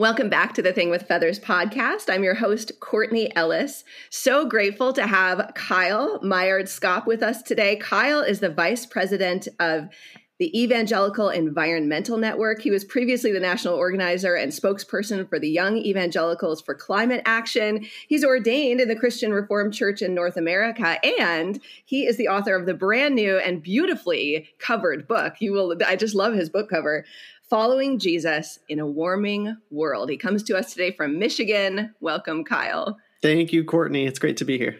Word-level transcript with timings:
Welcome 0.00 0.30
back 0.30 0.54
to 0.54 0.62
the 0.62 0.72
Thing 0.72 0.88
with 0.88 1.06
Feathers 1.06 1.38
podcast. 1.38 2.08
I'm 2.08 2.24
your 2.24 2.32
host, 2.32 2.72
Courtney 2.80 3.36
Ellis. 3.36 3.84
So 4.08 4.46
grateful 4.46 4.94
to 4.94 5.06
have 5.06 5.52
Kyle 5.54 6.18
Meyaard-Schaap 6.20 7.04
with 7.04 7.22
us 7.22 7.42
today. 7.42 7.76
Kyle 7.76 8.22
is 8.22 8.40
the 8.40 8.48
vice 8.48 8.86
president 8.86 9.46
of 9.58 9.90
the 10.38 10.58
Evangelical 10.58 11.28
Environmental 11.28 12.16
Network. 12.16 12.62
He 12.62 12.70
was 12.70 12.82
previously 12.82 13.30
the 13.30 13.40
national 13.40 13.74
organizer 13.74 14.36
and 14.36 14.50
spokesperson 14.50 15.28
for 15.28 15.38
the 15.38 15.50
Young 15.50 15.76
Evangelicals 15.76 16.62
for 16.62 16.74
Climate 16.74 17.20
Action. 17.26 17.86
He's 18.08 18.24
ordained 18.24 18.80
in 18.80 18.88
the 18.88 18.96
Christian 18.96 19.34
Reformed 19.34 19.74
Church 19.74 20.00
in 20.00 20.14
North 20.14 20.38
America, 20.38 20.96
and 21.20 21.60
he 21.84 22.06
is 22.06 22.16
the 22.16 22.28
author 22.28 22.56
of 22.56 22.64
the 22.64 22.72
brand 22.72 23.16
new 23.16 23.36
and 23.36 23.62
beautifully 23.62 24.48
covered 24.58 25.06
book. 25.06 25.34
You 25.40 25.52
will, 25.52 25.76
I 25.86 25.96
just 25.96 26.14
love 26.14 26.32
his 26.32 26.48
book 26.48 26.70
cover. 26.70 27.04
Following 27.50 27.98
Jesus 27.98 28.60
in 28.68 28.78
a 28.78 28.86
Warming 28.86 29.56
World. 29.72 30.08
He 30.08 30.16
comes 30.16 30.44
to 30.44 30.56
us 30.56 30.72
today 30.72 30.92
from 30.92 31.18
Michigan. 31.18 31.92
Welcome, 31.98 32.44
Kyle. 32.44 32.96
Thank 33.22 33.52
you, 33.52 33.64
Courtney. 33.64 34.06
It's 34.06 34.20
great 34.20 34.36
to 34.36 34.44
be 34.44 34.56
here. 34.56 34.76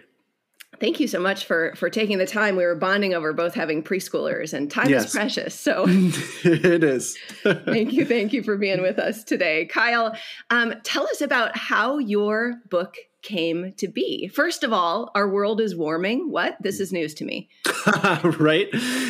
Thank 0.79 1.01
you 1.01 1.09
so 1.09 1.19
much 1.19 1.47
for 1.47 1.75
for 1.75 1.91
taking 1.91 2.19
the 2.19 2.29
time. 2.29 2.55
We 2.55 2.65
were 2.65 2.77
bonding 2.77 3.13
over 3.13 3.33
both 3.33 3.55
having 3.55 3.83
preschoolers, 3.83 4.55
and 4.55 4.71
time 4.71 4.89
yes. 4.89 5.07
is 5.07 5.13
precious. 5.13 5.59
So 5.59 5.85
it 5.89 6.85
is. 6.85 7.19
thank 7.43 7.93
you, 7.93 8.05
thank 8.05 8.33
you 8.33 8.45
for 8.45 8.57
being 8.57 8.83
with 8.83 9.01
us 9.01 9.25
today, 9.25 9.67
Kyle. 9.67 10.17
Um, 10.51 10.75
tell 10.85 11.09
us 11.09 11.21
about 11.21 11.57
how 11.57 11.99
your 11.99 12.61
book 12.71 12.95
came 13.23 13.73
to 13.75 13.89
be. 13.89 14.29
First 14.29 14.65
of 14.65 14.73
all, 14.73 15.11
our 15.15 15.29
world 15.29 15.61
is 15.61 15.77
warming. 15.77 16.31
What? 16.31 16.57
This 16.61 16.81
is 16.81 16.93
news 16.93 17.15
to 17.15 17.25
me. 17.25 17.49
right? 18.39 18.69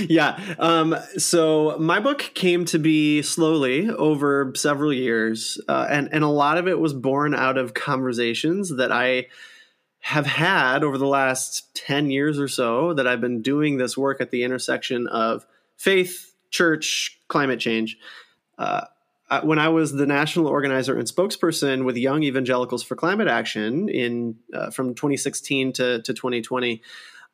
Yeah. 0.08 0.38
Um, 0.58 0.96
so 1.16 1.76
my 1.78 2.00
book 2.00 2.30
came 2.34 2.64
to 2.66 2.78
be 2.78 3.22
slowly 3.22 3.88
over 3.90 4.52
several 4.56 4.92
years, 4.92 5.60
uh, 5.68 5.86
and 5.88 6.08
and 6.12 6.24
a 6.24 6.28
lot 6.28 6.58
of 6.58 6.68
it 6.68 6.78
was 6.78 6.92
born 6.92 7.34
out 7.34 7.58
of 7.58 7.74
conversations 7.74 8.76
that 8.76 8.92
I 8.92 9.26
have 10.00 10.26
had 10.26 10.82
over 10.82 10.98
the 10.98 11.06
last 11.06 11.74
ten 11.74 12.10
years 12.10 12.38
or 12.38 12.48
so 12.48 12.94
that 12.94 13.06
I've 13.06 13.20
been 13.20 13.42
doing 13.42 13.76
this 13.76 13.96
work 13.96 14.20
at 14.20 14.30
the 14.30 14.44
intersection 14.44 15.06
of 15.08 15.46
faith, 15.76 16.34
church, 16.50 17.18
climate 17.28 17.60
change. 17.60 17.98
Uh, 18.58 18.84
when 19.42 19.58
I 19.58 19.68
was 19.68 19.92
the 19.92 20.06
national 20.06 20.48
organizer 20.48 20.98
and 20.98 21.06
spokesperson 21.06 21.84
with 21.84 21.96
Young 21.96 22.22
Evangelicals 22.22 22.82
for 22.82 22.96
Climate 22.96 23.28
Action 23.28 23.88
in 23.88 24.36
uh, 24.52 24.70
from 24.70 24.94
2016 24.94 25.72
to, 25.74 26.02
to 26.02 26.12
2020, 26.14 26.82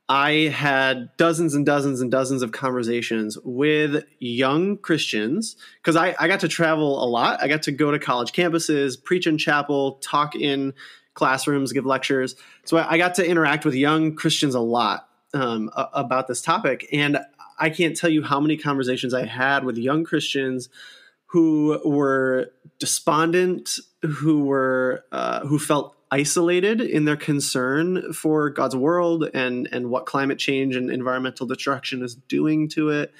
I 0.09 0.31
had 0.55 1.17
dozens 1.17 1.55
and 1.55 1.67
dozens 1.67 2.01
and 2.01 2.11
dozens 2.11 2.43
of 2.43 2.53
conversations 2.53 3.39
with 3.43 4.05
young 4.19 4.77
Christians 4.77 5.57
because 5.83 5.97
I, 5.97 6.15
I 6.21 6.29
got 6.29 6.41
to 6.41 6.49
travel 6.49 7.03
a 7.03 7.09
lot. 7.09 7.43
I 7.43 7.49
got 7.49 7.63
to 7.63 7.73
go 7.73 7.91
to 7.91 7.99
college 7.99 8.33
campuses, 8.33 9.03
preach 9.03 9.27
in 9.27 9.37
chapel, 9.37 9.93
talk 10.03 10.37
in 10.37 10.75
classrooms, 11.15 11.73
give 11.73 11.87
lectures. 11.87 12.37
So 12.65 12.77
I, 12.77 12.93
I 12.93 12.99
got 12.99 13.15
to 13.17 13.27
interact 13.27 13.65
with 13.65 13.75
young 13.75 14.15
Christians 14.15 14.55
a 14.55 14.61
lot 14.61 15.09
um, 15.35 15.71
about 15.75 16.29
this 16.29 16.41
topic. 16.41 16.87
And 16.93 17.19
I 17.59 17.71
can't 17.71 17.97
tell 17.97 18.11
you 18.11 18.23
how 18.23 18.39
many 18.39 18.57
conversations 18.57 19.15
I 19.15 19.25
had 19.25 19.65
with 19.65 19.77
young 19.77 20.05
Christians 20.05 20.69
who 21.37 21.79
were 21.85 22.51
despondent, 22.79 23.79
who 24.01 24.45
were 24.45 25.05
uh, 25.13 25.41
who 25.41 25.59
felt 25.59 25.95
isolated 26.11 26.81
in 26.81 27.05
their 27.05 27.17
concern 27.19 28.11
for 28.15 28.49
God's 28.49 28.75
world 28.75 29.29
and 29.35 29.69
and 29.71 29.91
what 29.91 30.07
climate 30.07 30.39
change 30.39 30.75
and 30.77 30.91
environmental 30.91 31.47
destruction 31.47 32.03
is 32.03 32.15
doing 32.15 32.71
to 32.71 32.89
it. 32.89 33.13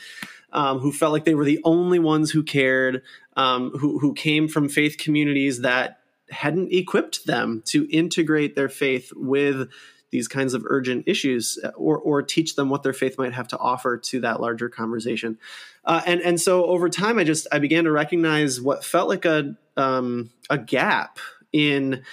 Um, 0.51 0.79
who 0.79 0.93
felt 0.93 1.13
like 1.13 1.27
they 1.27 1.35
were 1.35 1.45
the 1.45 1.61
only 1.63 1.99
ones 1.99 2.31
who 2.31 2.43
cared, 2.43 3.03
um, 3.37 3.73
who 3.73 3.99
who 3.99 4.15
came 4.15 4.49
from 4.49 4.71
faith 4.71 4.97
communities 4.97 5.61
that 5.61 6.01
hadn't 6.31 6.73
equipped 6.73 7.27
them 7.27 7.63
to 7.67 7.87
integrate 7.91 8.57
their 8.57 8.71
faith 8.71 9.13
with 9.15 9.69
these 10.11 10.29
kinds 10.29 10.55
of 10.55 10.65
urgent 10.69 11.05
issues 11.07 11.59
or, 11.77 11.99
or 11.99 12.23
teach 12.23 12.55
them 12.55 12.71
what 12.71 12.83
their 12.83 12.93
faith 12.93 13.19
might 13.19 13.33
have 13.33 13.49
to 13.49 13.59
offer 13.59 13.99
to 13.99 14.21
that 14.21 14.41
larger 14.41 14.69
conversation. 14.69 15.39
Uh, 15.85 16.01
and, 16.07 16.21
and 16.21 16.41
so 16.41 16.65
over 16.67 16.89
time, 16.89 17.19
I 17.19 17.25
just, 17.25 17.47
I 17.51 17.59
began 17.59 17.85
to 17.85 17.93
recognize 17.93 18.61
what 18.61 18.85
felt 18.85 19.09
like 19.09 19.25
a, 19.25 19.57
um, 19.77 20.31
a 20.49 20.59
gap 20.59 21.19
in 21.53 22.05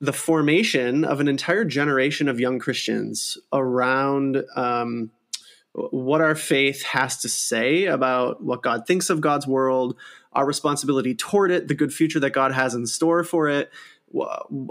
the 0.00 0.12
formation 0.12 1.04
of 1.04 1.20
an 1.20 1.28
entire 1.28 1.64
generation 1.64 2.28
of 2.28 2.40
young 2.40 2.58
Christians 2.58 3.38
around, 3.52 4.44
um, 4.54 5.10
what 5.72 6.22
our 6.22 6.34
faith 6.34 6.82
has 6.84 7.18
to 7.18 7.28
say 7.28 7.84
about 7.84 8.42
what 8.42 8.62
God 8.62 8.86
thinks 8.86 9.10
of 9.10 9.20
God's 9.20 9.46
world, 9.46 9.94
our 10.32 10.46
responsibility 10.46 11.14
toward 11.14 11.50
it, 11.50 11.68
the 11.68 11.74
good 11.74 11.92
future 11.92 12.20
that 12.20 12.30
God 12.30 12.52
has 12.52 12.74
in 12.74 12.86
store 12.86 13.22
for 13.22 13.48
it, 13.48 13.70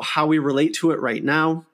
how 0.01 0.25
we 0.25 0.39
relate 0.39 0.73
to 0.75 0.91
it 0.91 0.99
right 0.99 1.23
now. 1.23 1.65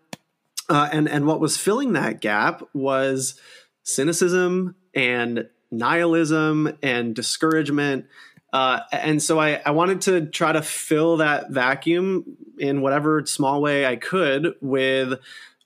Uh, 0.71 0.87
and 0.93 1.09
and 1.09 1.25
what 1.25 1.41
was 1.41 1.57
filling 1.57 1.91
that 1.91 2.21
gap 2.21 2.63
was 2.73 3.37
cynicism 3.83 4.73
and 4.95 5.49
nihilism 5.69 6.77
and 6.81 7.13
discouragement. 7.13 8.05
Uh, 8.53 8.79
and 8.93 9.21
so 9.21 9.37
I, 9.37 9.61
I 9.65 9.71
wanted 9.71 9.99
to 10.03 10.27
try 10.27 10.53
to 10.53 10.61
fill 10.61 11.17
that 11.17 11.51
vacuum 11.51 12.37
in 12.57 12.79
whatever 12.79 13.25
small 13.25 13.61
way 13.61 13.85
I 13.85 13.97
could 13.97 14.55
with 14.61 15.19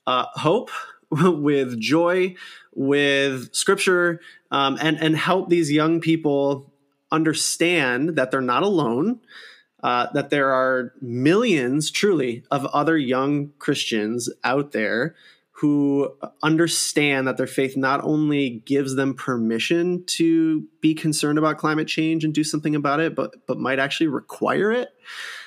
uh, 0.08 0.26
hope, 0.34 0.70
with 1.10 1.78
joy, 1.78 2.34
with 2.74 3.54
scripture, 3.54 4.20
um, 4.50 4.76
and 4.80 4.98
and 4.98 5.16
help 5.16 5.50
these 5.50 5.70
young 5.70 6.00
people 6.00 6.72
understand 7.12 8.16
that 8.16 8.32
they're 8.32 8.40
not 8.40 8.64
alone, 8.64 9.20
uh, 9.82 10.08
that 10.14 10.30
there 10.30 10.52
are 10.52 10.92
millions, 11.00 11.90
truly, 11.90 12.44
of 12.50 12.64
other 12.66 12.96
young 12.96 13.52
Christians 13.58 14.30
out 14.44 14.72
there 14.72 15.14
who 15.58 16.14
understand 16.42 17.26
that 17.26 17.38
their 17.38 17.46
faith 17.46 17.78
not 17.78 18.04
only 18.04 18.62
gives 18.66 18.94
them 18.94 19.14
permission 19.14 20.04
to 20.04 20.66
be 20.82 20.94
concerned 20.94 21.38
about 21.38 21.56
climate 21.56 21.88
change 21.88 22.24
and 22.24 22.34
do 22.34 22.44
something 22.44 22.74
about 22.74 23.00
it, 23.00 23.14
but 23.14 23.46
but 23.46 23.58
might 23.58 23.78
actually 23.78 24.08
require 24.08 24.70
it, 24.70 24.88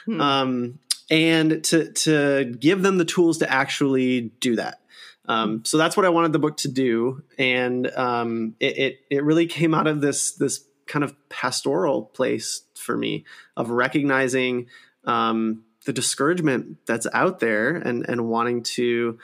hmm. 0.06 0.20
um, 0.20 0.80
and 1.12 1.64
to 1.64 1.92
to 1.94 2.56
give 2.60 2.82
them 2.82 2.98
the 2.98 3.06
tools 3.06 3.38
to 3.40 3.52
actually 3.52 4.32
do 4.40 4.56
that. 4.56 4.82
Um, 5.28 5.64
so 5.64 5.78
that's 5.78 5.96
what 5.96 6.08
I 6.08 6.10
wanted 6.10 6.34
the 6.34 6.40
book 6.40 6.58
to 6.58 6.70
do, 6.70 7.22
and 7.38 7.86
um, 7.92 8.56
it, 8.60 8.78
it 8.78 9.00
it 9.12 9.24
really 9.24 9.46
came 9.46 9.76
out 9.76 9.86
of 9.86 10.02
this 10.02 10.32
this 10.32 10.66
kind 10.90 11.06
of 11.06 11.16
pastoral 11.30 12.04
place 12.04 12.64
for 12.76 12.98
me 12.98 13.24
of 13.56 13.70
recognizing 13.70 14.68
um, 15.06 15.64
the 15.86 15.94
discouragement 15.94 16.78
that's 16.86 17.08
out 17.14 17.40
there 17.40 17.76
and 17.78 18.06
and 18.10 18.28
wanting 18.28 18.64
to 18.64 19.18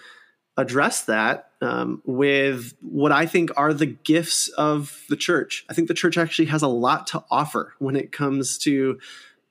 address 0.58 1.02
that 1.04 1.50
um, 1.62 2.02
with 2.06 2.74
what 2.80 3.12
I 3.12 3.26
think 3.26 3.52
are 3.58 3.74
the 3.74 3.88
gifts 3.88 4.48
of 4.50 5.04
the 5.10 5.18
church. 5.18 5.66
I 5.70 5.74
think 5.74 5.90
the 5.90 5.94
church 5.94 6.18
actually 6.18 6.46
has 6.46 6.62
a 6.62 6.70
lot 6.70 7.08
to 7.08 7.26
offer 7.30 7.74
when 7.80 7.98
it 7.98 8.14
comes 8.14 8.58
to 8.60 8.98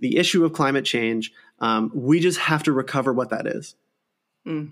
the 0.00 0.17
issue 0.17 0.44
of 0.44 0.55
climate 0.55 0.87
change. 0.87 1.31
Um, 1.58 1.90
we 1.94 2.20
just 2.20 2.38
have 2.38 2.62
to 2.62 2.72
recover 2.72 3.12
what 3.12 3.31
that 3.31 3.46
is. 3.46 3.75
Mm. 4.46 4.70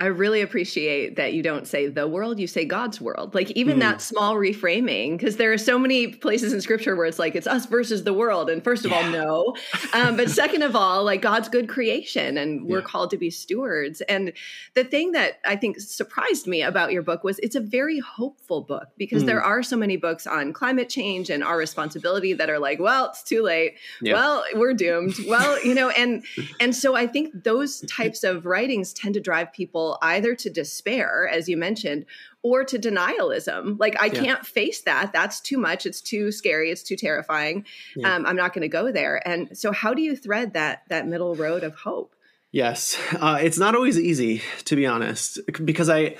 I 0.00 0.06
really 0.06 0.40
appreciate 0.40 1.16
that 1.16 1.34
you 1.34 1.42
don't 1.42 1.66
say 1.66 1.86
the 1.86 2.08
world, 2.08 2.40
you 2.40 2.46
say 2.46 2.64
God's 2.64 3.02
world. 3.02 3.34
Like 3.34 3.50
even 3.50 3.76
mm. 3.76 3.80
that 3.80 4.00
small 4.00 4.34
reframing, 4.34 5.18
because 5.18 5.36
there 5.36 5.52
are 5.52 5.58
so 5.58 5.78
many 5.78 6.06
places 6.06 6.54
in 6.54 6.62
scripture 6.62 6.96
where 6.96 7.04
it's 7.04 7.18
like 7.18 7.36
it's 7.36 7.46
us 7.46 7.66
versus 7.66 8.04
the 8.04 8.14
world. 8.14 8.48
And 8.48 8.64
first 8.64 8.86
of 8.86 8.92
yeah. 8.92 8.96
all, 8.96 9.10
no. 9.10 9.56
Um, 9.92 10.16
but 10.16 10.30
second 10.30 10.62
of 10.62 10.74
all, 10.74 11.04
like 11.04 11.20
God's 11.20 11.50
good 11.50 11.68
creation 11.68 12.38
and 12.38 12.64
we're 12.64 12.78
yeah. 12.78 12.84
called 12.84 13.10
to 13.10 13.18
be 13.18 13.28
stewards. 13.28 14.00
And 14.02 14.32
the 14.72 14.84
thing 14.84 15.12
that 15.12 15.34
I 15.44 15.54
think 15.54 15.78
surprised 15.78 16.46
me 16.46 16.62
about 16.62 16.92
your 16.92 17.02
book 17.02 17.22
was 17.22 17.38
it's 17.40 17.56
a 17.56 17.60
very 17.60 17.98
hopeful 17.98 18.62
book 18.62 18.88
because 18.96 19.24
mm. 19.24 19.26
there 19.26 19.42
are 19.42 19.62
so 19.62 19.76
many 19.76 19.98
books 19.98 20.26
on 20.26 20.54
climate 20.54 20.88
change 20.88 21.28
and 21.28 21.44
our 21.44 21.58
responsibility 21.58 22.32
that 22.32 22.48
are 22.48 22.58
like, 22.58 22.80
well, 22.80 23.10
it's 23.10 23.22
too 23.22 23.42
late. 23.42 23.74
Yeah. 24.00 24.14
Well, 24.14 24.44
we're 24.54 24.72
doomed. 24.72 25.16
Well, 25.28 25.62
you 25.62 25.74
know, 25.74 25.90
and 25.90 26.24
and 26.60 26.74
so 26.74 26.96
I 26.96 27.06
think 27.06 27.44
those 27.44 27.82
types 27.82 28.24
of 28.24 28.46
writings 28.46 28.94
tend 28.94 29.12
to 29.12 29.20
drive 29.20 29.52
people 29.52 29.89
either 30.02 30.34
to 30.34 30.50
despair, 30.50 31.28
as 31.28 31.48
you 31.48 31.56
mentioned, 31.56 32.06
or 32.42 32.64
to 32.64 32.78
denialism. 32.78 33.78
Like 33.78 34.00
I 34.00 34.06
Yeah. 34.06 34.20
can't 34.22 34.46
face 34.46 34.82
that. 34.82 35.12
That's 35.12 35.40
too 35.40 35.58
much. 35.58 35.86
It's 35.86 36.00
too 36.00 36.32
scary. 36.32 36.70
It's 36.70 36.82
too 36.82 36.96
terrifying. 36.96 37.64
Yeah. 37.96 38.14
Um, 38.14 38.26
I'm 38.26 38.36
not 38.36 38.52
going 38.54 38.62
to 38.62 38.68
go 38.68 38.90
there. 38.92 39.26
And 39.26 39.56
so, 39.58 39.72
how 39.72 39.94
do 39.94 40.02
you 40.02 40.16
thread 40.16 40.54
that 40.54 40.82
that 40.88 41.06
middle 41.06 41.34
road 41.34 41.62
of 41.64 41.74
hope? 41.74 42.14
Yes, 42.52 42.98
uh, 43.14 43.38
it's 43.40 43.58
not 43.58 43.74
always 43.76 43.98
easy 43.98 44.42
to 44.64 44.74
be 44.76 44.84
honest, 44.86 45.38
because 45.64 45.88
I 45.88 46.16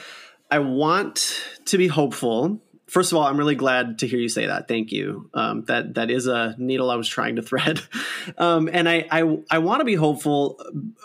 I 0.50 0.58
want 0.60 1.42
to 1.66 1.78
be 1.78 1.88
hopeful. 1.88 2.60
First 2.90 3.12
of 3.12 3.18
all, 3.18 3.24
I'm 3.24 3.36
really 3.36 3.54
glad 3.54 4.00
to 4.00 4.06
hear 4.08 4.18
you 4.18 4.28
say 4.28 4.46
that. 4.46 4.66
Thank 4.66 4.90
you. 4.90 5.30
Um, 5.32 5.64
that 5.66 5.94
that 5.94 6.10
is 6.10 6.26
a 6.26 6.56
needle 6.58 6.90
I 6.90 6.96
was 6.96 7.08
trying 7.08 7.36
to 7.36 7.42
thread, 7.42 7.80
um, 8.38 8.68
and 8.72 8.88
I 8.88 9.06
I, 9.10 9.38
I 9.50 9.58
want 9.58 9.80
to 9.80 9.84
be 9.84 9.94
hopeful 9.94 10.60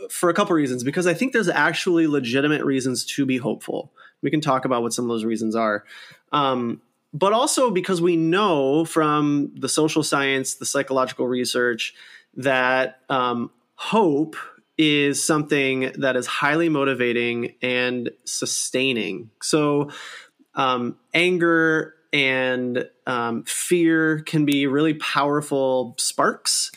for 0.09 0.29
a 0.29 0.33
couple 0.33 0.55
reasons 0.55 0.83
because 0.83 1.05
I 1.05 1.13
think 1.13 1.31
there's 1.31 1.49
actually 1.49 2.07
legitimate 2.07 2.63
reasons 2.63 3.05
to 3.05 3.25
be 3.25 3.37
hopeful. 3.37 3.93
We 4.23 4.31
can 4.31 4.41
talk 4.41 4.65
about 4.65 4.81
what 4.81 4.93
some 4.93 5.05
of 5.05 5.09
those 5.09 5.25
reasons 5.25 5.55
are. 5.55 5.85
Um, 6.31 6.81
but 7.13 7.31
also 7.31 7.69
because 7.69 8.01
we 8.01 8.17
know 8.17 8.83
from 8.83 9.51
the 9.55 9.69
social 9.69 10.03
science, 10.03 10.55
the 10.55 10.65
psychological 10.65 11.27
research, 11.27 11.93
that 12.35 12.99
um, 13.09 13.51
hope 13.75 14.35
is 14.77 15.23
something 15.23 15.91
that 15.95 16.15
is 16.15 16.27
highly 16.27 16.67
motivating 16.67 17.55
and 17.61 18.09
sustaining. 18.25 19.29
So, 19.41 19.91
um, 20.56 20.98
anger 21.13 21.94
and 22.13 22.90
um, 23.06 23.44
fear 23.44 24.22
can 24.22 24.46
be 24.46 24.68
really 24.68 24.94
powerful 24.94 25.96
sparks, 25.98 26.72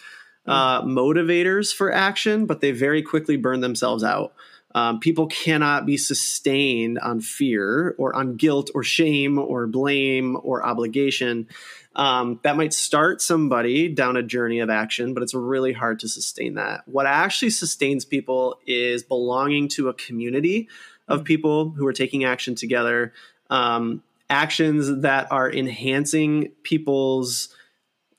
uh, 0.46 0.82
motivators 0.82 1.74
for 1.74 1.92
action, 1.92 2.46
but 2.46 2.60
they 2.60 2.72
very 2.72 3.02
quickly 3.02 3.36
burn 3.36 3.60
themselves 3.60 4.02
out. 4.02 4.32
Um, 4.74 5.00
people 5.00 5.26
cannot 5.26 5.86
be 5.86 5.96
sustained 5.96 6.98
on 6.98 7.20
fear 7.20 7.94
or 7.98 8.14
on 8.14 8.36
guilt 8.36 8.70
or 8.74 8.82
shame 8.82 9.38
or 9.38 9.66
blame 9.66 10.36
or 10.42 10.64
obligation. 10.64 11.48
Um, 11.96 12.38
that 12.42 12.56
might 12.56 12.74
start 12.74 13.20
somebody 13.22 13.88
down 13.88 14.16
a 14.16 14.22
journey 14.22 14.60
of 14.60 14.70
action, 14.70 15.14
but 15.14 15.22
it's 15.22 15.34
really 15.34 15.72
hard 15.72 16.00
to 16.00 16.08
sustain 16.08 16.54
that. 16.54 16.82
What 16.86 17.06
actually 17.06 17.50
sustains 17.50 18.04
people 18.04 18.60
is 18.66 19.02
belonging 19.02 19.68
to 19.68 19.88
a 19.88 19.94
community 19.94 20.68
of 21.08 21.24
people 21.24 21.70
who 21.70 21.86
are 21.86 21.92
taking 21.92 22.24
action 22.24 22.54
together, 22.54 23.12
um, 23.50 24.02
actions 24.30 25.02
that 25.02 25.30
are 25.30 25.50
enhancing 25.50 26.52
people's 26.62 27.48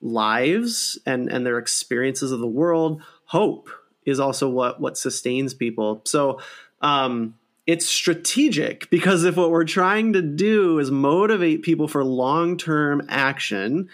lives 0.01 0.97
and, 1.05 1.29
and 1.29 1.45
their 1.45 1.57
experiences 1.57 2.31
of 2.31 2.39
the 2.39 2.47
world. 2.47 3.01
Hope 3.25 3.69
is 4.05 4.19
also 4.19 4.49
what 4.49 4.79
what 4.81 4.97
sustains 4.97 5.53
people. 5.53 6.01
So 6.05 6.39
um, 6.81 7.35
it's 7.67 7.85
strategic 7.85 8.89
because 8.89 9.23
if 9.23 9.37
what 9.37 9.51
we're 9.51 9.65
trying 9.65 10.13
to 10.13 10.21
do 10.21 10.79
is 10.79 10.89
motivate 10.89 11.61
people 11.61 11.87
for 11.87 12.03
long 12.03 12.57
term 12.57 13.03
action, 13.09 13.89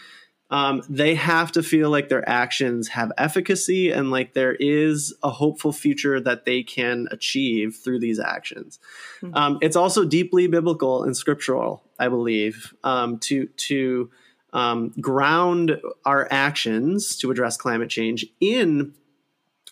um, 0.52 0.84
they 0.88 1.16
have 1.16 1.52
to 1.54 1.64
feel 1.64 1.90
like 1.90 2.10
their 2.10 2.28
actions 2.30 2.90
have 2.90 3.12
efficacy 3.18 3.92
and 3.92 4.12
like 4.12 4.34
there 4.34 4.56
is 4.56 5.14
a 5.24 5.30
hopeful 5.30 5.72
future 5.72 6.20
that 6.20 6.46
they 6.46 6.62
can 6.62 7.08
achieve 7.12 7.76
through 7.84 8.00
these 8.00 8.20
actions. 8.20 8.80
Mhm. 9.22 9.36
Um, 9.36 9.58
it's 9.62 9.76
also 9.76 10.06
deeply 10.06 10.48
biblical 10.48 11.04
and 11.04 11.18
scriptural, 11.18 11.84
I 11.98 12.10
believe, 12.10 12.74
um, 12.84 13.18
to 13.20 13.48
to 13.48 14.12
um, 14.54 14.94
ground 15.02 15.82
our 16.06 16.28
actions 16.32 17.18
to 17.18 17.32
address 17.32 17.58
climate 17.58 17.90
change 17.90 18.26
in 18.40 18.94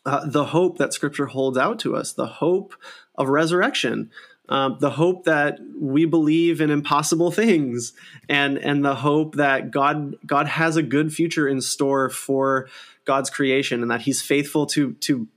uh, 0.05 0.25
the 0.25 0.45
hope 0.45 0.77
that 0.77 0.93
Scripture 0.93 1.27
holds 1.27 1.57
out 1.57 1.79
to 1.79 1.95
us, 1.95 2.11
the 2.11 2.27
hope 2.27 2.75
of 3.15 3.29
resurrection, 3.29 4.11
um, 4.49 4.77
the 4.79 4.89
hope 4.89 5.23
that 5.23 5.59
we 5.79 6.05
believe 6.05 6.59
in 6.59 6.69
impossible 6.69 7.31
things, 7.31 7.93
and 8.27 8.57
and 8.57 8.83
the 8.83 8.95
hope 8.95 9.35
that 9.35 9.71
God 9.71 10.15
God 10.25 10.47
has 10.47 10.75
a 10.75 10.83
good 10.83 11.13
future 11.13 11.47
in 11.47 11.61
store 11.61 12.09
for 12.09 12.69
God's 13.05 13.29
creation, 13.29 13.81
and 13.81 13.91
that 13.91 14.01
He's 14.01 14.21
faithful 14.21 14.65
to 14.67 14.93
to 14.93 15.27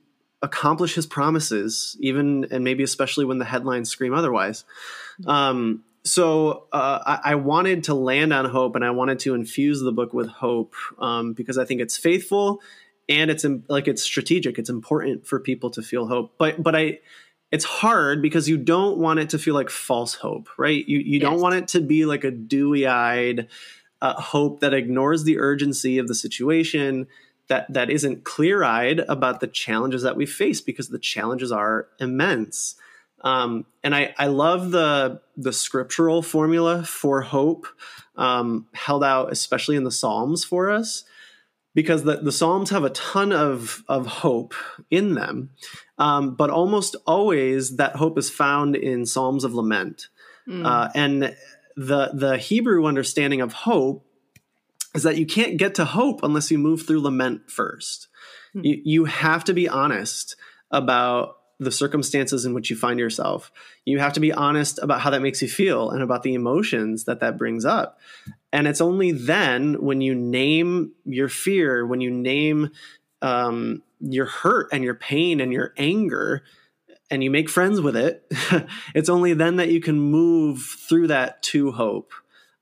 accomplish 0.43 0.94
His 0.94 1.06
promises, 1.06 1.97
even 2.00 2.47
and 2.50 2.64
maybe 2.64 2.82
especially 2.82 3.25
when 3.25 3.38
the 3.38 3.44
headlines 3.44 3.88
scream 3.88 4.12
otherwise. 4.12 4.64
Um, 5.26 5.85
so 6.03 6.67
uh, 6.73 7.00
I, 7.05 7.32
I 7.32 7.35
wanted 7.37 7.85
to 7.85 7.94
land 7.94 8.32
on 8.32 8.44
hope, 8.44 8.75
and 8.76 8.85
I 8.85 8.91
wanted 8.91 9.20
to 9.20 9.35
infuse 9.35 9.81
the 9.81 9.93
book 9.93 10.12
with 10.12 10.29
hope 10.29 10.75
um, 10.99 11.32
because 11.32 11.58
I 11.58 11.64
think 11.64 11.81
it's 11.81 11.97
faithful 11.97 12.61
and 13.08 13.31
it's 13.31 13.44
like 13.69 13.88
it's 13.88 14.03
strategic. 14.03 14.58
It's 14.58 14.70
important 14.70 15.26
for 15.26 15.38
people 15.38 15.70
to 15.70 15.82
feel 15.82 16.06
hope, 16.06 16.35
but 16.38 16.62
but 16.62 16.75
I 16.75 16.99
it's 17.52 17.64
hard 17.64 18.20
because 18.20 18.48
you 18.48 18.56
don't 18.56 18.98
want 18.98 19.19
it 19.20 19.31
to 19.31 19.38
feel 19.38 19.54
like 19.54 19.70
false 19.70 20.14
hope, 20.14 20.48
right? 20.58 20.87
You 20.87 20.98
you 20.98 21.20
don't 21.20 21.40
want 21.40 21.54
it 21.54 21.69
to 21.69 21.81
be 21.81 22.04
like 22.04 22.25
a 22.25 22.31
dewy 22.31 22.87
eyed 22.87 23.48
uh, 24.02 24.20
hope 24.20 24.60
that 24.60 24.75
ignores 24.75 25.25
the 25.25 25.38
urgency 25.38 25.98
of 25.98 26.08
the 26.08 26.14
situation. 26.14 27.06
That, 27.48 27.72
that 27.72 27.90
isn't 27.90 28.25
clear 28.25 28.64
eyed 28.64 28.98
about 29.08 29.38
the 29.38 29.46
challenges 29.46 30.02
that 30.02 30.16
we 30.16 30.26
face 30.26 30.60
because 30.60 30.88
the 30.88 30.98
challenges 30.98 31.52
are 31.52 31.87
immense. 32.00 32.75
Um, 33.22 33.66
and 33.84 33.94
I, 33.94 34.14
I 34.19 34.26
love 34.26 34.72
the 34.72 35.20
the 35.37 35.52
scriptural 35.52 36.22
formula 36.22 36.82
for 36.82 37.22
hope 37.22 37.66
um, 38.16 38.66
held 38.75 39.04
out, 39.04 39.31
especially 39.31 39.76
in 39.76 39.84
the 39.84 39.90
Psalms 39.90 40.44
for 40.44 40.70
us, 40.70 41.04
because 41.75 42.02
the, 42.02 42.16
the 42.16 42.32
Psalms 42.32 42.70
have 42.70 42.84
a 42.84 42.90
ton 42.90 43.32
of 43.32 43.84
of 43.88 44.06
hope 44.06 44.54
in 44.90 45.14
them, 45.14 45.50
um, 45.98 46.34
but 46.34 46.50
almost 46.50 46.96
always 47.06 47.76
that 47.76 47.96
hope 47.96 48.19
is 48.19 48.31
found 48.31 48.76
in 48.76 49.06
Psalms 49.06 49.44
of 49.44 49.54
lament. 49.54 50.08
Mm. 50.48 50.66
Uh, 50.66 50.90
and 50.94 51.37
the 51.76 52.10
the 52.14 52.38
Hebrew 52.38 52.87
understanding 52.87 53.40
of 53.40 53.52
hope 53.52 54.06
is 54.94 55.02
that 55.02 55.16
you 55.16 55.26
can't 55.26 55.58
get 55.58 55.75
to 55.76 55.84
hope 55.84 56.22
unless 56.22 56.50
you 56.50 56.58
move 56.58 56.87
through 56.87 57.02
lament 57.02 57.50
first. 57.50 58.08
Hmm. 58.54 58.64
You, 58.64 58.81
you 58.84 59.04
have 59.04 59.44
to 59.44 59.52
be 59.52 59.69
honest 59.69 60.37
about 60.70 61.37
the 61.58 61.70
circumstances 61.70 62.44
in 62.44 62.54
which 62.54 62.70
you 62.70 62.76
find 62.76 62.98
yourself. 62.98 63.50
You 63.84 63.98
have 63.98 64.14
to 64.14 64.20
be 64.20 64.32
honest 64.32 64.78
about 64.82 65.00
how 65.00 65.10
that 65.10 65.22
makes 65.22 65.40
you 65.40 65.48
feel 65.48 65.90
and 65.90 66.02
about 66.02 66.22
the 66.22 66.34
emotions 66.34 67.04
that 67.04 67.20
that 67.20 67.38
brings 67.38 67.64
up. 67.64 67.98
And 68.52 68.66
it's 68.66 68.81
only 68.81 69.12
then 69.12 69.82
when 69.82 70.00
you 70.00 70.14
name 70.14 70.93
your 71.04 71.28
fear, 71.28 71.87
when 71.87 72.00
you 72.00 72.10
name 72.10 72.70
um, 73.22 73.82
your 74.00 74.26
hurt 74.26 74.69
and 74.72 74.84
your 74.84 74.94
pain 74.94 75.40
and 75.40 75.52
your 75.52 75.72
anger, 75.76 76.43
and 77.10 77.22
you 77.22 77.31
make 77.31 77.48
friends 77.48 77.81
with 77.81 77.96
it, 77.96 78.26
it's 78.94 79.08
only 79.08 79.32
then 79.32 79.56
that 79.56 79.69
you 79.69 79.81
can 79.81 79.98
move 80.00 80.62
through 80.88 81.08
that 81.08 81.43
to 81.43 81.72
hope. 81.72 82.12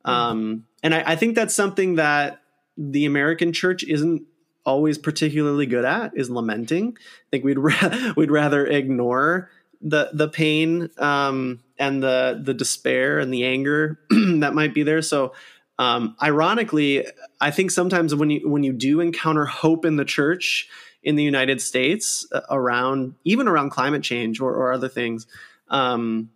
Um, 0.05 0.67
and 0.83 0.95
I, 0.95 1.13
I 1.13 1.17
think 1.17 1.35
that's 1.35 1.55
something 1.55 1.95
that 1.95 2.43
the 2.77 3.07
American 3.07 3.53
church 3.53 3.85
isn't 3.85 4.23
always 4.67 4.99
particularly 4.99 5.67
good 5.67 5.85
at 5.85 6.13
is 6.17 6.31
lamenting. 6.31 6.97
I 6.99 7.27
think 7.31 7.45
we'd 7.45 7.59
ra- 7.59 8.13
we'd 8.17 8.31
rather 8.31 8.67
ignore 8.67 9.51
the 9.81 10.11
the 10.13 10.29
pain 10.29 10.91
um, 10.99 11.61
and 11.79 12.03
the 12.03 12.41
the 12.43 12.55
despair 12.55 13.19
and 13.19 13.33
the 13.33 13.45
anger 13.45 14.01
that 14.11 14.55
might 14.55 14.75
be 14.75 14.83
there. 14.83 15.03
So, 15.03 15.35
um, 15.79 16.17
ironically, 16.23 17.07
I 17.41 17.51
think 17.51 17.71
sometimes 17.71 18.15
when 18.15 18.31
you 18.31 18.49
when 18.49 18.63
you 18.63 18.73
do 18.73 19.01
encounter 19.01 19.45
hope 19.45 19.85
in 19.85 19.97
the 19.97 20.05
church 20.05 20.69
in 21.05 21.17
the 21.17 21.23
United 21.23 21.61
States 21.61 22.27
uh, 22.33 22.41
around 22.51 23.15
even 23.25 23.47
around 23.47 23.71
climate 23.71 24.03
change 24.03 24.41
or, 24.41 24.53
or 24.53 24.73
other 24.73 24.89
things, 24.89 25.27
um, 25.69 26.31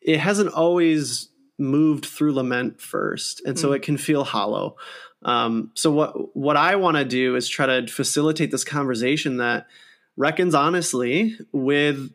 it 0.00 0.18
hasn't 0.18 0.52
always 0.54 1.28
moved 1.58 2.06
through 2.06 2.32
lament 2.34 2.80
first, 2.80 3.42
and 3.44 3.58
so 3.58 3.70
Mm. 3.70 3.76
it 3.76 3.82
can 3.82 3.96
feel 3.98 4.24
hollow. 4.24 4.76
Um, 5.22 5.70
so 5.74 5.90
what 5.90 6.36
what 6.36 6.56
I 6.56 6.76
want 6.76 6.96
to 6.98 7.04
do 7.04 7.36
is 7.36 7.48
try 7.48 7.66
to 7.66 7.86
facilitate 7.86 8.50
this 8.50 8.64
conversation 8.64 9.38
that 9.38 9.66
reckons 10.16 10.54
honestly 10.54 11.36
with 11.52 12.12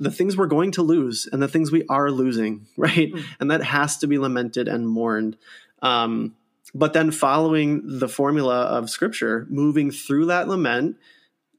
the 0.00 0.10
things 0.10 0.36
we're 0.36 0.46
going 0.46 0.72
to 0.72 0.82
lose 0.82 1.28
and 1.30 1.40
the 1.42 1.48
things 1.48 1.70
we 1.70 1.84
are 1.88 2.10
losing, 2.10 2.66
right? 2.76 3.12
Mm. 3.12 3.24
And 3.40 3.50
that 3.50 3.62
has 3.62 3.98
to 3.98 4.06
be 4.06 4.18
lamented 4.18 4.68
and 4.68 4.88
mourned. 4.88 5.36
Um, 5.82 6.34
but 6.74 6.92
then 6.92 7.10
following 7.12 7.82
the 8.00 8.08
formula 8.08 8.62
of 8.62 8.90
Scripture, 8.90 9.46
moving 9.48 9.90
through 9.92 10.26
that 10.26 10.48
lament, 10.48 10.96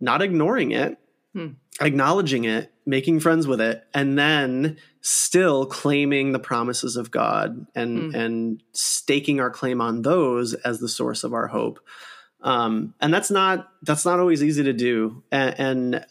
not 0.05 0.21
ignoring 0.21 0.71
it, 0.71 0.97
Hmm. 1.33 1.47
acknowledging 1.81 2.45
it, 2.45 2.71
making 2.85 3.19
friends 3.19 3.45
with 3.45 3.59
it, 3.59 3.83
and 3.93 4.17
then 4.17 4.77
still 5.01 5.65
claiming 5.65 6.31
the 6.31 6.39
promises 6.39 6.95
of 6.95 7.12
God 7.12 7.67
and 7.75 8.13
Hmm. 8.13 8.15
and 8.15 8.63
staking 8.71 9.41
our 9.41 9.50
claim 9.50 9.81
on 9.81 10.01
those 10.03 10.53
as 10.53 10.79
the 10.79 10.88
source 10.88 11.25
of 11.25 11.33
our 11.33 11.47
hope. 11.47 11.79
Um, 12.41 12.93
and 13.01 13.13
that's 13.13 13.31
not 13.31 13.67
that's 13.83 14.05
not 14.05 14.19
always 14.19 14.41
easy 14.43 14.63
to 14.63 14.74
do. 14.74 15.24
And, 15.31 15.59
and 15.59 16.05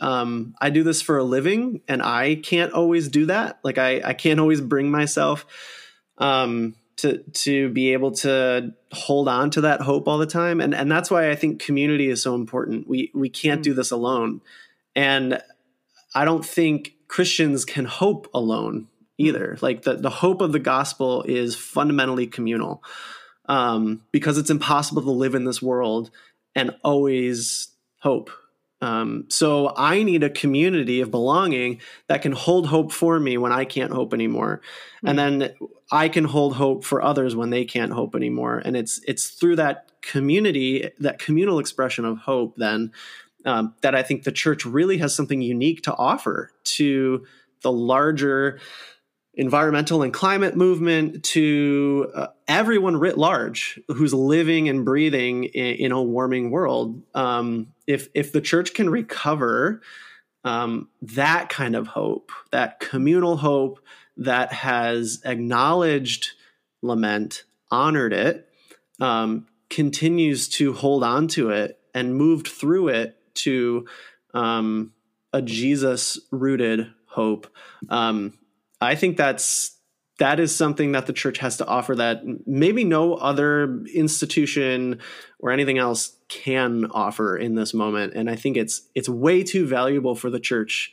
um, 0.00 0.54
I 0.60 0.68
do 0.68 0.82
this 0.82 1.00
for 1.00 1.16
a 1.16 1.24
living, 1.24 1.80
and 1.88 2.02
I 2.02 2.34
can't 2.34 2.72
always 2.72 3.08
do 3.08 3.26
that. 3.26 3.60
Like 3.64 3.78
I 3.78 4.02
I 4.04 4.12
can't 4.12 4.40
always 4.40 4.60
bring 4.60 4.90
myself 4.90 5.46
um, 6.18 6.74
to 6.96 7.22
to 7.22 7.68
be 7.70 7.92
able 7.92 8.12
to 8.12 8.72
hold 8.92 9.28
on 9.28 9.50
to 9.50 9.62
that 9.62 9.80
hope 9.80 10.08
all 10.08 10.18
the 10.18 10.26
time. 10.26 10.60
And 10.60 10.74
and 10.74 10.90
that's 10.90 11.10
why 11.10 11.30
I 11.30 11.34
think 11.34 11.60
community 11.60 12.08
is 12.08 12.22
so 12.22 12.34
important. 12.34 12.88
We 12.88 13.10
we 13.14 13.28
can't 13.28 13.62
do 13.62 13.74
this 13.74 13.90
alone. 13.90 14.40
And 14.94 15.40
I 16.14 16.24
don't 16.24 16.44
think 16.44 16.94
Christians 17.08 17.64
can 17.64 17.84
hope 17.84 18.28
alone. 18.32 18.88
either. 19.18 19.56
Like 19.62 19.82
the, 19.82 19.94
the 19.94 20.10
hope 20.10 20.40
of 20.42 20.52
the 20.52 20.58
gospel 20.58 21.22
is 21.22 21.56
fundamentally 21.56 22.26
communal 22.26 22.82
um, 23.46 24.02
because 24.12 24.38
it's 24.38 24.50
impossible 24.50 25.02
to 25.02 25.10
live 25.10 25.34
in 25.34 25.44
this 25.44 25.62
world 25.62 26.10
and 26.54 26.76
always 26.84 27.68
hope. 28.00 28.30
Um, 28.82 29.24
so 29.28 29.72
I 29.74 30.02
need 30.02 30.22
a 30.22 30.30
community 30.30 31.00
of 31.00 31.10
belonging 31.10 31.80
that 32.08 32.20
can 32.20 32.32
hold 32.32 32.66
hope 32.66 32.92
for 32.92 33.18
me 33.18 33.38
when 33.38 33.52
I 33.52 33.64
can't 33.64 33.92
hope 33.92 34.12
anymore, 34.12 34.60
mm-hmm. 34.98 35.08
and 35.08 35.18
then 35.18 35.54
I 35.90 36.08
can 36.08 36.24
hold 36.24 36.56
hope 36.56 36.84
for 36.84 37.02
others 37.02 37.36
when 37.36 37.50
they 37.50 37.64
can't 37.64 37.92
hope 37.92 38.14
anymore. 38.14 38.60
And 38.64 38.76
it's 38.76 39.00
it's 39.06 39.28
through 39.28 39.56
that 39.56 39.90
community, 40.02 40.90
that 41.00 41.18
communal 41.18 41.58
expression 41.58 42.04
of 42.04 42.18
hope, 42.18 42.56
then 42.56 42.92
um, 43.44 43.74
that 43.82 43.94
I 43.94 44.02
think 44.02 44.24
the 44.24 44.32
church 44.32 44.64
really 44.64 44.98
has 44.98 45.14
something 45.14 45.40
unique 45.40 45.82
to 45.82 45.94
offer 45.94 46.50
to 46.64 47.24
the 47.62 47.72
larger 47.72 48.58
environmental 49.34 50.02
and 50.02 50.12
climate 50.12 50.56
movement 50.56 51.22
to 51.22 52.10
uh, 52.14 52.28
everyone 52.48 52.96
writ 52.96 53.18
large 53.18 53.78
who's 53.88 54.14
living 54.14 54.68
and 54.68 54.84
breathing 54.84 55.44
in, 55.44 55.76
in 55.76 55.92
a 55.92 56.02
warming 56.02 56.50
world. 56.50 57.02
Um, 57.14 57.68
if 57.86 58.08
if 58.14 58.32
the 58.32 58.40
church 58.40 58.74
can 58.74 58.90
recover 58.90 59.82
um, 60.42 60.88
that 61.02 61.48
kind 61.48 61.76
of 61.76 61.86
hope, 61.86 62.32
that 62.50 62.80
communal 62.80 63.36
hope 63.36 63.80
that 64.16 64.52
has 64.52 65.20
acknowledged 65.24 66.32
lament, 66.82 67.44
honored 67.70 68.12
it, 68.12 68.48
um, 69.00 69.46
continues 69.68 70.48
to 70.48 70.72
hold 70.72 71.02
on 71.04 71.28
to 71.28 71.50
it, 71.50 71.78
and 71.94 72.16
moved 72.16 72.48
through 72.48 72.88
it 72.88 73.16
to 73.34 73.86
um, 74.34 74.92
a 75.32 75.42
Jesus 75.42 76.18
rooted 76.30 76.92
hope. 77.06 77.46
Um, 77.88 78.38
I 78.80 78.94
think 78.94 79.16
that's 79.16 79.76
that 80.18 80.40
is 80.40 80.54
something 80.54 80.92
that 80.92 81.06
the 81.06 81.12
church 81.12 81.38
has 81.38 81.58
to 81.58 81.66
offer 81.66 81.94
that 81.94 82.22
maybe 82.46 82.84
no 82.84 83.14
other 83.14 83.84
institution 83.94 85.00
or 85.38 85.50
anything 85.50 85.78
else 85.78 86.16
can 86.28 86.86
offer 86.90 87.36
in 87.36 87.54
this 87.54 87.72
moment 87.72 88.14
and 88.14 88.28
i 88.28 88.34
think 88.34 88.56
it's 88.56 88.82
it's 88.94 89.08
way 89.08 89.44
too 89.44 89.66
valuable 89.66 90.14
for 90.14 90.30
the 90.30 90.40
church 90.40 90.92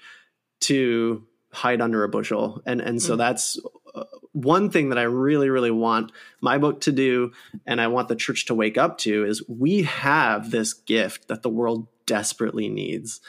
to 0.60 1.26
hide 1.54 1.82
under 1.82 2.04
a 2.04 2.10
bushel 2.10 2.62
and 2.66 2.82
and 2.82 3.02
so 3.02 3.16
mm. 3.16 3.18
that's 3.18 3.60
uh, 3.96 4.04
one 4.32 4.70
thing 4.70 4.90
that 4.90 4.98
i 4.98 5.04
really 5.04 5.50
really 5.50 5.72
want 5.72 6.12
my 6.42 6.58
book 6.58 6.82
to 6.82 6.92
do 6.92 7.32
and 7.66 7.80
i 7.80 7.88
want 7.88 8.08
the 8.08 8.16
church 8.16 8.46
to 8.46 8.56
wake 8.56 8.78
up 8.78 8.98
to 8.98 9.26
is 9.26 9.48
we 9.48 9.84
have 9.84 10.52
this 10.52 10.74
gift 10.74 11.28
that 11.28 11.44
the 11.44 11.50
world 11.50 11.88
desperately 12.06 12.70
needs 12.70 13.22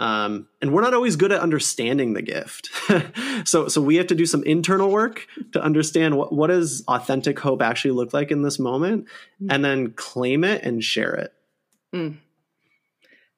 um, 0.00 0.48
and 0.62 0.72
we're 0.72 0.80
not 0.80 0.94
always 0.94 1.16
good 1.16 1.30
at 1.30 1.42
understanding 1.42 2.14
the 2.14 2.22
gift. 2.22 2.70
so, 3.46 3.68
so 3.68 3.82
we 3.82 3.96
have 3.96 4.06
to 4.06 4.14
do 4.14 4.24
some 4.24 4.42
internal 4.44 4.90
work 4.90 5.26
to 5.52 5.62
understand 5.62 6.16
what, 6.16 6.32
what 6.32 6.46
does 6.46 6.82
authentic 6.88 7.38
hope 7.38 7.60
actually 7.60 7.90
look 7.90 8.14
like 8.14 8.30
in 8.30 8.40
this 8.40 8.58
moment 8.58 9.04
mm. 9.40 9.48
and 9.50 9.62
then 9.62 9.92
claim 9.92 10.42
it 10.42 10.62
and 10.62 10.82
share 10.82 11.14
it. 11.14 11.34
Mm. 11.94 12.16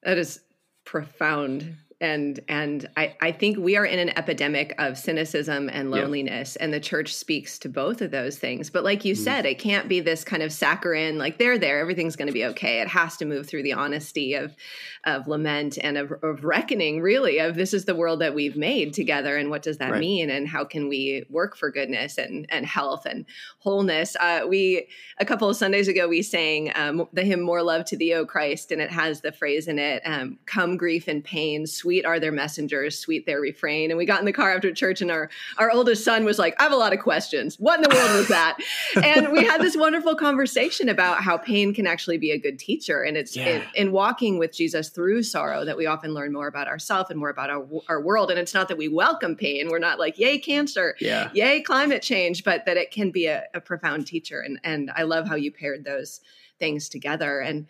That 0.05 0.19
is 0.19 0.39
profound 0.85 1.79
and 2.03 2.41
and 2.49 2.89
I, 2.97 3.15
I 3.21 3.33
think 3.33 3.59
we 3.59 3.77
are 3.77 3.87
in 3.87 4.01
an 4.01 4.11
epidemic 4.19 4.75
of 4.79 4.99
cynicism 4.99 5.71
and 5.71 5.91
loneliness 5.91 6.57
yeah. 6.59 6.65
and 6.65 6.75
the 6.75 6.81
church 6.81 7.15
speaks 7.15 7.61
to 7.61 7.69
both 7.69 8.03
of 8.03 8.11
those 8.11 8.37
things 8.37 8.71
but 8.71 8.83
like 8.83 9.05
you 9.05 9.15
mm. 9.15 9.19
said 9.19 9.47
it 9.47 9.61
can't 9.61 9.89
be 9.89 10.01
this 10.01 10.25
kind 10.25 10.43
of 10.43 10.53
saccharine 10.53 11.17
like 11.17 11.39
they're 11.39 11.59
there 11.59 11.79
everything's 11.79 12.17
going 12.17 12.27
to 12.27 12.33
be 12.33 12.45
okay 12.45 12.81
it 12.81 12.89
has 12.89 13.17
to 13.17 13.25
move 13.25 13.47
through 13.47 13.63
the 13.63 13.73
honesty 13.73 14.35
of 14.35 14.57
of 15.05 15.29
lament 15.29 15.79
and 15.81 15.97
of, 15.97 16.13
of 16.25 16.45
reckoning 16.45 17.01
really 17.01 17.39
of 17.39 17.55
this 17.55 17.73
is 17.73 17.85
the 17.85 17.95
world 17.95 18.21
that 18.21 18.35
we've 18.35 18.57
made 18.57 18.93
together 18.93 19.37
and 19.37 19.49
what 19.49 19.63
does 19.63 19.79
that 19.79 19.93
right. 19.93 20.01
mean 20.01 20.29
and 20.29 20.49
how 20.49 20.65
can 20.65 20.89
we 20.89 21.25
work 21.31 21.57
for 21.57 21.71
goodness 21.71 22.19
and 22.19 22.47
and 22.51 22.67
health 22.67 23.07
and 23.07 23.25
wholeness 23.61 24.17
uh, 24.17 24.41
we 24.49 24.89
a 25.19 25.25
couple 25.25 25.49
of 25.49 25.57
sundays 25.57 25.87
ago 25.87 26.09
we 26.09 26.21
sang 26.21 26.73
um, 26.75 27.07
the 27.13 27.23
hymn 27.23 27.41
more 27.41 27.63
love 27.63 27.85
to 27.85 27.97
thee 27.97 28.13
o 28.13 28.27
christ 28.27 28.73
and 28.73 28.83
it 28.83 28.91
has 28.91 29.21
the 29.21 29.31
phrase 29.31 29.69
in 29.69 29.79
it 29.79 30.03
um, 30.05 30.37
come 30.47 30.77
grief 30.77 31.07
and 31.07 31.23
pain 31.23 31.65
sweet 31.65 31.92
sweet 31.93 32.07
are 32.07 32.19
their 32.19 32.33
messengers, 32.33 32.99
sweet 32.99 33.27
their 33.27 33.39
refrain. 33.39 33.91
And 33.91 33.99
we 33.99 34.07
got 34.07 34.19
in 34.21 34.25
the 34.25 34.33
car 34.33 34.55
after 34.55 34.73
church, 34.73 35.03
and 35.03 35.11
our 35.11 35.29
our 35.59 35.71
oldest 35.71 36.03
son 36.05 36.25
was 36.25 36.39
like, 36.39 36.55
"I 36.59 36.63
have 36.63 36.73
a 36.73 36.77
lot 36.77 36.95
of 36.95 37.01
questions. 37.01 37.57
What 37.61 37.77
in 37.77 37.83
the 37.83 37.95
world 37.95 38.17
was 38.17 38.29
that?" 38.29 38.57
and 39.05 39.31
we 39.31 39.45
had 39.45 39.61
this 39.61 39.77
wonderful 39.77 40.15
conversation 40.15 40.89
about 40.89 41.23
how 41.23 41.37
pain 41.37 41.75
can 41.75 41.87
actually 41.87 42.17
be 42.17 42.31
a 42.31 42.39
good 42.39 42.59
teacher, 42.59 43.03
and 43.03 43.19
it's 43.19 43.37
yeah. 43.37 43.47
in, 43.47 43.63
in, 43.75 43.93
walking 43.93 44.39
with 44.39 44.55
Jesus 44.57 44.89
through 44.89 45.23
sorrow 45.23 45.67
that 45.67 45.77
we 45.77 45.85
often 45.85 46.15
learn 46.15 46.33
more 46.33 46.47
about 46.47 46.67
ourselves 46.67 47.11
and 47.11 47.19
more 47.19 47.29
about 47.29 47.51
our 47.51 47.69
our 47.91 48.01
world. 48.01 48.31
And 48.31 48.41
it's 48.41 48.55
not 48.55 48.69
that 48.69 48.79
we 48.79 48.89
welcome 48.89 49.37
pain; 49.37 49.69
we're 49.69 49.79
not 49.79 49.99
like, 49.99 50.19
"Yay, 50.19 50.39
cancer! 50.39 50.97
Yeah. 50.99 51.29
Yay, 51.35 51.61
climate 51.61 52.01
change!" 52.01 52.43
But 52.43 52.65
that 52.65 52.79
it 52.79 52.91
can 52.91 53.11
be 53.11 53.27
a, 53.27 53.45
a 53.53 53.61
profound 53.61 54.07
teacher. 54.07 54.41
And 54.41 54.59
and 54.65 54.91
I 54.97 55.03
love 55.03 55.29
how 55.29 55.35
you 55.35 55.53
paired 55.53 55.85
those 55.85 56.23
things 56.59 56.89
together 56.89 57.41
and 57.41 57.67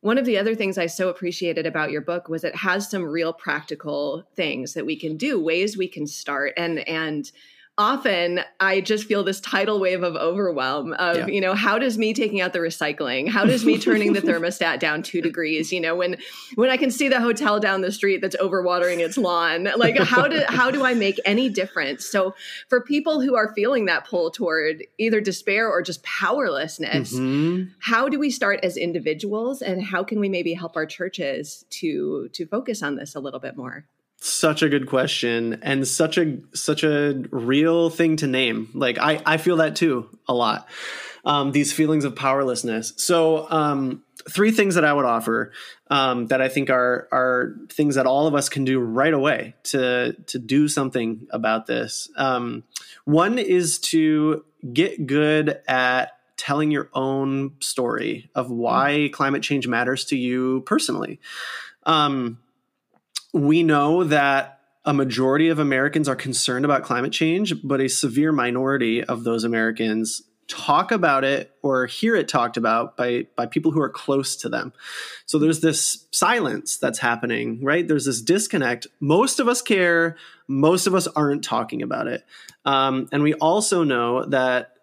one 0.00 0.18
of 0.18 0.24
the 0.24 0.38
other 0.38 0.54
things 0.54 0.78
I 0.78 0.86
so 0.86 1.08
appreciated 1.08 1.66
about 1.66 1.90
your 1.90 2.00
book 2.00 2.28
was 2.28 2.44
it 2.44 2.54
has 2.54 2.88
some 2.88 3.02
real 3.04 3.32
practical 3.32 4.24
things 4.34 4.74
that 4.74 4.86
we 4.86 4.96
can 4.98 5.16
do, 5.16 5.40
ways 5.40 5.76
we 5.76 5.88
can 5.88 6.06
start 6.06 6.52
and 6.56 6.86
and 6.88 7.30
often 7.78 8.40
I 8.58 8.80
just 8.80 9.06
feel 9.06 9.22
this 9.22 9.40
tidal 9.40 9.78
wave 9.78 10.02
of 10.02 10.16
overwhelm 10.16 10.94
of, 10.94 11.16
yeah. 11.16 11.26
you 11.26 11.40
know, 11.40 11.54
how 11.54 11.78
does 11.78 11.98
me 11.98 12.14
taking 12.14 12.40
out 12.40 12.54
the 12.54 12.58
recycling, 12.60 13.28
how 13.28 13.44
does 13.44 13.66
me 13.66 13.78
turning 13.80 14.14
the 14.14 14.22
thermostat 14.22 14.80
down 14.80 15.02
two 15.02 15.20
degrees, 15.20 15.72
you 15.72 15.80
know, 15.80 15.94
when 15.94 16.16
when 16.54 16.70
I 16.70 16.78
can 16.78 16.90
see 16.90 17.08
the 17.08 17.20
hotel 17.20 17.60
down 17.60 17.82
the 17.82 17.92
street 17.92 18.22
that's 18.22 18.36
overwatering 18.36 18.98
its 18.98 19.18
lawn, 19.18 19.68
like 19.76 19.98
how 19.98 20.26
do 20.26 20.42
how 20.48 20.70
do 20.70 20.84
I 20.84 20.94
make 20.94 21.20
any 21.24 21.50
difference? 21.50 22.06
So 22.06 22.34
for 22.68 22.80
people 22.80 23.20
who 23.20 23.36
are 23.36 23.52
feeling 23.54 23.84
that 23.86 24.06
pull 24.06 24.30
toward 24.30 24.84
either 24.98 25.20
despair 25.20 25.68
or 25.68 25.82
just 25.82 26.02
powerlessness, 26.02 27.12
mm-hmm. 27.12 27.70
how 27.80 28.08
do 28.08 28.18
we 28.18 28.30
start 28.30 28.60
as 28.62 28.76
individuals 28.76 29.60
and 29.60 29.82
how 29.82 30.02
can 30.02 30.18
we 30.18 30.28
maybe 30.30 30.54
help 30.54 30.76
our 30.76 30.86
churches 30.86 31.66
to 31.70 32.30
to 32.32 32.46
focus 32.46 32.82
on 32.82 32.96
this 32.96 33.14
a 33.14 33.20
little 33.20 33.40
bit 33.40 33.56
more? 33.56 33.84
Such 34.26 34.62
a 34.62 34.68
good 34.68 34.86
question 34.86 35.60
and 35.62 35.86
such 35.86 36.18
a 36.18 36.38
such 36.54 36.82
a 36.84 37.24
real 37.30 37.90
thing 37.90 38.16
to 38.16 38.26
name. 38.26 38.68
Like 38.74 38.98
i 38.98 39.22
i 39.24 39.36
feel 39.36 39.56
that 39.56 39.76
too 39.76 40.08
a 40.28 40.34
lot. 40.34 40.68
Um, 41.24 41.50
these 41.52 41.72
feelings 41.72 42.04
of 42.04 42.14
powerlessness. 42.14 42.92
So 42.96 43.50
um, 43.50 44.04
three 44.30 44.50
things 44.50 44.74
that 44.76 44.84
i 44.84 44.92
would 44.92 45.04
offer 45.04 45.52
um, 45.88 46.26
that 46.26 46.40
i 46.40 46.48
think 46.48 46.70
are 46.70 47.08
are 47.12 47.54
things 47.68 47.94
that 47.94 48.06
all 48.06 48.26
of 48.26 48.34
us 48.34 48.48
can 48.48 48.64
do 48.64 48.80
right 48.80 49.14
away 49.14 49.54
to 49.64 50.14
to 50.26 50.38
do 50.38 50.68
something 50.68 51.26
about 51.30 51.66
this. 51.66 52.08
Um, 52.16 52.64
one 53.04 53.38
is 53.38 53.78
to 53.78 54.44
get 54.72 55.06
good 55.06 55.60
at 55.68 56.12
telling 56.36 56.70
your 56.70 56.90
own 56.92 57.52
story 57.60 58.30
of 58.34 58.50
why 58.50 59.08
climate 59.12 59.42
change 59.42 59.66
matters 59.66 60.04
to 60.06 60.16
you 60.16 60.60
personally. 60.62 61.18
Um, 61.84 62.38
we 63.36 63.62
know 63.62 64.04
that 64.04 64.60
a 64.84 64.94
majority 64.94 65.48
of 65.48 65.58
Americans 65.58 66.08
are 66.08 66.16
concerned 66.16 66.64
about 66.64 66.84
climate 66.84 67.12
change, 67.12 67.54
but 67.62 67.80
a 67.80 67.88
severe 67.88 68.32
minority 68.32 69.04
of 69.04 69.24
those 69.24 69.44
Americans 69.44 70.22
talk 70.48 70.92
about 70.92 71.24
it 71.24 71.52
or 71.60 71.86
hear 71.86 72.14
it 72.14 72.28
talked 72.28 72.56
about 72.56 72.96
by 72.96 73.26
by 73.36 73.46
people 73.46 73.72
who 73.72 73.80
are 73.80 73.90
close 73.90 74.36
to 74.36 74.48
them. 74.48 74.72
So 75.26 75.38
there's 75.38 75.60
this 75.60 76.06
silence 76.12 76.78
that's 76.78 77.00
happening, 77.00 77.62
right? 77.64 77.86
There's 77.86 78.04
this 78.04 78.22
disconnect. 78.22 78.86
Most 79.00 79.40
of 79.40 79.48
us 79.48 79.60
care. 79.60 80.16
Most 80.46 80.86
of 80.86 80.94
us 80.94 81.08
aren't 81.08 81.42
talking 81.42 81.82
about 81.82 82.06
it, 82.06 82.24
um, 82.64 83.08
and 83.10 83.22
we 83.22 83.34
also 83.34 83.82
know 83.82 84.24
that 84.26 84.74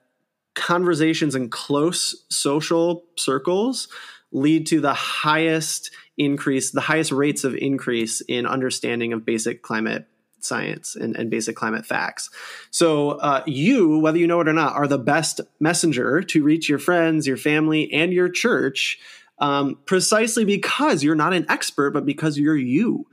conversations 0.54 1.34
in 1.34 1.50
close 1.50 2.26
social 2.30 3.06
circles 3.16 3.88
lead 4.34 4.68
to 4.68 4.82
the 4.82 4.94
highest 4.94 5.92
increase, 6.18 6.72
the 6.72 6.82
highest 6.82 7.12
rates 7.12 7.44
of 7.44 7.56
increase 7.56 8.22
in 8.22 8.46
understanding 8.46 9.14
of 9.14 9.26
basic 9.26 9.62
climate 9.62 10.08
science 10.40 10.96
and, 10.96 11.16
and 11.16 11.30
basic 11.30 11.56
climate 11.56 11.86
facts. 11.86 12.30
So, 12.70 13.12
uh, 13.12 13.44
you, 13.46 14.00
whether 14.00 14.18
you 14.18 14.28
know 14.28 14.42
it 14.42 14.48
or 14.48 14.54
not, 14.54 14.74
are 14.74 14.88
the 14.88 14.98
best 14.98 15.42
messenger 15.60 16.22
to 16.22 16.44
reach 16.44 16.68
your 16.68 16.80
friends, 16.80 17.26
your 17.26 17.38
family, 17.38 17.92
and 17.94 18.14
your 18.14 18.30
church 18.30 19.00
um, 19.40 19.78
precisely 19.86 20.46
because 20.46 21.04
you're 21.04 21.16
not 21.16 21.34
an 21.34 21.46
expert, 21.50 21.92
but 21.92 22.06
because 22.06 22.38
you're 22.38 22.58
you. 22.58 23.08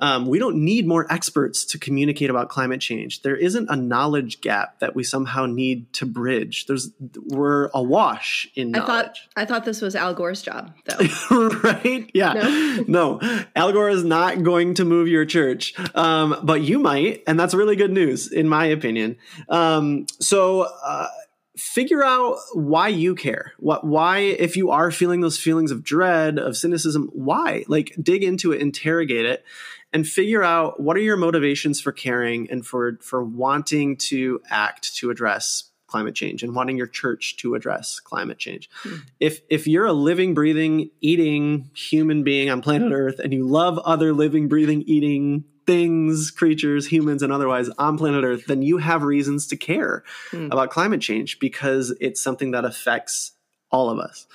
Um, 0.00 0.26
we 0.26 0.38
don't 0.38 0.56
need 0.56 0.86
more 0.86 1.06
experts 1.12 1.64
to 1.66 1.78
communicate 1.78 2.30
about 2.30 2.48
climate 2.48 2.80
change. 2.80 3.22
There 3.22 3.36
isn't 3.36 3.68
a 3.70 3.76
knowledge 3.76 4.40
gap 4.40 4.80
that 4.80 4.96
we 4.96 5.04
somehow 5.04 5.46
need 5.46 5.92
to 5.94 6.06
bridge. 6.06 6.66
There's 6.66 6.90
we're 7.26 7.70
awash 7.74 8.48
in 8.54 8.72
knowledge. 8.72 8.82
I 8.82 8.86
thought 8.86 9.18
I 9.36 9.44
thought 9.44 9.64
this 9.64 9.82
was 9.82 9.94
Al 9.94 10.14
Gore's 10.14 10.42
job, 10.42 10.72
though. 10.86 11.48
right? 11.62 12.10
Yeah. 12.14 12.32
No? 12.32 12.84
no, 13.20 13.44
Al 13.54 13.72
Gore 13.72 13.90
is 13.90 14.04
not 14.04 14.42
going 14.42 14.74
to 14.74 14.84
move 14.84 15.08
your 15.08 15.24
church, 15.24 15.74
um, 15.94 16.36
but 16.42 16.62
you 16.62 16.78
might, 16.78 17.22
and 17.26 17.38
that's 17.38 17.54
really 17.54 17.76
good 17.76 17.92
news, 17.92 18.32
in 18.32 18.48
my 18.48 18.66
opinion. 18.66 19.16
Um, 19.48 20.06
so. 20.20 20.62
Uh, 20.84 21.08
figure 21.56 22.02
out 22.02 22.38
why 22.54 22.88
you 22.88 23.14
care 23.14 23.52
what 23.58 23.84
why 23.84 24.18
if 24.18 24.56
you 24.56 24.70
are 24.70 24.90
feeling 24.90 25.20
those 25.20 25.36
feelings 25.36 25.70
of 25.70 25.84
dread 25.84 26.38
of 26.38 26.56
cynicism 26.56 27.10
why 27.12 27.64
like 27.68 27.94
dig 28.00 28.24
into 28.24 28.52
it 28.52 28.62
interrogate 28.62 29.26
it 29.26 29.44
and 29.92 30.06
figure 30.06 30.42
out 30.42 30.80
what 30.80 30.96
are 30.96 31.00
your 31.00 31.16
motivations 31.16 31.80
for 31.80 31.92
caring 31.92 32.50
and 32.50 32.66
for 32.66 32.98
for 33.02 33.24
wanting 33.24 33.96
to 33.96 34.40
act 34.50 34.94
to 34.96 35.10
address 35.10 35.70
climate 35.90 36.14
change 36.14 36.42
and 36.42 36.54
wanting 36.54 36.78
your 36.78 36.86
church 36.86 37.36
to 37.38 37.54
address 37.56 37.98
climate 37.98 38.38
change. 38.38 38.70
Mm. 38.84 39.02
If 39.18 39.40
if 39.50 39.66
you're 39.66 39.86
a 39.86 39.92
living, 39.92 40.34
breathing, 40.34 40.90
eating 41.00 41.70
human 41.74 42.22
being 42.22 42.48
on 42.48 42.62
planet 42.62 42.92
Earth 42.92 43.18
and 43.18 43.32
you 43.32 43.46
love 43.46 43.78
other 43.78 44.12
living, 44.12 44.48
breathing, 44.48 44.82
eating 44.86 45.44
things, 45.66 46.30
creatures, 46.30 46.86
humans, 46.86 47.22
and 47.22 47.32
otherwise 47.32 47.68
on 47.70 47.98
planet 47.98 48.24
Earth, 48.24 48.46
then 48.46 48.62
you 48.62 48.78
have 48.78 49.02
reasons 49.02 49.46
to 49.48 49.56
care 49.56 50.04
mm. 50.30 50.50
about 50.52 50.70
climate 50.70 51.00
change 51.00 51.38
because 51.38 51.94
it's 52.00 52.22
something 52.22 52.52
that 52.52 52.64
affects 52.64 53.32
all 53.70 53.90
of 53.90 53.98
us. 53.98 54.26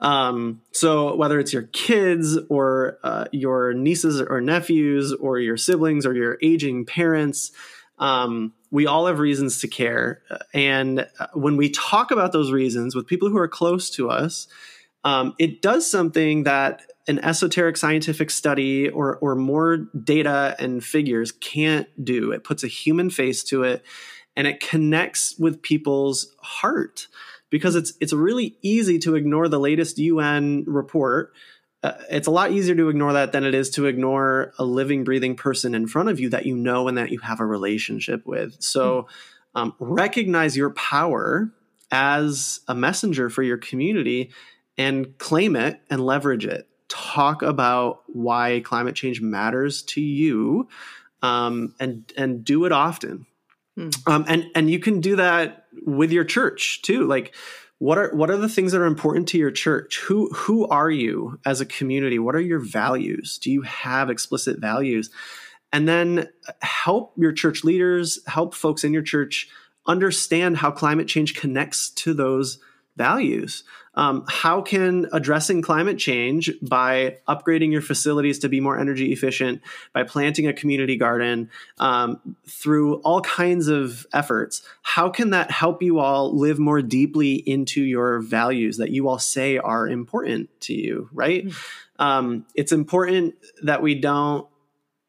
Um, 0.00 0.62
so 0.72 1.14
whether 1.14 1.38
it's 1.38 1.52
your 1.52 1.62
kids 1.64 2.36
or 2.48 2.98
uh, 3.02 3.26
your 3.32 3.72
nieces 3.72 4.20
or 4.20 4.40
nephews 4.40 5.12
or 5.12 5.38
your 5.38 5.56
siblings 5.56 6.04
or 6.04 6.14
your 6.14 6.38
aging 6.42 6.86
parents, 6.86 7.52
um, 7.98 8.52
we 8.70 8.86
all 8.86 9.06
have 9.06 9.18
reasons 9.18 9.60
to 9.60 9.68
care. 9.68 10.22
And 10.52 11.06
uh, 11.18 11.26
when 11.34 11.56
we 11.56 11.70
talk 11.70 12.10
about 12.10 12.32
those 12.32 12.50
reasons 12.50 12.94
with 12.94 13.06
people 13.06 13.28
who 13.28 13.38
are 13.38 13.48
close 13.48 13.90
to 13.90 14.10
us, 14.10 14.48
um, 15.04 15.34
it 15.38 15.62
does 15.62 15.90
something 15.90 16.44
that 16.44 16.82
an 17.08 17.18
esoteric 17.20 17.76
scientific 17.76 18.30
study 18.30 18.88
or, 18.88 19.16
or 19.18 19.34
more 19.34 19.88
data 20.04 20.54
and 20.58 20.84
figures 20.84 21.32
can't 21.32 21.88
do. 22.04 22.32
It 22.32 22.44
puts 22.44 22.62
a 22.62 22.68
human 22.68 23.10
face 23.10 23.42
to 23.44 23.62
it 23.62 23.82
and 24.36 24.46
it 24.46 24.60
connects 24.60 25.36
with 25.38 25.62
people's 25.62 26.34
heart 26.40 27.08
because 27.50 27.74
it's 27.76 27.92
it's 28.00 28.12
really 28.12 28.56
easy 28.62 28.98
to 29.00 29.16
ignore 29.16 29.48
the 29.48 29.60
latest 29.60 29.98
UN 29.98 30.64
report 30.66 31.32
uh, 31.82 31.92
it's 32.10 32.26
a 32.26 32.30
lot 32.30 32.50
easier 32.50 32.74
to 32.74 32.88
ignore 32.88 33.14
that 33.14 33.32
than 33.32 33.44
it 33.44 33.54
is 33.54 33.70
to 33.70 33.86
ignore 33.86 34.52
a 34.58 34.64
living, 34.64 35.02
breathing 35.02 35.34
person 35.34 35.74
in 35.74 35.86
front 35.86 36.10
of 36.10 36.20
you 36.20 36.28
that 36.28 36.44
you 36.44 36.54
know 36.54 36.88
and 36.88 36.98
that 36.98 37.10
you 37.10 37.18
have 37.20 37.40
a 37.40 37.46
relationship 37.46 38.26
with. 38.26 38.60
So 38.62 39.08
um, 39.54 39.74
recognize 39.78 40.56
your 40.56 40.70
power 40.70 41.50
as 41.90 42.60
a 42.68 42.74
messenger 42.74 43.30
for 43.30 43.42
your 43.42 43.56
community 43.56 44.30
and 44.76 45.16
claim 45.18 45.56
it 45.56 45.80
and 45.88 46.04
leverage 46.04 46.44
it. 46.44 46.68
Talk 46.88 47.42
about 47.42 48.02
why 48.06 48.60
climate 48.60 48.94
change 48.94 49.20
matters 49.20 49.82
to 49.84 50.00
you 50.00 50.68
um, 51.22 51.74
and 51.80 52.12
and 52.16 52.44
do 52.44 52.66
it 52.66 52.72
often. 52.72 53.26
Hmm. 53.76 53.90
Um, 54.06 54.24
and 54.28 54.46
and 54.54 54.70
you 54.70 54.78
can 54.78 55.00
do 55.00 55.16
that 55.16 55.66
with 55.86 56.12
your 56.12 56.24
church 56.24 56.82
too. 56.82 57.06
Like 57.06 57.34
what 57.80 57.96
are 57.96 58.14
what 58.14 58.30
are 58.30 58.36
the 58.36 58.48
things 58.48 58.72
that 58.72 58.80
are 58.80 58.86
important 58.86 59.26
to 59.26 59.38
your 59.38 59.50
church 59.50 59.98
who 60.00 60.28
who 60.34 60.66
are 60.68 60.90
you 60.90 61.40
as 61.46 61.60
a 61.62 61.66
community 61.66 62.18
what 62.18 62.36
are 62.36 62.40
your 62.40 62.58
values 62.58 63.38
do 63.38 63.50
you 63.50 63.62
have 63.62 64.10
explicit 64.10 64.58
values 64.58 65.10
and 65.72 65.88
then 65.88 66.28
help 66.60 67.14
your 67.16 67.32
church 67.32 67.64
leaders 67.64 68.20
help 68.26 68.54
folks 68.54 68.84
in 68.84 68.92
your 68.92 69.02
church 69.02 69.48
understand 69.86 70.58
how 70.58 70.70
climate 70.70 71.08
change 71.08 71.34
connects 71.34 71.88
to 71.90 72.12
those 72.12 72.60
values 72.96 73.64
um, 73.94 74.24
how 74.28 74.62
can 74.62 75.08
addressing 75.12 75.62
climate 75.62 75.98
change 75.98 76.50
by 76.62 77.18
upgrading 77.28 77.72
your 77.72 77.82
facilities 77.82 78.38
to 78.40 78.48
be 78.48 78.60
more 78.60 78.78
energy 78.78 79.12
efficient, 79.12 79.62
by 79.92 80.04
planting 80.04 80.46
a 80.46 80.52
community 80.52 80.96
garden, 80.96 81.50
um, 81.78 82.36
through 82.46 82.96
all 83.02 83.20
kinds 83.20 83.66
of 83.68 84.06
efforts, 84.12 84.62
how 84.82 85.10
can 85.10 85.30
that 85.30 85.50
help 85.50 85.82
you 85.82 85.98
all 85.98 86.36
live 86.36 86.58
more 86.58 86.82
deeply 86.82 87.34
into 87.34 87.82
your 87.82 88.20
values 88.20 88.76
that 88.76 88.90
you 88.90 89.08
all 89.08 89.18
say 89.18 89.58
are 89.58 89.88
important 89.88 90.48
to 90.60 90.72
you, 90.72 91.08
right? 91.12 91.46
Mm-hmm. 91.46 92.02
Um, 92.02 92.46
it's 92.54 92.72
important 92.72 93.34
that 93.62 93.82
we 93.82 93.94
don't 93.96 94.46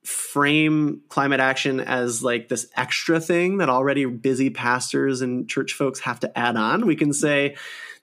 frame 0.04 1.02
climate 1.10 1.40
action 1.40 1.80
as 1.80 2.24
like 2.24 2.50
this 2.50 2.68
extra 2.76 3.20
thing 3.20 3.58
that 3.58 3.70
already 3.70 4.06
busy 4.06 4.50
pastors 4.50 5.22
and 5.22 5.48
church 5.48 5.74
folks 5.74 6.00
have 6.00 6.20
to 6.20 6.38
add 6.38 6.56
on. 6.56 6.86
We 6.86 6.96
can 6.96 7.14
say, 7.14 7.56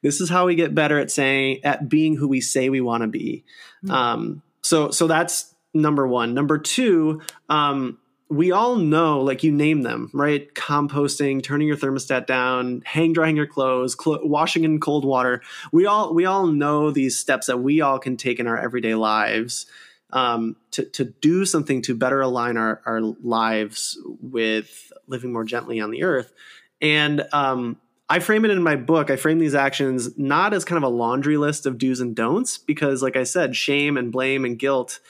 this 0.03 0.21
is 0.21 0.31
how 0.31 0.47
we 0.47 0.55
get 0.55 0.75
better 0.75 0.99
at 0.99 1.11
saying 1.11 1.61
at 1.65 1.89
being 1.89 2.17
who 2.17 2.29
we 2.29 2.41
say 2.41 2.69
we 2.69 2.81
want 2.81 3.03
to 3.03 3.09
be. 3.09 3.45
Mm-hmm. 3.85 3.91
Um, 3.91 4.43
so 4.63 4.91
so 4.91 5.07
that's 5.07 5.55
number 5.75 6.07
one. 6.07 6.35
Number 6.35 6.59
two, 6.59 7.21
um, 7.49 7.99
we 8.31 8.53
all 8.53 8.77
know, 8.77 9.23
like 9.23 9.43
you 9.43 9.51
name 9.51 9.83
them, 9.83 10.11
right? 10.13 10.53
Composting, 10.55 11.43
turning 11.43 11.67
your 11.67 11.79
thermostat 11.79 12.27
down, 12.27 12.83
hang 12.85 13.13
drying 13.13 13.37
your 13.37 13.47
clothes, 13.47 13.97
cl- 13.99 14.21
washing 14.23 14.65
in 14.65 14.81
cold 14.81 15.05
water. 15.05 15.43
We 15.73 15.87
all 15.87 16.15
we 16.15 16.27
all 16.27 16.47
know 16.47 16.91
these 16.91 17.19
steps 17.19 17.47
that 17.47 17.59
we 17.61 17.81
all 17.81 17.99
can 17.99 18.17
take 18.17 18.39
in 18.39 18.47
our 18.47 18.59
everyday 18.59 18.95
lives 18.95 19.67
um, 20.11 20.57
to 20.73 20.85
to 20.85 21.05
do 21.05 21.45
something 21.45 21.83
to 21.83 21.95
better 21.95 22.21
align 22.21 22.57
our 22.57 22.81
our 22.87 23.01
lives 23.01 23.99
with 24.21 24.93
living 25.07 25.33
more 25.33 25.45
gently 25.45 25.81
on 25.81 25.91
the 25.91 26.03
earth. 26.03 26.33
And 26.81 27.27
um, 27.33 27.79
I 28.09 28.21
frame 28.21 28.45
it 28.45 28.51
in 28.51 28.63
my 28.63 28.77
book. 28.77 29.11
I 29.11 29.17
frame 29.17 29.39
these 29.39 29.55
actions 29.55 30.17
not 30.17 30.55
as 30.55 30.65
kind 30.65 30.83
of 30.83 30.91
a 30.91 30.95
laundry 30.95 31.37
list 31.37 31.67
of 31.67 31.77
do's 31.77 32.01
and 32.01 32.15
don'ts 32.15 32.57
because, 32.59 33.03
like 33.03 33.17
I 33.17 33.25
said, 33.25 33.57
shame 33.57 33.97
and 33.97 34.13
blame 34.13 34.45
and 34.45 34.59
guilt 34.59 35.01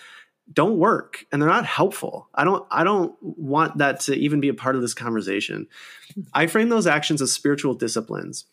don't 0.52 0.78
work 0.78 1.26
and 1.30 1.40
they're 1.40 1.48
not 1.48 1.66
helpful. 1.66 2.28
I 2.34 2.44
don't 2.44 2.66
I 2.70 2.84
don't 2.84 3.14
want 3.20 3.78
that 3.78 4.00
to 4.00 4.14
even 4.14 4.40
be 4.40 4.48
a 4.48 4.54
part 4.54 4.76
of 4.76 4.82
this 4.82 4.94
conversation. 4.94 5.68
I 6.32 6.46
frame 6.46 6.70
those 6.70 6.86
actions 6.86 7.20
as 7.20 7.32
spiritual 7.32 7.74
disciplines 7.74 8.46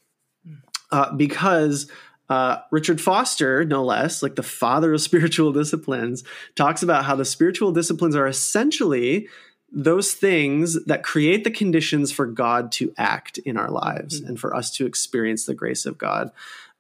uh, 0.92 1.14
because 1.14 1.90
uh, 2.30 2.58
Richard 2.72 3.00
Foster, 3.00 3.66
no 3.66 3.84
less, 3.84 4.24
like 4.24 4.36
the 4.36 4.44
father 4.44 4.94
of 4.94 5.02
spiritual 5.10 5.52
disciplines, 5.52 6.24
talks 6.56 6.84
about 6.84 7.06
how 7.06 7.16
the 7.16 7.26
spiritual 7.26 7.72
disciplines 7.72 8.16
are 8.16 8.28
essentially 8.28 9.28
those 9.72 10.14
things 10.14 10.84
that 10.86 11.04
create 11.04 11.44
the 11.44 11.52
conditions 11.52 12.12
for 12.12 12.26
God 12.26 12.72
to 12.74 12.94
act 12.98 13.38
in 13.40 13.58
our 13.58 13.70
lives 13.70 14.20
mm-hmm. 14.20 14.30
and 14.30 14.40
for 14.40 14.56
us 14.56 14.72
to 14.76 14.86
experience 14.86 15.46
the 15.46 15.54
grace 15.54 15.86
of 15.86 15.98
God. 15.98 16.32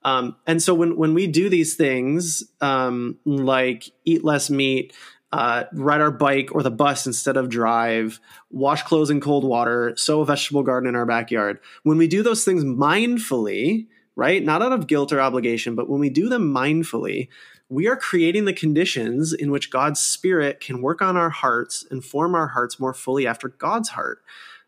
Um, 0.03 0.35
and 0.45 0.61
so 0.61 0.73
when 0.73 0.97
when 0.97 1.13
we 1.15 1.25
do 1.25 1.49
these 1.49 1.75
things, 1.75 2.43
um, 2.61 3.17
like 3.25 3.89
eat 4.05 4.23
less 4.23 4.51
meat, 4.51 4.93
uh, 5.31 5.63
ride 5.73 5.99
our 5.99 6.11
bike 6.11 6.49
or 6.53 6.61
the 6.61 6.71
bus 6.71 7.07
instead 7.07 7.37
of 7.37 7.49
drive, 7.49 8.19
wash 8.51 8.83
clothes 8.83 9.09
in 9.09 9.19
cold 9.19 9.43
water, 9.43 9.93
sow 9.97 10.21
a 10.21 10.25
vegetable 10.25 10.63
garden 10.63 10.87
in 10.87 10.95
our 10.95 11.07
backyard. 11.07 11.59
When 11.83 11.97
we 11.97 12.07
do 12.07 12.21
those 12.21 12.45
things 12.45 12.63
mindfully, 12.63 13.87
right, 14.15 14.43
not 14.43 14.61
out 14.61 14.71
of 14.71 14.87
guilt 14.87 15.11
or 15.11 15.19
obligation, 15.19 15.75
but 15.75 15.89
when 15.89 15.99
we 15.99 16.09
do 16.09 16.29
them 16.29 16.53
mindfully, 16.53 17.27
we 17.69 17.87
are 17.87 17.95
creating 17.95 18.45
the 18.45 18.53
conditions 18.53 19.33
in 19.33 19.51
which 19.51 19.71
God's 19.71 19.99
Spirit 19.99 20.59
can 20.59 20.81
work 20.81 21.01
on 21.01 21.17
our 21.17 21.29
hearts 21.29 21.85
and 21.89 22.03
form 22.03 22.35
our 22.35 22.47
hearts 22.47 22.79
more 22.79 22.93
fully 22.93 23.25
after 23.25 23.49
God's 23.49 23.89
heart. 23.89 24.21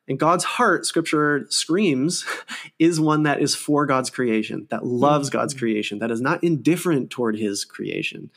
And 0.10 0.18
God's 0.18 0.46
heart, 0.46 0.86
scripture 0.86 1.46
screams, 1.50 2.26
is 2.80 3.00
one 3.00 3.24
that 3.24 3.42
is 3.42 3.56
for 3.56 3.86
God's 3.86 4.10
creation, 4.10 4.68
that 4.70 4.86
loves 4.86 5.30
God's 5.30 5.54
mm-hmm. 5.54 5.60
creation, 5.60 6.00
that 6.00 6.12
is 6.12 6.22
not 6.22 6.44
indifferent 6.44 7.10
toward 7.10 7.38
his 7.38 7.66
creation. 7.66 8.30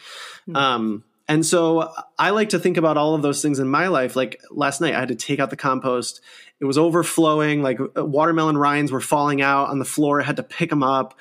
Mm-hmm. 0.49 0.57
Um, 0.57 1.05
and 1.31 1.47
so 1.47 1.93
I 2.19 2.31
like 2.31 2.49
to 2.49 2.59
think 2.59 2.77
about 2.77 2.97
all 2.97 3.15
of 3.15 3.23
those 3.23 3.41
things 3.41 3.61
in 3.61 3.69
my 3.69 3.87
life. 3.87 4.17
Like 4.17 4.41
last 4.51 4.81
night, 4.81 4.97
I 4.97 4.99
had 4.99 5.11
to 5.11 5.15
take 5.15 5.39
out 5.39 5.51
the 5.51 5.57
compost. 5.57 6.21
It 6.59 6.65
was 6.65 6.77
overflowing, 6.77 7.63
like 7.63 7.79
uh, 7.81 8.05
watermelon 8.05 8.59
rinds 8.59 8.91
were 8.91 9.01
falling 9.01 9.41
out 9.41 9.69
on 9.69 9.79
the 9.79 9.85
floor. 9.85 10.21
I 10.21 10.25
had 10.25 10.35
to 10.39 10.43
pick 10.43 10.71
them 10.71 10.83
up. 10.83 11.17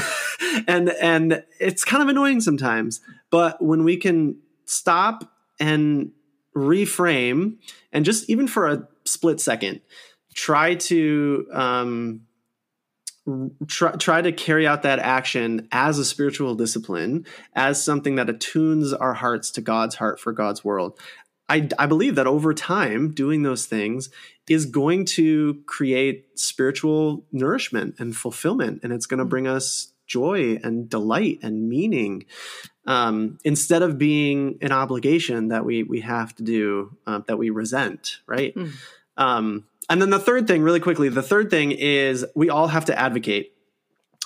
and 0.68 0.90
and 0.90 1.42
it's 1.58 1.84
kind 1.84 2.04
of 2.04 2.08
annoying 2.08 2.40
sometimes. 2.40 3.00
But 3.30 3.60
when 3.60 3.82
we 3.82 3.96
can 3.96 4.36
stop 4.64 5.28
and 5.58 6.12
reframe, 6.54 7.56
and 7.92 8.04
just 8.04 8.30
even 8.30 8.46
for 8.46 8.68
a 8.68 8.86
split 9.04 9.40
second, 9.40 9.80
try 10.34 10.76
to 10.76 11.48
um, 11.52 12.27
try, 13.66 13.92
try 13.92 14.22
to 14.22 14.32
carry 14.32 14.66
out 14.66 14.82
that 14.82 14.98
action 14.98 15.68
as 15.72 15.98
a 15.98 16.04
spiritual 16.04 16.54
discipline, 16.54 17.26
as 17.54 17.82
something 17.82 18.16
that 18.16 18.30
attunes 18.30 18.92
our 18.92 19.14
hearts 19.14 19.50
to 19.52 19.60
God's 19.60 19.96
heart 19.96 20.20
for 20.20 20.32
God's 20.32 20.64
world. 20.64 20.98
I, 21.48 21.68
I 21.78 21.86
believe 21.86 22.14
that 22.16 22.26
over 22.26 22.52
time, 22.52 23.14
doing 23.14 23.42
those 23.42 23.66
things 23.66 24.10
is 24.48 24.66
going 24.66 25.06
to 25.06 25.62
create 25.66 26.26
spiritual 26.38 27.24
nourishment 27.32 27.94
and 27.98 28.14
fulfillment, 28.14 28.80
and 28.82 28.92
it's 28.92 29.06
going 29.06 29.18
to 29.18 29.24
bring 29.24 29.46
us 29.46 29.92
joy 30.06 30.58
and 30.64 30.88
delight 30.88 31.38
and 31.42 31.68
meaning 31.68 32.24
um, 32.86 33.38
instead 33.44 33.82
of 33.82 33.98
being 33.98 34.58
an 34.62 34.72
obligation 34.72 35.48
that 35.48 35.64
we 35.64 35.82
we 35.82 36.00
have 36.00 36.34
to 36.36 36.42
do 36.42 36.96
uh, 37.06 37.20
that 37.26 37.36
we 37.36 37.50
resent 37.50 38.16
right 38.26 38.54
mm. 38.56 38.72
Um, 39.18 39.64
and 39.90 40.00
then 40.00 40.10
the 40.10 40.18
third 40.18 40.46
thing 40.46 40.62
really 40.62 40.80
quickly 40.80 41.08
the 41.08 41.22
third 41.22 41.50
thing 41.50 41.72
is 41.72 42.24
we 42.34 42.48
all 42.48 42.68
have 42.68 42.86
to 42.86 42.98
advocate 42.98 43.52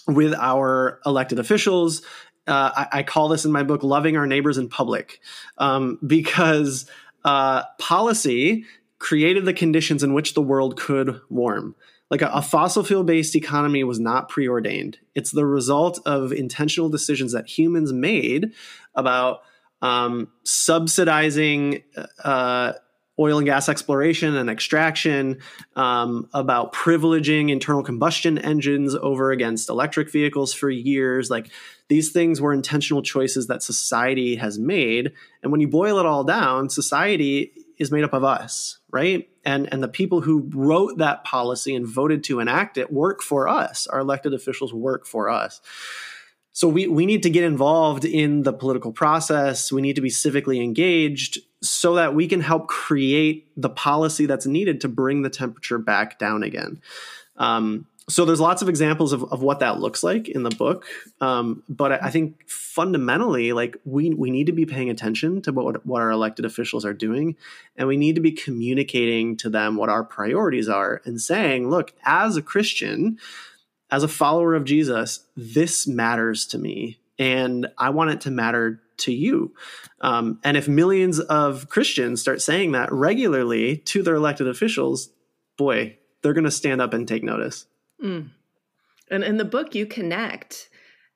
with 0.07 0.35
our 0.35 1.01
elected 1.05 1.39
officials 1.39 2.03
uh, 2.47 2.71
I, 2.75 2.99
I, 2.99 3.03
call 3.05 3.29
this 3.29 3.45
in 3.45 3.53
my 3.53 3.63
book 3.63 3.85
loving 3.85 4.17
our 4.17 4.27
neighbors 4.27 4.59
in 4.59 4.69
public 4.69 5.21
um, 5.59 6.01
because 6.05 6.91
uh, 7.25 7.63
policy 7.79 8.65
created 8.99 9.45
the 9.45 9.53
conditions 9.53 10.03
in 10.03 10.13
which 10.13 10.35
the 10.35 10.43
world 10.43 10.77
could 10.77 11.21
warm 11.31 11.77
like 12.13 12.21
a, 12.21 12.29
a 12.29 12.43
fossil 12.43 12.85
fuel 12.85 13.03
based 13.03 13.35
economy 13.35 13.83
was 13.83 13.99
not 13.99 14.29
preordained. 14.29 14.99
It's 15.15 15.31
the 15.31 15.47
result 15.47 15.99
of 16.05 16.31
intentional 16.31 16.91
decisions 16.91 17.33
that 17.33 17.49
humans 17.49 17.91
made 17.91 18.53
about 18.95 19.41
um, 19.81 20.29
subsidizing 20.45 21.83
uh, 22.23 22.75
oil 23.23 23.39
and 23.39 23.47
gas 23.47 23.69
exploration 23.69 24.37
and 24.37 24.51
extraction, 24.51 25.39
um, 25.77 26.29
about 26.35 26.73
privileging 26.73 27.51
internal 27.51 27.83
combustion 27.83 28.39
engines 28.39 28.95
over 28.95 29.31
against 29.31 29.71
electric 29.71 30.11
vehicles 30.11 30.53
for 30.53 30.69
years. 30.69 31.31
Like 31.31 31.51
these 31.89 32.11
things 32.11 32.41
were 32.41 32.53
intentional 32.53 33.03
choices 33.03 33.47
that 33.47 33.63
society 33.63 34.37
has 34.37 34.59
made. 34.59 35.13
And 35.43 35.53
when 35.53 35.61
you 35.61 35.69
boil 35.69 35.99
it 35.99 36.07
all 36.07 36.25
down, 36.25 36.69
society 36.69 37.53
is 37.79 37.91
made 37.91 38.05
up 38.05 38.13
of 38.13 38.25
us, 38.25 38.79
right? 38.91 39.29
And 39.45 39.71
and 39.73 39.83
the 39.83 39.89
people 39.89 40.21
who 40.21 40.49
wrote 40.55 40.99
that 40.99 41.25
policy 41.25 41.75
and 41.75 41.87
voted 41.87 42.25
to 42.25 42.41
enact 42.41 42.79
it 42.79 42.93
work 42.93 43.23
for 43.23 43.49
us. 43.49 43.87
Our 43.87 44.01
elected 44.01 44.35
officials 44.35 44.73
work 44.73 45.07
for 45.07 45.29
us. 45.29 45.61
So 46.53 46.69
we, 46.69 46.87
we 46.87 47.07
need 47.07 47.23
to 47.23 47.31
get 47.31 47.45
involved 47.45 48.05
in 48.05 48.43
the 48.43 48.53
political 48.53 48.93
process. 48.93 49.73
We 49.73 49.81
need 49.81 49.97
to 49.97 50.03
be 50.03 50.11
civically 50.11 50.63
engaged 50.63 51.39
so 51.63 51.95
that 51.95 52.15
we 52.15 52.29
can 52.29 52.41
help 52.41 52.69
create 52.69 53.49
the 53.57 53.71
policy 53.71 54.27
that's 54.27 54.47
needed 54.47 54.81
to 54.83 54.89
bring 54.89 55.23
the 55.23 55.31
temperature 55.31 55.79
back 55.79 56.19
down 56.19 56.43
again. 56.43 56.81
Um, 57.37 57.87
so 58.09 58.25
there's 58.25 58.41
lots 58.41 58.63
of 58.63 58.69
examples 58.69 59.13
of, 59.13 59.25
of 59.33 59.43
what 59.43 59.61
that 59.61 59.79
looks 59.79 60.03
like 60.03 60.29
in 60.29 60.43
the 60.43 60.51
book. 60.51 60.87
Um, 61.21 61.63
but 61.69 61.93
I, 61.93 61.99
I, 62.03 62.11
think 62.11 62.49
fundamentally, 62.49 63.53
like 63.53 63.77
we, 63.85 64.11
we 64.11 64.31
need 64.31 64.47
to 64.47 64.53
be 64.53 64.67
paying 64.67 64.91
attention 64.91 65.41
to 65.43 65.53
what, 65.53 65.87
what 65.87 66.03
our 66.03 66.11
elected 66.11 66.45
officials 66.45 66.85
are 66.85 66.93
doing. 66.93 67.37
And 67.77 67.87
we 67.87 67.97
need 67.97 68.17
to 68.17 68.21
be 68.21 68.33
communicating 68.33 69.37
to 69.39 69.49
them 69.49 69.77
what 69.77 69.89
our 69.89 70.03
priorities 70.03 70.69
are 70.69 71.01
and 71.05 71.21
saying, 71.21 71.71
look, 71.71 71.93
as 72.05 72.37
a 72.37 72.43
Christian, 72.43 73.19
as 73.93 74.03
a 74.03 74.09
follower 74.09 74.55
of 74.55 74.65
Jesus, 74.65 75.21
this 75.37 75.87
matters 75.87 76.47
to 76.47 76.59
me. 76.59 76.99
And 77.19 77.69
I 77.77 77.91
want 77.91 78.11
it 78.11 78.23
to 78.23 78.31
matter 78.31 78.81
to 78.99 79.13
you. 79.13 79.55
Um, 80.01 80.41
and 80.43 80.57
if 80.57 80.67
millions 80.67 81.21
of 81.21 81.69
Christians 81.69 82.21
start 82.21 82.41
saying 82.41 82.73
that 82.73 82.91
regularly 82.91 83.77
to 83.77 84.03
their 84.03 84.15
elected 84.15 84.49
officials, 84.49 85.11
boy, 85.59 85.99
they're 86.23 86.33
going 86.33 86.45
to 86.45 86.51
stand 86.51 86.81
up 86.81 86.95
and 86.95 87.07
take 87.07 87.23
notice. 87.23 87.67
Mm. 88.03 88.31
And 89.11 89.23
in 89.23 89.37
the 89.37 89.45
book, 89.45 89.75
you 89.75 89.85
connect 89.85 90.71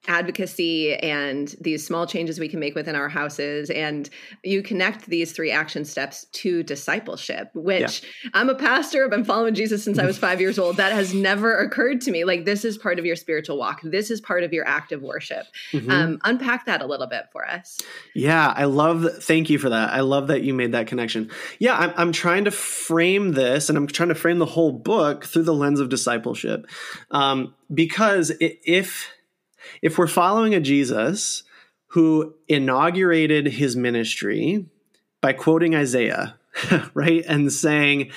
advocacy 0.08 0.94
and 0.96 1.54
these 1.60 1.86
small 1.86 2.06
changes 2.06 2.38
we 2.38 2.48
can 2.48 2.60
make 2.60 2.74
within 2.74 2.94
our 2.94 3.08
houses. 3.08 3.70
And 3.70 4.08
you 4.42 4.62
connect 4.62 5.06
these 5.06 5.32
three 5.32 5.50
action 5.50 5.84
steps 5.84 6.26
to 6.32 6.62
discipleship 6.62 7.50
which 7.54 8.02
yeah. 8.02 8.30
i'm 8.34 8.48
a 8.48 8.54
pastor 8.54 9.04
i've 9.04 9.10
been 9.10 9.24
following 9.24 9.54
jesus 9.54 9.82
since 9.82 9.98
i 9.98 10.06
was 10.06 10.18
five 10.18 10.40
years 10.40 10.58
old. 10.58 10.76
That 10.76 10.92
has 10.92 11.14
never 11.14 11.56
occurred 11.58 12.00
to 12.02 12.10
me. 12.10 12.24
Like 12.24 12.44
this 12.44 12.64
is 12.64 12.78
part 12.78 12.98
of 12.98 13.06
your 13.06 13.16
spiritual 13.16 13.58
walk. 13.58 13.80
This 13.82 14.10
is 14.10 14.20
part 14.20 14.42
of 14.42 14.52
your 14.52 14.66
active 14.66 15.02
worship. 15.02 15.46
Mm-hmm. 15.72 15.90
um, 15.90 16.18
unpack 16.24 16.66
that 16.66 16.82
a 16.82 16.86
little 16.86 17.06
bit 17.06 17.26
for 17.32 17.48
us. 17.48 17.78
Yeah 18.14 18.52
i 18.56 18.64
love 18.64 19.06
thank 19.22 19.50
you 19.50 19.58
for 19.58 19.70
that. 19.70 19.92
I 19.92 20.00
love 20.00 20.28
that 20.28 20.42
you 20.42 20.54
made 20.54 20.72
that 20.72 20.86
connection. 20.86 21.30
Yeah 21.58 21.76
I'm, 21.76 21.92
I'm 21.96 22.12
trying 22.12 22.44
to 22.44 22.50
frame 22.50 23.32
this 23.32 23.68
and 23.68 23.78
i'm 23.78 23.86
trying 23.86 24.08
to 24.10 24.14
frame 24.14 24.38
the 24.38 24.46
whole 24.46 24.72
book 24.72 25.24
through 25.24 25.44
the 25.44 25.54
lens 25.54 25.80
of 25.80 25.88
discipleship. 25.88 26.66
Um, 27.10 27.54
because 27.72 28.32
if 28.40 29.10
if 29.82 29.98
we're 29.98 30.06
following 30.06 30.54
a 30.54 30.60
Jesus 30.60 31.42
who 31.88 32.34
inaugurated 32.48 33.46
his 33.46 33.76
ministry 33.76 34.66
by 35.20 35.32
quoting 35.32 35.74
Isaiah, 35.74 36.36
right, 36.94 37.24
and 37.26 37.52
saying, 37.52 38.10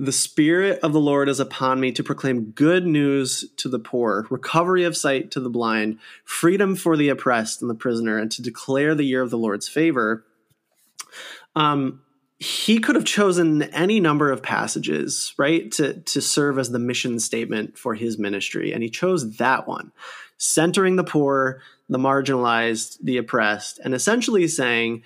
the 0.00 0.12
Spirit 0.12 0.78
of 0.84 0.92
the 0.92 1.00
Lord 1.00 1.28
is 1.28 1.40
upon 1.40 1.80
me 1.80 1.90
to 1.92 2.04
proclaim 2.04 2.52
good 2.52 2.86
news 2.86 3.44
to 3.56 3.68
the 3.68 3.80
poor, 3.80 4.28
recovery 4.30 4.84
of 4.84 4.96
sight 4.96 5.32
to 5.32 5.40
the 5.40 5.50
blind, 5.50 5.98
freedom 6.24 6.76
for 6.76 6.96
the 6.96 7.08
oppressed 7.08 7.62
and 7.62 7.68
the 7.68 7.74
prisoner, 7.74 8.16
and 8.16 8.30
to 8.30 8.40
declare 8.40 8.94
the 8.94 9.04
year 9.04 9.22
of 9.22 9.30
the 9.30 9.38
Lord's 9.38 9.68
favor. 9.68 10.24
Um, 11.56 12.02
he 12.38 12.78
could 12.78 12.94
have 12.94 13.04
chosen 13.04 13.64
any 13.64 13.98
number 13.98 14.30
of 14.30 14.40
passages, 14.40 15.34
right, 15.36 15.68
to, 15.72 15.94
to 15.94 16.20
serve 16.20 16.60
as 16.60 16.70
the 16.70 16.78
mission 16.78 17.18
statement 17.18 17.76
for 17.76 17.94
his 17.94 18.18
ministry, 18.18 18.72
and 18.72 18.84
he 18.84 18.90
chose 18.90 19.38
that 19.38 19.66
one 19.66 19.90
centering 20.38 20.96
the 20.96 21.04
poor, 21.04 21.60
the 21.88 21.98
marginalized, 21.98 22.96
the 23.02 23.18
oppressed, 23.18 23.78
and 23.84 23.94
essentially 23.94 24.48
saying, 24.48 25.02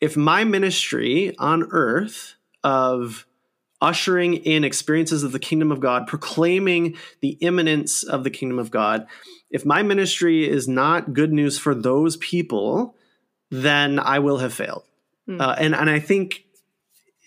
if 0.00 0.16
my 0.16 0.44
ministry 0.44 1.34
on 1.38 1.68
earth 1.70 2.34
of 2.62 3.26
ushering 3.80 4.34
in 4.34 4.64
experiences 4.64 5.22
of 5.22 5.32
the 5.32 5.38
kingdom 5.38 5.70
of 5.70 5.80
God, 5.80 6.06
proclaiming 6.06 6.96
the 7.20 7.30
imminence 7.40 8.02
of 8.02 8.24
the 8.24 8.30
kingdom 8.30 8.58
of 8.58 8.70
God, 8.70 9.06
if 9.50 9.64
my 9.64 9.82
ministry 9.82 10.48
is 10.48 10.66
not 10.66 11.12
good 11.12 11.32
news 11.32 11.58
for 11.58 11.74
those 11.74 12.16
people, 12.16 12.96
then 13.50 13.98
I 13.98 14.18
will 14.18 14.38
have 14.38 14.52
failed. 14.52 14.84
Mm. 15.28 15.40
Uh, 15.40 15.54
and 15.58 15.74
and 15.74 15.88
I 15.88 16.00
think 16.00 16.44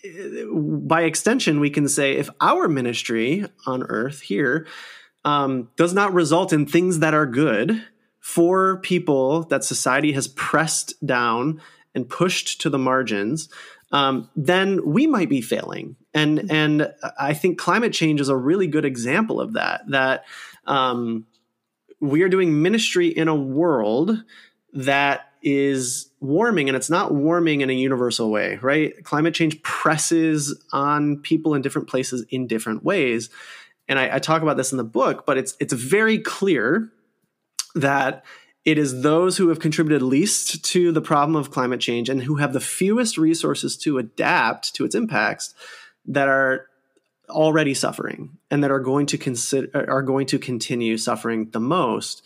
uh, 0.04 0.54
by 0.54 1.02
extension 1.02 1.60
we 1.60 1.70
can 1.70 1.88
say 1.88 2.16
if 2.16 2.28
our 2.40 2.68
ministry 2.68 3.46
on 3.66 3.82
earth 3.84 4.20
here 4.20 4.66
um, 5.28 5.68
does 5.76 5.92
not 5.92 6.14
result 6.14 6.54
in 6.54 6.64
things 6.64 7.00
that 7.00 7.12
are 7.12 7.26
good 7.26 7.84
for 8.18 8.78
people 8.78 9.42
that 9.44 9.62
society 9.62 10.12
has 10.12 10.26
pressed 10.28 10.94
down 11.04 11.60
and 11.94 12.08
pushed 12.08 12.62
to 12.62 12.70
the 12.70 12.78
margins, 12.78 13.50
um, 13.92 14.30
then 14.34 14.80
we 14.86 15.06
might 15.06 15.28
be 15.28 15.42
failing. 15.42 15.96
And 16.14 16.50
and 16.50 16.94
I 17.18 17.34
think 17.34 17.58
climate 17.58 17.92
change 17.92 18.22
is 18.22 18.30
a 18.30 18.36
really 18.36 18.66
good 18.66 18.86
example 18.86 19.38
of 19.38 19.52
that. 19.52 19.82
That 19.88 20.24
um, 20.66 21.26
we 22.00 22.22
are 22.22 22.28
doing 22.30 22.62
ministry 22.62 23.08
in 23.08 23.28
a 23.28 23.34
world 23.34 24.24
that 24.72 25.26
is 25.42 26.10
warming 26.20 26.68
and 26.68 26.76
it's 26.76 26.90
not 26.90 27.14
warming 27.14 27.60
in 27.60 27.70
a 27.70 27.72
universal 27.72 28.28
way 28.28 28.58
right 28.60 29.04
climate 29.04 29.32
change 29.32 29.62
presses 29.62 30.60
on 30.72 31.16
people 31.18 31.54
in 31.54 31.62
different 31.62 31.88
places 31.88 32.26
in 32.30 32.48
different 32.48 32.82
ways 32.82 33.30
and 33.88 33.98
I, 33.98 34.16
I 34.16 34.18
talk 34.18 34.42
about 34.42 34.56
this 34.56 34.72
in 34.72 34.78
the 34.78 34.84
book, 34.84 35.24
but 35.26 35.38
it's 35.38 35.56
it's 35.60 35.72
very 35.72 36.18
clear 36.18 36.90
that 37.74 38.24
it 38.64 38.76
is 38.76 39.02
those 39.02 39.36
who 39.36 39.48
have 39.48 39.60
contributed 39.60 40.02
least 40.02 40.62
to 40.64 40.92
the 40.92 41.00
problem 41.00 41.36
of 41.36 41.50
climate 41.50 41.80
change 41.80 42.08
and 42.08 42.22
who 42.22 42.36
have 42.36 42.52
the 42.52 42.60
fewest 42.60 43.16
resources 43.16 43.76
to 43.78 43.98
adapt 43.98 44.74
to 44.74 44.84
its 44.84 44.94
impacts 44.94 45.54
that 46.04 46.28
are 46.28 46.66
already 47.30 47.74
suffering 47.74 48.38
and 48.50 48.64
that 48.64 48.70
are 48.70 48.80
going 48.80 49.06
to 49.06 49.18
consider 49.18 49.70
are 49.90 50.02
going 50.02 50.26
to 50.26 50.38
continue 50.38 50.96
suffering 50.96 51.50
the 51.50 51.60
most. 51.60 52.22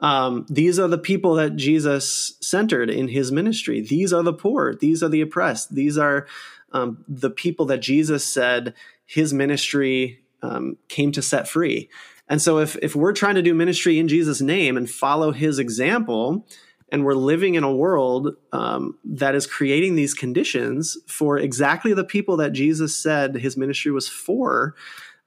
Um, 0.00 0.46
these 0.48 0.78
are 0.78 0.88
the 0.88 0.98
people 0.98 1.34
that 1.34 1.56
Jesus 1.56 2.36
centered 2.40 2.90
in 2.90 3.08
his 3.08 3.32
ministry. 3.32 3.80
These 3.80 4.12
are 4.12 4.22
the 4.22 4.32
poor. 4.32 4.74
These 4.74 5.02
are 5.02 5.08
the 5.08 5.20
oppressed. 5.20 5.74
These 5.74 5.96
are 5.98 6.26
um, 6.72 7.04
the 7.08 7.30
people 7.30 7.66
that 7.66 7.78
Jesus 7.78 8.24
said 8.24 8.74
his 9.06 9.32
ministry 9.32 10.20
um, 10.46 10.76
came 10.88 11.12
to 11.12 11.22
set 11.22 11.48
free. 11.48 11.88
And 12.28 12.42
so, 12.42 12.58
if 12.58 12.76
if 12.82 12.96
we're 12.96 13.12
trying 13.12 13.36
to 13.36 13.42
do 13.42 13.54
ministry 13.54 13.98
in 13.98 14.08
Jesus' 14.08 14.40
name 14.40 14.76
and 14.76 14.90
follow 14.90 15.32
His 15.32 15.58
example, 15.58 16.46
and 16.90 17.04
we're 17.04 17.14
living 17.14 17.54
in 17.54 17.64
a 17.64 17.74
world 17.74 18.34
um, 18.52 18.98
that 19.04 19.34
is 19.34 19.46
creating 19.46 19.94
these 19.94 20.14
conditions 20.14 20.96
for 21.06 21.38
exactly 21.38 21.92
the 21.92 22.04
people 22.04 22.36
that 22.38 22.52
Jesus 22.52 22.96
said 22.96 23.36
His 23.36 23.56
ministry 23.56 23.92
was 23.92 24.08
for, 24.08 24.74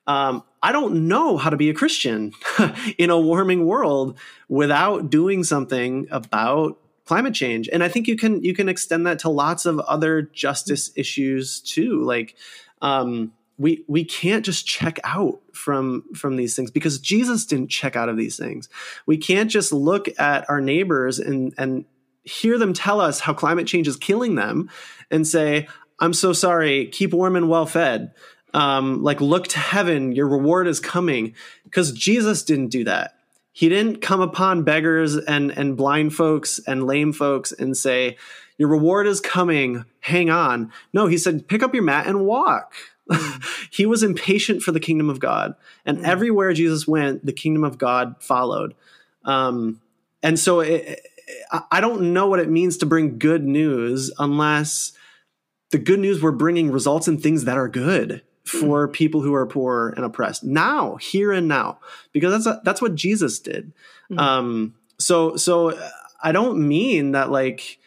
um, 0.07 0.43
I 0.61 0.71
don't 0.71 1.07
know 1.07 1.37
how 1.37 1.49
to 1.49 1.57
be 1.57 1.69
a 1.69 1.73
Christian 1.73 2.33
in 2.97 3.09
a 3.09 3.19
warming 3.19 3.65
world 3.65 4.17
without 4.47 5.09
doing 5.09 5.43
something 5.43 6.07
about 6.11 6.79
climate 7.05 7.33
change. 7.33 7.69
And 7.71 7.83
I 7.83 7.87
think 7.89 8.07
you 8.07 8.17
can 8.17 8.43
you 8.43 8.53
can 8.53 8.67
extend 8.67 9.07
that 9.07 9.19
to 9.19 9.29
lots 9.29 9.65
of 9.65 9.79
other 9.79 10.23
justice 10.23 10.91
issues 10.95 11.61
too, 11.61 12.03
like. 12.03 12.35
Um, 12.81 13.33
we 13.59 13.83
we 13.87 14.05
can't 14.05 14.43
just 14.43 14.65
check 14.65 14.99
out 15.03 15.41
from 15.53 16.05
from 16.15 16.37
these 16.37 16.55
things 16.55 16.71
because 16.71 16.97
Jesus 16.97 17.45
didn't 17.45 17.69
check 17.69 17.95
out 17.95 18.09
of 18.09 18.17
these 18.17 18.37
things. 18.37 18.69
We 19.05 19.17
can't 19.17 19.51
just 19.51 19.71
look 19.71 20.07
at 20.17 20.49
our 20.49 20.61
neighbors 20.61 21.19
and 21.19 21.53
and 21.57 21.85
hear 22.23 22.57
them 22.57 22.73
tell 22.73 23.01
us 23.01 23.19
how 23.19 23.33
climate 23.33 23.67
change 23.67 23.87
is 23.87 23.97
killing 23.97 24.35
them 24.35 24.69
and 25.11 25.27
say, 25.27 25.67
"I'm 25.99 26.13
so 26.13 26.31
sorry. 26.31 26.87
Keep 26.87 27.13
warm 27.13 27.35
and 27.35 27.49
well 27.49 27.65
fed." 27.65 28.13
Um, 28.53 29.03
like 29.03 29.21
look 29.21 29.47
to 29.49 29.59
heaven, 29.59 30.13
your 30.13 30.27
reward 30.27 30.65
is 30.65 30.79
coming. 30.79 31.35
Because 31.65 31.91
Jesus 31.91 32.41
didn't 32.41 32.69
do 32.69 32.85
that. 32.85 33.15
He 33.51 33.69
didn't 33.69 34.01
come 34.01 34.21
upon 34.21 34.63
beggars 34.63 35.17
and 35.17 35.51
and 35.51 35.75
blind 35.75 36.15
folks 36.15 36.59
and 36.65 36.87
lame 36.87 37.11
folks 37.11 37.51
and 37.51 37.75
say, 37.75 38.15
"Your 38.57 38.69
reward 38.69 39.05
is 39.05 39.19
coming. 39.19 39.83
Hang 39.99 40.29
on." 40.29 40.71
No, 40.93 41.07
he 41.07 41.17
said, 41.17 41.49
"Pick 41.49 41.61
up 41.61 41.73
your 41.73 41.83
mat 41.83 42.07
and 42.07 42.25
walk." 42.25 42.73
he 43.71 43.85
was 43.85 44.03
impatient 44.03 44.61
for 44.61 44.71
the 44.71 44.79
kingdom 44.79 45.09
of 45.09 45.19
God. 45.19 45.55
And 45.85 45.99
mm. 45.99 46.03
everywhere 46.03 46.53
Jesus 46.53 46.87
went, 46.87 47.25
the 47.25 47.33
kingdom 47.33 47.63
of 47.63 47.77
God 47.77 48.15
followed. 48.19 48.75
Um, 49.25 49.81
and 50.21 50.39
so 50.39 50.59
it, 50.59 51.01
I 51.71 51.81
don't 51.81 52.13
know 52.13 52.27
what 52.27 52.39
it 52.39 52.49
means 52.49 52.77
to 52.77 52.85
bring 52.85 53.19
good 53.19 53.43
news 53.43 54.11
unless 54.19 54.93
the 55.71 55.77
good 55.77 55.99
news 55.99 56.21
we're 56.21 56.31
bringing 56.31 56.71
results 56.71 57.07
in 57.07 57.19
things 57.19 57.45
that 57.45 57.57
are 57.57 57.67
good 57.67 58.23
for 58.43 58.87
mm. 58.87 58.93
people 58.93 59.21
who 59.21 59.33
are 59.33 59.45
poor 59.45 59.93
and 59.95 60.03
oppressed 60.03 60.43
now, 60.43 60.95
here 60.95 61.31
and 61.31 61.47
now, 61.47 61.79
because 62.11 62.31
that's 62.31 62.45
a, 62.45 62.61
that's 62.63 62.81
what 62.81 62.95
Jesus 62.95 63.39
did. 63.39 63.71
Mm. 64.11 64.19
Um, 64.19 64.75
so 64.97 65.35
so 65.35 65.79
I 66.21 66.31
don't 66.31 66.67
mean 66.67 67.11
that 67.11 67.31
like 67.31 67.78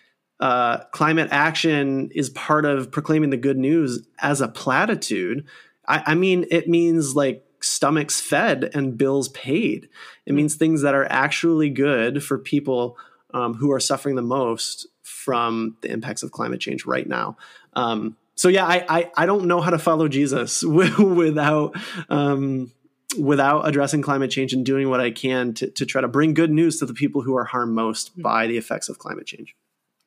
uh, 0.42 0.82
climate 0.90 1.28
action 1.30 2.10
is 2.16 2.28
part 2.30 2.64
of 2.64 2.90
proclaiming 2.90 3.30
the 3.30 3.36
good 3.36 3.56
news 3.56 4.04
as 4.18 4.40
a 4.40 4.48
platitude, 4.48 5.46
I, 5.86 6.02
I 6.06 6.14
mean, 6.16 6.46
it 6.50 6.68
means 6.68 7.14
like 7.14 7.46
stomachs 7.60 8.20
fed 8.20 8.68
and 8.74 8.98
bills 8.98 9.28
paid. 9.28 9.88
It 10.26 10.34
means 10.34 10.56
things 10.56 10.82
that 10.82 10.96
are 10.96 11.06
actually 11.08 11.70
good 11.70 12.24
for 12.24 12.38
people 12.38 12.98
um, 13.32 13.54
who 13.54 13.70
are 13.70 13.78
suffering 13.78 14.16
the 14.16 14.22
most 14.22 14.88
from 15.04 15.76
the 15.80 15.92
impacts 15.92 16.24
of 16.24 16.32
climate 16.32 16.58
change 16.58 16.86
right 16.86 17.06
now. 17.06 17.36
Um, 17.74 18.16
so 18.34 18.48
yeah, 18.48 18.66
I, 18.66 18.84
I, 18.88 19.10
I 19.18 19.26
don't 19.26 19.44
know 19.44 19.60
how 19.60 19.70
to 19.70 19.78
follow 19.78 20.08
Jesus 20.08 20.64
without 20.64 21.76
um, 22.08 22.72
without 23.16 23.68
addressing 23.68 24.02
climate 24.02 24.32
change 24.32 24.52
and 24.52 24.66
doing 24.66 24.90
what 24.90 24.98
I 24.98 25.12
can 25.12 25.54
to, 25.54 25.70
to 25.70 25.86
try 25.86 26.00
to 26.00 26.08
bring 26.08 26.34
good 26.34 26.50
news 26.50 26.78
to 26.78 26.86
the 26.86 26.94
people 26.94 27.22
who 27.22 27.36
are 27.36 27.44
harmed 27.44 27.74
most 27.74 28.10
hmm. 28.14 28.22
by 28.22 28.48
the 28.48 28.56
effects 28.56 28.88
of 28.88 28.98
climate 28.98 29.26
change. 29.26 29.54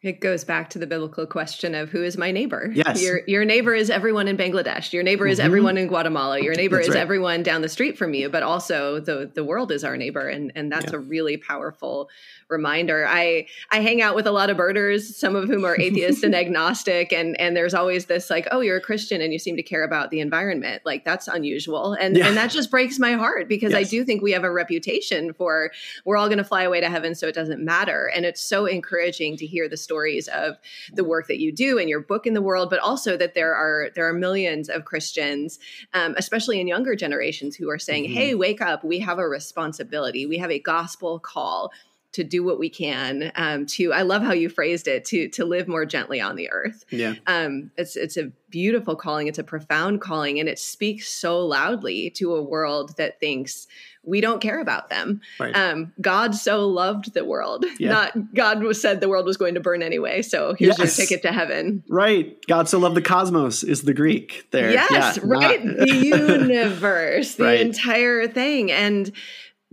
It 0.05 0.19
goes 0.19 0.43
back 0.43 0.69
to 0.69 0.77
the 0.77 0.85
biblical 0.85 1.25
question 1.25 1.73
of 1.73 1.89
who 1.89 2.03
is 2.03 2.15
my 2.15 2.29
neighbor? 2.29 2.69
Yes. 2.71 3.01
Your 3.01 3.21
your 3.25 3.43
neighbor 3.43 3.73
is 3.73 3.89
everyone 3.89 4.27
in 4.27 4.37
Bangladesh. 4.37 4.93
Your 4.93 5.01
neighbor 5.01 5.25
is 5.25 5.39
mm-hmm. 5.39 5.47
everyone 5.47 5.79
in 5.79 5.87
Guatemala. 5.87 6.39
Your 6.39 6.53
neighbor 6.53 6.75
that's 6.75 6.89
is 6.89 6.93
right. 6.93 7.01
everyone 7.01 7.41
down 7.41 7.63
the 7.63 7.69
street 7.69 7.97
from 7.97 8.13
you, 8.13 8.29
but 8.29 8.43
also 8.43 8.99
the 8.99 9.31
the 9.33 9.43
world 9.43 9.71
is 9.71 9.83
our 9.83 9.97
neighbor 9.97 10.29
and 10.29 10.51
and 10.53 10.71
that's 10.71 10.91
yeah. 10.91 10.97
a 10.97 10.99
really 10.99 11.37
powerful 11.37 12.07
reminder. 12.49 13.07
I 13.07 13.47
I 13.71 13.79
hang 13.79 13.99
out 13.99 14.13
with 14.13 14.27
a 14.27 14.31
lot 14.31 14.51
of 14.51 14.57
birders, 14.57 15.17
some 15.17 15.35
of 15.35 15.47
whom 15.47 15.65
are 15.65 15.75
atheist 15.79 16.23
and 16.23 16.35
agnostic, 16.43 17.11
and 17.11 17.39
and 17.41 17.57
there's 17.57 17.73
always 17.73 18.05
this 18.05 18.29
like, 18.29 18.47
oh, 18.51 18.61
you're 18.61 18.77
a 18.77 18.81
Christian 18.81 19.21
and 19.21 19.33
you 19.33 19.39
seem 19.39 19.55
to 19.55 19.63
care 19.63 19.83
about 19.83 20.11
the 20.11 20.19
environment. 20.19 20.83
Like 20.85 21.03
that's 21.03 21.27
unusual, 21.27 21.93
and 21.93 22.15
yeah. 22.15 22.27
and 22.27 22.37
that 22.37 22.51
just 22.51 22.69
breaks 22.69 22.99
my 22.99 23.13
heart 23.13 23.49
because 23.49 23.71
yes. 23.71 23.79
I 23.79 23.89
do 23.89 24.05
think 24.05 24.21
we 24.21 24.33
have 24.33 24.43
a 24.43 24.51
reputation 24.51 25.33
for 25.33 25.71
we're 26.05 26.17
all 26.17 26.27
going 26.27 26.37
to 26.37 26.43
fly 26.43 26.61
away 26.61 26.79
to 26.81 26.89
heaven, 26.89 27.15
so 27.15 27.27
it 27.27 27.33
doesn't 27.33 27.63
matter. 27.63 28.11
And 28.15 28.23
it's 28.23 28.41
so 28.41 28.67
encouraging 28.67 29.37
to 29.37 29.47
hear 29.47 29.67
the 29.67 29.77
stories 29.95 30.27
of 30.27 30.57
the 30.91 31.05
work 31.05 31.27
that 31.27 31.39
you 31.39 31.53
do 31.53 31.79
and 31.79 31.89
your 31.89 32.01
book 32.01 32.27
in 32.27 32.33
the 32.33 32.41
world, 32.41 32.69
but 32.69 32.79
also 32.79 33.15
that 33.15 33.33
there 33.33 33.55
are 33.55 33.89
there 33.95 34.07
are 34.07 34.13
millions 34.13 34.67
of 34.67 34.83
Christians, 34.83 35.57
um, 35.93 36.15
especially 36.17 36.59
in 36.59 36.67
younger 36.67 36.95
generations, 36.95 37.55
who 37.55 37.69
are 37.69 37.79
saying, 37.79 38.05
mm-hmm. 38.05 38.13
"Hey, 38.13 38.35
wake 38.35 38.61
up! 38.61 38.83
We 38.83 38.99
have 38.99 39.19
a 39.19 39.27
responsibility. 39.27 40.25
We 40.25 40.37
have 40.39 40.51
a 40.51 40.59
gospel 40.59 41.19
call." 41.19 41.71
To 42.15 42.23
do 42.23 42.43
what 42.43 42.57
we 42.57 42.69
can 42.69 43.31
um, 43.35 43.65
to 43.65 43.93
i 43.93 44.01
love 44.01 44.21
how 44.21 44.33
you 44.33 44.49
phrased 44.49 44.87
it 44.87 45.05
to 45.05 45.29
to 45.29 45.45
live 45.45 45.67
more 45.67 45.85
gently 45.85 46.21
on 46.21 46.35
the 46.35 46.49
earth. 46.51 46.85
Yeah. 46.89 47.15
Um, 47.27 47.71
it's 47.77 47.95
it's 47.95 48.17
a 48.17 48.31
beautiful 48.49 48.95
calling. 48.95 49.27
It's 49.27 49.39
a 49.39 49.43
profound 49.43 50.01
calling 50.01 50.39
and 50.39 50.47
it 50.47 50.59
speaks 50.59 51.09
so 51.09 51.45
loudly 51.45 52.09
to 52.11 52.35
a 52.35 52.41
world 52.41 52.95
that 52.97 53.19
thinks 53.19 53.67
we 54.03 54.21
don't 54.21 54.39
care 54.39 54.61
about 54.61 54.89
them. 54.89 55.21
Right. 55.39 55.55
um, 55.55 55.93
god 55.99 56.35
so 56.35 56.67
loved 56.67 57.13
the 57.13 57.25
world. 57.25 57.65
Yeah. 57.79 57.91
not 57.91 58.33
god 58.33 58.63
was 58.63 58.81
said 58.81 59.01
the 59.01 59.09
world 59.09 59.25
was 59.25 59.37
going 59.37 59.55
to 59.55 59.59
burn 59.59 59.83
anyway 59.83 60.21
so 60.21 60.55
here's 60.57 60.77
yes. 60.79 60.97
your 60.97 61.07
ticket 61.07 61.21
to 61.23 61.31
heaven. 61.31 61.83
Right. 61.89 62.37
God 62.47 62.69
so 62.69 62.79
loved 62.79 62.95
the 62.95 63.01
cosmos 63.01 63.63
is 63.63 63.83
the 63.83 63.93
greek 63.93 64.47
there. 64.51 64.71
Yes 64.71 65.17
yeah, 65.17 65.23
right. 65.23 65.63
Not... 65.63 65.77
the 65.77 65.95
universe 65.95 67.35
the 67.35 67.43
right. 67.43 67.61
entire 67.61 68.27
thing. 68.27 68.71
And 68.71 69.11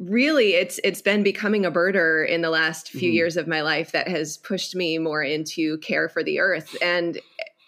really 0.09 0.55
it's 0.55 0.81
it's 0.83 1.03
been 1.03 1.23
becoming 1.23 1.65
a 1.65 1.71
birder 1.71 2.27
in 2.27 2.43
the 2.43 2.51
last 2.51 2.91
few 2.91 3.09
mm-hmm. 3.09 3.17
years 3.17 3.37
of 3.37 3.47
my 3.47 3.61
life 3.61 3.93
that 3.93 4.09
has 4.09 4.37
pushed 4.38 4.75
me 4.75 4.99
more 4.99 5.23
into 5.23 5.79
care 5.79 6.09
for 6.09 6.25
the 6.25 6.41
earth 6.41 6.77
and 6.83 7.21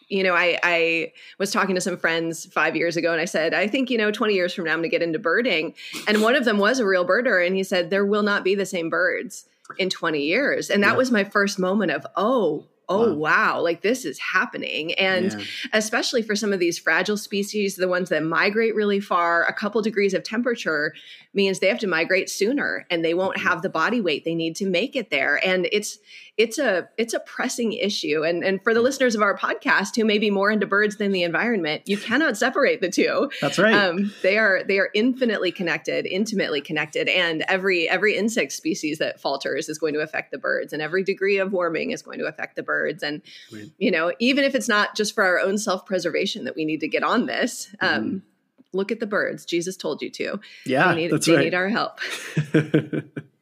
you 0.09 0.23
know 0.23 0.35
I, 0.35 0.59
I 0.63 1.13
was 1.39 1.53
talking 1.53 1.75
to 1.77 1.81
some 1.81 1.97
friends 1.97 2.47
five 2.47 2.75
years 2.75 2.97
ago 2.97 3.13
and 3.13 3.21
i 3.21 3.25
said 3.25 3.55
i 3.55 3.69
think 3.69 3.89
you 3.89 3.99
know 3.99 4.11
20 4.11 4.35
years 4.35 4.53
from 4.53 4.65
now 4.65 4.73
i'm 4.73 4.79
going 4.79 4.91
to 4.91 4.95
get 4.95 5.03
into 5.03 5.19
birding 5.19 5.75
and 6.09 6.23
one 6.23 6.35
of 6.35 6.45
them 6.45 6.59
was 6.59 6.81
a 6.81 6.87
real 6.87 7.07
birder 7.07 7.45
and 7.45 7.55
he 7.55 7.63
said 7.63 7.91
there 7.91 8.07
will 8.07 8.23
not 8.23 8.43
be 8.43 8.55
the 8.55 8.67
same 8.67 8.91
birds 8.91 9.47
in 9.79 9.89
20 9.89 10.21
years 10.21 10.71
and 10.71 10.83
that 10.83 10.93
yeah. 10.93 10.97
was 10.97 11.11
my 11.11 11.25
first 11.25 11.59
moment 11.59 11.93
of 11.93 12.07
oh 12.17 12.67
oh 12.89 13.15
wow. 13.15 13.55
wow. 13.57 13.61
like 13.61 13.83
this 13.83 14.05
is 14.05 14.19
happening 14.19 14.93
and 14.95 15.33
yeah. 15.33 15.45
especially 15.73 16.23
for 16.23 16.37
some 16.37 16.53
of 16.53 16.59
these 16.59 16.79
fragile 16.79 17.17
species 17.17 17.77
the 17.77 17.89
ones 17.89 18.09
that 18.09 18.23
migrate 18.23 18.75
really 18.75 19.01
far 19.01 19.45
a 19.45 19.53
couple 19.53 19.81
degrees 19.83 20.15
of 20.15 20.23
temperature 20.23 20.95
means 21.33 21.59
they 21.59 21.69
have 21.69 21.79
to 21.79 21.87
migrate 21.87 22.29
sooner 22.29 22.87
and 22.91 23.05
they 23.05 23.15
won't 23.15 23.37
mm-hmm. 23.37 23.47
have 23.47 23.63
the 23.63 23.69
body 23.69 24.01
weight 24.01 24.25
they 24.25 24.35
need 24.35 24.57
to 24.57 24.67
make 24.67 24.97
it 24.97 25.11
there 25.11 25.45
and 25.47 25.69
it's 25.73 25.99
it's 26.37 26.59
a 26.59 26.89
it's 26.99 27.15
a 27.15 27.21
pressing 27.21 27.73
issue 27.73 28.25
and 28.25 28.43
and 28.43 28.63
for 28.63 28.75
the 28.75 28.81
listeners 28.81 29.15
of 29.15 29.23
our 29.23 29.37
podcast 29.37 29.95
who 29.95 30.05
may 30.05 30.19
be 30.19 30.31
more 30.31 30.51
into 30.51 30.67
birds 30.67 30.97
than 30.97 31.13
the 31.13 31.23
environment 31.23 31.83
you 31.87 31.97
cannot 31.99 32.37
separate 32.37 32.81
the 32.81 32.89
two 32.89 33.31
that's 33.41 33.59
right 33.59 33.75
um, 33.75 34.13
they 34.23 34.37
are 34.37 34.65
they 34.65 34.79
are 34.79 34.91
infinitely 34.95 35.53
connected 35.53 36.07
intimately 36.07 36.61
connected 36.61 37.09
and 37.09 37.45
every 37.49 37.89
every 37.89 38.17
insect 38.17 38.53
species 38.53 38.99
that 38.99 39.21
falters 39.21 39.69
is 39.69 39.79
going 39.79 39.95
to 39.95 40.01
affect 40.01 40.33
the 40.33 40.39
birds 40.39 40.73
and 40.73 40.83
every 40.83 41.05
degree 41.05 41.39
of 41.39 41.53
warming 41.53 41.93
is 41.93 42.03
going 42.03 42.19
to 42.19 42.27
affect 42.27 42.57
the 42.57 42.63
birds 42.63 43.03
and 43.03 43.23
right. 43.53 43.71
you 43.79 43.91
know 43.91 44.13
even 44.19 44.43
if 44.43 44.55
it's 44.55 44.69
not 44.69 44.97
just 44.97 45.15
for 45.15 45.23
our 45.23 45.39
own 45.39 45.57
self-preservation 45.57 46.45
that 46.45 46.57
we 46.57 46.65
need 46.65 46.81
to 46.81 46.89
get 46.89 47.05
on 47.05 47.27
this 47.27 47.75
um, 47.81 48.05
mm 48.05 48.23
look 48.75 48.91
at 48.91 49.01
the 49.01 49.07
birds. 49.07 49.45
Jesus 49.45 49.77
told 49.77 50.03
you 50.03 50.11
to. 50.11 50.41
Yeah, 50.67 50.89
they 50.89 51.03
need, 51.03 51.13
that's 51.13 51.27
they 51.27 51.37
right. 51.37 51.45
need 51.45 51.55
our 51.55 51.69
help. 51.69 52.01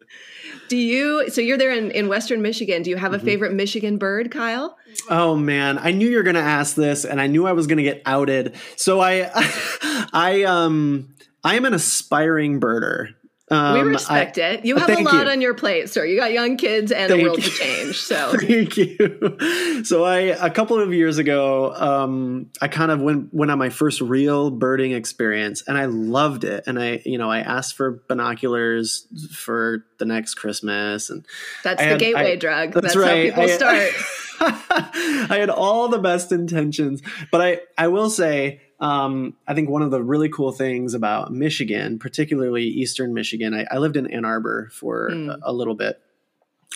Do 0.73 0.79
you? 0.79 1.29
So 1.29 1.43
you're 1.43 1.59
there 1.59 1.71
in, 1.71 1.91
in 1.91 2.09
Western 2.09 2.41
Michigan. 2.41 2.83
Do 2.83 2.89
you 2.89 2.97
have 2.97 3.13
a 3.13 3.19
mm-hmm. 3.19 3.27
favorite 3.27 3.53
Michigan 3.53 3.99
bird, 3.99 4.31
Kyle? 4.31 4.79
Oh 5.11 5.37
man, 5.37 5.77
I 5.77 5.91
knew 5.91 6.09
you 6.09 6.17
were 6.17 6.23
going 6.23 6.35
to 6.35 6.41
ask 6.41 6.77
this, 6.77 7.05
and 7.05 7.21
I 7.21 7.27
knew 7.27 7.47
I 7.47 7.53
was 7.53 7.67
going 7.67 7.77
to 7.77 7.83
get 7.83 8.01
outed. 8.07 8.55
So 8.77 8.99
I, 8.99 9.29
I 10.15 10.45
um, 10.45 11.15
I 11.45 11.57
am 11.57 11.67
an 11.67 11.75
aspiring 11.75 12.59
birder. 12.59 13.09
Um, 13.53 13.75
we 13.75 13.81
respect 13.81 14.39
I, 14.39 14.43
it. 14.43 14.65
You 14.65 14.77
have 14.77 14.89
a 14.89 15.03
lot 15.03 15.27
you. 15.27 15.31
on 15.31 15.43
your 15.43 15.53
plate, 15.53 15.91
sir. 15.91 16.07
You 16.07 16.19
got 16.19 16.33
young 16.33 16.57
kids 16.57 16.91
and 16.91 17.11
thank 17.11 17.21
a 17.21 17.25
world 17.25 17.37
you. 17.37 17.45
to 17.45 17.51
change. 17.51 17.99
So 17.99 18.35
thank 18.41 18.77
you. 18.79 19.85
So 19.85 20.05
I 20.05 20.21
a 20.21 20.49
couple 20.49 20.79
of 20.81 20.95
years 20.95 21.19
ago, 21.19 21.75
um, 21.75 22.51
I 22.63 22.69
kind 22.69 22.91
of 22.91 23.03
went 23.03 23.33
went 23.35 23.51
on 23.51 23.59
my 23.59 23.69
first 23.69 24.01
real 24.01 24.51
birding 24.51 24.93
experience, 24.93 25.63
and 25.67 25.77
I 25.77 25.85
loved 25.85 26.45
it. 26.45 26.65
And 26.67 26.81
I, 26.81 27.03
you 27.05 27.19
know, 27.19 27.31
I 27.31 27.41
asked 27.41 27.75
for 27.75 28.03
binoculars 28.09 29.07
for 29.31 29.85
the 29.99 30.07
next 30.07 30.35
Christmas, 30.35 31.11
and 31.11 31.27
that's 31.63 31.83
I 31.83 31.85
the 31.85 31.91
had, 31.91 32.01
gateway 32.01 32.33
I, 32.33 32.37
drug. 32.37 32.73
That's, 32.73 32.87
that's 32.87 32.97
right. 32.97 33.35
how 33.35 33.43
people 33.43 33.55
start. 33.55 33.91
I 34.41 35.37
had 35.39 35.51
all 35.51 35.89
the 35.89 35.99
best 35.99 36.33
intentions, 36.33 37.03
but 37.31 37.41
I 37.41 37.61
I 37.77 37.89
will 37.89 38.11
say 38.11 38.61
um, 38.83 39.37
I 39.47 39.55
think 39.55 39.71
one 39.71 39.83
of 39.83 39.93
the 39.93 40.03
really 40.03 40.29
cool 40.29 40.51
things 40.51 40.93
about 40.93 41.33
Michigan, 41.33 42.01
particularly 42.01 42.65
Eastern 42.65 43.15
Michigan, 43.15 43.55
I, 43.55 43.65
I 43.71 43.79
lived 43.79 43.97
in 43.97 44.09
Ann 44.09 44.25
Arbor 44.25 44.71
for 44.73 45.09
mm. 45.11 45.31
a, 45.31 45.39
a, 45.43 45.53
little 45.53 45.77
bit 45.77 46.03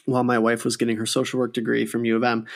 while 0.04 0.22
my 0.22 0.38
wife 0.38 0.64
was 0.64 0.76
getting 0.76 0.98
her 0.98 1.06
social 1.06 1.40
work 1.40 1.52
degree 1.52 1.84
from 1.84 2.04
U 2.04 2.14
of 2.14 2.22
M. 2.22 2.46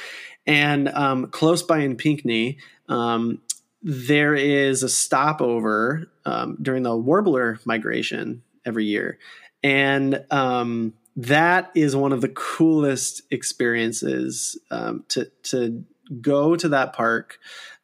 And 0.47 0.89
um, 0.91 1.27
close 1.27 1.65
by 1.65 1.79
in 1.79 1.97
Pinckney, 1.97 2.59
um, 2.89 3.41
there 3.83 4.37
is 4.37 4.85
a 4.85 4.89
stopover 4.89 6.09
um, 6.25 6.57
during 6.63 6.85
the 6.85 6.97
warbler 6.97 7.59
migration 7.65 8.43
every 8.65 8.85
year. 8.85 9.19
And 9.65 10.25
um, 10.31 10.95
that 11.17 11.71
is 11.75 11.95
one 11.97 12.13
of 12.13 12.21
the 12.21 12.29
coolest 12.29 13.23
experiences 13.31 14.59
um, 14.71 15.05
to, 15.09 15.31
to 15.43 15.85
go 16.21 16.57
to 16.57 16.69
that 16.69 16.93
park 16.93 17.39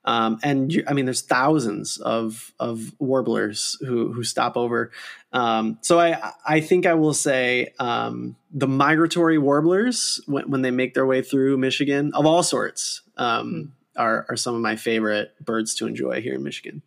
um, 0.06 0.38
and 0.44 0.72
you, 0.72 0.84
I 0.86 0.92
mean, 0.92 1.04
there's 1.04 1.22
thousands 1.22 1.98
of 1.98 2.52
of 2.60 2.94
warblers 3.00 3.76
who 3.80 4.12
who 4.12 4.22
stop 4.22 4.56
over. 4.56 4.92
Um, 5.32 5.78
so 5.82 5.98
I 5.98 6.32
I 6.46 6.60
think 6.60 6.86
I 6.86 6.94
will 6.94 7.12
say 7.12 7.74
um, 7.80 8.36
the 8.52 8.68
migratory 8.68 9.36
warblers 9.36 10.20
when, 10.26 10.48
when, 10.48 10.62
they 10.62 10.70
make 10.70 10.94
their 10.94 11.06
way 11.06 11.22
through 11.22 11.58
Michigan 11.58 12.12
of 12.14 12.24
all 12.24 12.44
sorts 12.44 13.02
mm. 13.18 13.68
are 13.96 14.26
are 14.28 14.36
some 14.36 14.54
of 14.54 14.60
my 14.60 14.76
favorite 14.76 15.34
birds 15.44 15.74
to 15.76 15.88
enjoy 15.88 16.20
here 16.22 16.34
in 16.34 16.42
Michigan. 16.44 16.82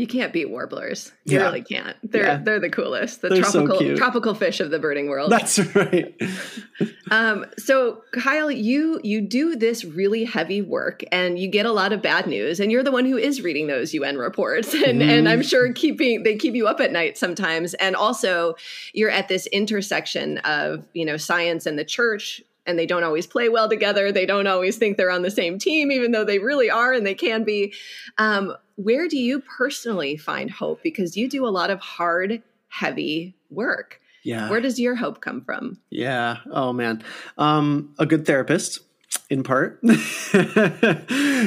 You 0.00 0.06
can't 0.06 0.32
beat 0.32 0.48
warblers. 0.48 1.12
You 1.26 1.36
yeah. 1.36 1.44
really 1.44 1.60
can't. 1.60 1.94
They're 2.02 2.24
yeah. 2.24 2.36
they're 2.38 2.58
the 2.58 2.70
coolest. 2.70 3.20
The 3.20 3.28
they're 3.28 3.42
tropical 3.42 3.78
so 3.78 3.96
tropical 3.96 4.34
fish 4.34 4.58
of 4.58 4.70
the 4.70 4.78
birding 4.78 5.10
world. 5.10 5.30
That's 5.30 5.58
right. 5.74 6.18
um, 7.10 7.44
so 7.58 8.02
Kyle, 8.12 8.50
you 8.50 8.98
you 9.04 9.20
do 9.20 9.56
this 9.56 9.84
really 9.84 10.24
heavy 10.24 10.62
work 10.62 11.02
and 11.12 11.38
you 11.38 11.48
get 11.48 11.66
a 11.66 11.72
lot 11.72 11.92
of 11.92 12.00
bad 12.00 12.26
news, 12.26 12.60
and 12.60 12.72
you're 12.72 12.82
the 12.82 12.90
one 12.90 13.04
who 13.04 13.18
is 13.18 13.42
reading 13.42 13.66
those 13.66 13.92
UN 13.92 14.16
reports, 14.16 14.72
and 14.86 15.02
mm. 15.02 15.18
and 15.18 15.28
I'm 15.28 15.42
sure 15.42 15.70
keeping 15.74 16.22
they 16.22 16.36
keep 16.36 16.54
you 16.54 16.66
up 16.66 16.80
at 16.80 16.92
night 16.92 17.18
sometimes. 17.18 17.74
And 17.74 17.94
also, 17.94 18.54
you're 18.94 19.10
at 19.10 19.28
this 19.28 19.48
intersection 19.48 20.38
of 20.38 20.86
you 20.94 21.04
know 21.04 21.18
science 21.18 21.66
and 21.66 21.78
the 21.78 21.84
church, 21.84 22.40
and 22.64 22.78
they 22.78 22.86
don't 22.86 23.04
always 23.04 23.26
play 23.26 23.50
well 23.50 23.68
together. 23.68 24.12
They 24.12 24.24
don't 24.24 24.46
always 24.46 24.78
think 24.78 24.96
they're 24.96 25.10
on 25.10 25.20
the 25.20 25.30
same 25.30 25.58
team, 25.58 25.92
even 25.92 26.12
though 26.12 26.24
they 26.24 26.38
really 26.38 26.70
are 26.70 26.94
and 26.94 27.04
they 27.04 27.14
can 27.14 27.44
be. 27.44 27.74
Um, 28.16 28.54
where 28.82 29.08
do 29.08 29.18
you 29.18 29.40
personally 29.40 30.16
find 30.16 30.50
hope? 30.50 30.82
Because 30.82 31.16
you 31.16 31.28
do 31.28 31.46
a 31.46 31.50
lot 31.50 31.70
of 31.70 31.80
hard, 31.80 32.42
heavy 32.68 33.34
work. 33.50 34.00
Yeah. 34.22 34.50
Where 34.50 34.60
does 34.60 34.78
your 34.78 34.94
hope 34.94 35.20
come 35.20 35.42
from? 35.42 35.78
Yeah. 35.90 36.38
Oh 36.50 36.72
man. 36.72 37.02
Um, 37.38 37.94
a 37.98 38.06
good 38.06 38.26
therapist 38.26 38.80
in 39.28 39.42
part. 39.42 39.80
Big 39.82 39.94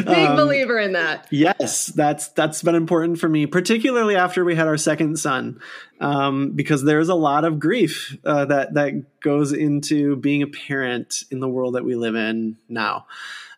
um, 0.08 0.36
believer 0.36 0.80
in 0.80 0.94
that. 0.94 1.28
Yes, 1.30 1.88
that's 1.88 2.30
that's 2.30 2.62
been 2.62 2.76
important 2.76 3.20
for 3.20 3.30
me, 3.30 3.46
particularly 3.46 4.16
after 4.16 4.44
we 4.44 4.56
had 4.56 4.68
our 4.68 4.78
second 4.78 5.18
son, 5.18 5.60
um, 6.00 6.52
because 6.52 6.84
there's 6.84 7.10
a 7.10 7.16
lot 7.16 7.46
of 7.46 7.60
grief 7.60 8.18
uh, 8.26 8.46
that 8.46 8.74
that 8.74 9.20
goes 9.22 9.54
into 9.54 10.16
being 10.16 10.42
a 10.42 10.48
parent 10.48 11.24
in 11.30 11.40
the 11.40 11.50
world 11.50 11.76
that 11.76 11.86
we 11.86 11.96
live 11.96 12.16
in 12.16 12.58
now. 12.68 13.06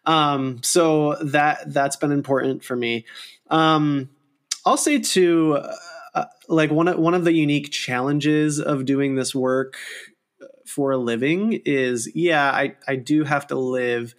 Um, 0.06 0.62
so 0.62 1.16
that 1.16 1.74
that's 1.74 1.96
been 1.96 2.12
important 2.12 2.64
for 2.64 2.76
me. 2.76 3.06
Um, 3.50 4.10
I'll 4.66 4.78
say 4.78 5.00
too, 5.00 5.60
uh, 6.14 6.26
like 6.48 6.72
one 6.72 6.88
of 6.88 6.98
one 6.98 7.14
of 7.14 7.24
the 7.24 7.34
unique 7.34 7.72
challenges 7.72 8.60
of 8.60 8.86
doing 8.86 9.16
this 9.16 9.36
work 9.36 9.78
for 10.66 10.92
a 10.92 10.98
living 10.98 11.62
is 11.66 12.10
yeah, 12.16 12.52
I, 12.52 12.76
I 12.88 12.96
do 12.96 13.24
have 13.24 13.48
to 13.48 13.56
live 13.56 14.16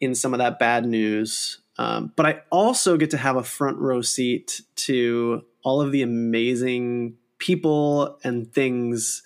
in 0.00 0.14
some 0.14 0.34
of 0.34 0.38
that 0.38 0.58
bad 0.58 0.86
news. 0.86 1.60
Um, 1.76 2.12
but 2.16 2.26
I 2.26 2.42
also 2.50 2.96
get 2.96 3.10
to 3.10 3.16
have 3.16 3.36
a 3.36 3.42
front 3.42 3.78
row 3.78 4.00
seat 4.00 4.60
to 4.76 5.42
all 5.62 5.80
of 5.80 5.92
the 5.92 6.02
amazing 6.02 7.16
people 7.38 8.18
and 8.22 8.52
things 8.52 9.22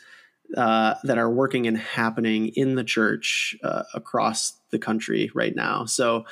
uh, 0.57 0.95
that 1.05 1.19
are 1.19 1.31
working 1.31 1.67
and 1.67 1.77
happening 1.77 2.49
in 2.49 2.75
the 2.75 2.85
church 2.85 3.55
uh, 3.63 3.83
across 3.93 4.55
the 4.71 4.79
country 4.79 5.31
right 5.35 5.55
now. 5.55 5.85
So, 5.85 6.25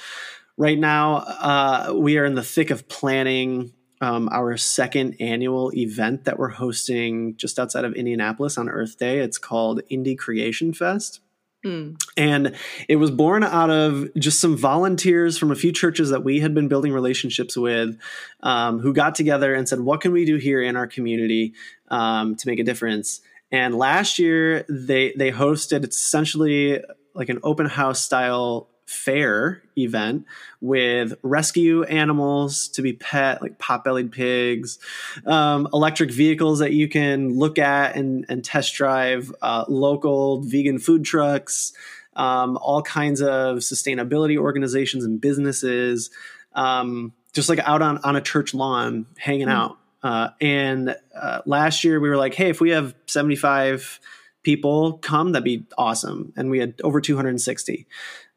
right 0.56 0.78
now, 0.78 1.16
uh, 1.16 1.92
we 1.94 2.18
are 2.18 2.24
in 2.24 2.34
the 2.34 2.42
thick 2.42 2.70
of 2.70 2.88
planning 2.88 3.72
um, 4.00 4.28
our 4.30 4.56
second 4.56 5.16
annual 5.20 5.72
event 5.74 6.24
that 6.24 6.38
we're 6.38 6.50
hosting 6.50 7.36
just 7.36 7.58
outside 7.58 7.84
of 7.84 7.94
Indianapolis 7.94 8.58
on 8.58 8.68
Earth 8.68 8.98
Day. 8.98 9.20
It's 9.20 9.38
called 9.38 9.80
Indy 9.88 10.14
Creation 10.16 10.72
Fest. 10.72 11.20
Mm. 11.64 12.00
And 12.16 12.54
it 12.88 12.96
was 12.96 13.10
born 13.10 13.42
out 13.42 13.70
of 13.70 14.08
just 14.14 14.40
some 14.40 14.56
volunteers 14.56 15.38
from 15.38 15.50
a 15.50 15.56
few 15.56 15.72
churches 15.72 16.10
that 16.10 16.22
we 16.22 16.40
had 16.40 16.54
been 16.54 16.68
building 16.68 16.92
relationships 16.92 17.56
with 17.56 17.98
um, 18.42 18.78
who 18.78 18.92
got 18.92 19.14
together 19.14 19.54
and 19.54 19.68
said, 19.68 19.80
What 19.80 20.00
can 20.00 20.12
we 20.12 20.24
do 20.24 20.36
here 20.36 20.62
in 20.62 20.76
our 20.76 20.86
community 20.86 21.54
um, 21.88 22.36
to 22.36 22.48
make 22.48 22.58
a 22.58 22.64
difference? 22.64 23.20
And 23.50 23.76
last 23.76 24.18
year, 24.18 24.64
they, 24.68 25.12
they 25.16 25.32
hosted, 25.32 25.84
it's 25.84 25.96
essentially 25.96 26.80
like 27.14 27.30
an 27.30 27.40
open 27.42 27.66
house 27.66 28.00
style 28.00 28.68
fair 28.86 29.62
event 29.76 30.24
with 30.60 31.14
rescue 31.22 31.82
animals 31.84 32.68
to 32.68 32.82
be 32.82 32.92
pet, 32.92 33.42
like 33.42 33.58
pot-bellied 33.58 34.12
pigs, 34.12 34.78
um, 35.26 35.68
electric 35.72 36.10
vehicles 36.10 36.60
that 36.60 36.72
you 36.72 36.88
can 36.88 37.36
look 37.36 37.58
at 37.58 37.96
and, 37.96 38.24
and 38.28 38.44
test 38.44 38.74
drive, 38.74 39.32
uh, 39.42 39.64
local 39.68 40.40
vegan 40.42 40.78
food 40.78 41.04
trucks, 41.04 41.72
um, 42.14 42.56
all 42.62 42.80
kinds 42.80 43.20
of 43.20 43.58
sustainability 43.58 44.38
organizations 44.38 45.04
and 45.04 45.20
businesses, 45.20 46.10
um, 46.54 47.12
just 47.32 47.48
like 47.48 47.58
out 47.60 47.82
on, 47.82 47.98
on 47.98 48.16
a 48.16 48.20
church 48.20 48.54
lawn 48.54 49.06
hanging 49.18 49.48
mm. 49.48 49.52
out. 49.52 49.78
Uh, 50.02 50.28
and 50.40 50.96
uh, 51.20 51.40
last 51.44 51.82
year 51.82 51.98
we 51.98 52.08
were 52.08 52.16
like, 52.16 52.34
hey, 52.34 52.50
if 52.50 52.60
we 52.60 52.70
have 52.70 52.94
75 53.06 53.98
people 54.46 54.98
come, 54.98 55.32
that'd 55.32 55.42
be 55.42 55.66
awesome. 55.76 56.32
And 56.36 56.50
we 56.50 56.60
had 56.60 56.74
over 56.84 57.00
260 57.00 57.84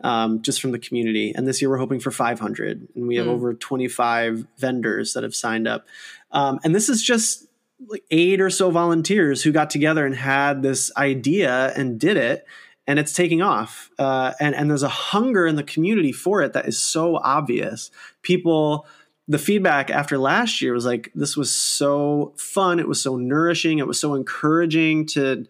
um, 0.02 0.42
just 0.42 0.60
from 0.60 0.72
the 0.72 0.80
community. 0.80 1.32
And 1.36 1.48
this 1.48 1.62
year 1.62 1.70
we're 1.70 1.78
hoping 1.78 2.00
for 2.00 2.10
500, 2.10 2.88
and 2.96 3.08
we 3.08 3.18
have 3.18 3.28
mm. 3.28 3.30
over 3.30 3.54
25 3.54 4.48
vendors 4.58 5.14
that 5.14 5.22
have 5.22 5.36
signed 5.36 5.68
up. 5.68 5.86
Um, 6.32 6.60
and 6.64 6.74
this 6.74 6.90
is 6.90 7.04
just 7.04 7.46
like 7.88 8.04
eight 8.10 8.42
or 8.42 8.50
so 8.50 8.72
volunteers 8.72 9.44
who 9.44 9.52
got 9.52 9.70
together 9.70 10.04
and 10.04 10.16
had 10.16 10.64
this 10.64 10.92
idea 10.98 11.72
and 11.76 12.00
did 12.00 12.18
it. 12.18 12.44
And 12.88 12.98
it's 12.98 13.14
taking 13.14 13.44
off, 13.44 13.92
uh, 14.00 14.34
and 14.40 14.56
and 14.56 14.68
there's 14.68 14.82
a 14.82 14.90
hunger 14.90 15.46
in 15.46 15.58
the 15.58 15.64
community 15.64 16.12
for 16.12 16.42
it 16.42 16.54
that 16.54 16.68
is 16.68 16.82
so 16.82 17.18
obvious. 17.18 17.92
People, 18.24 18.88
the 19.28 19.38
feedback 19.38 19.92
after 19.92 20.18
last 20.18 20.60
year 20.60 20.74
was 20.74 20.88
like, 20.88 21.12
this 21.14 21.38
was 21.38 21.54
so 21.54 22.34
fun. 22.36 22.80
It 22.80 22.88
was 22.88 23.00
so 23.00 23.16
nourishing. 23.16 23.78
It 23.78 23.86
was 23.86 24.00
so 24.00 24.16
encouraging 24.16 25.06
to 25.10 25.46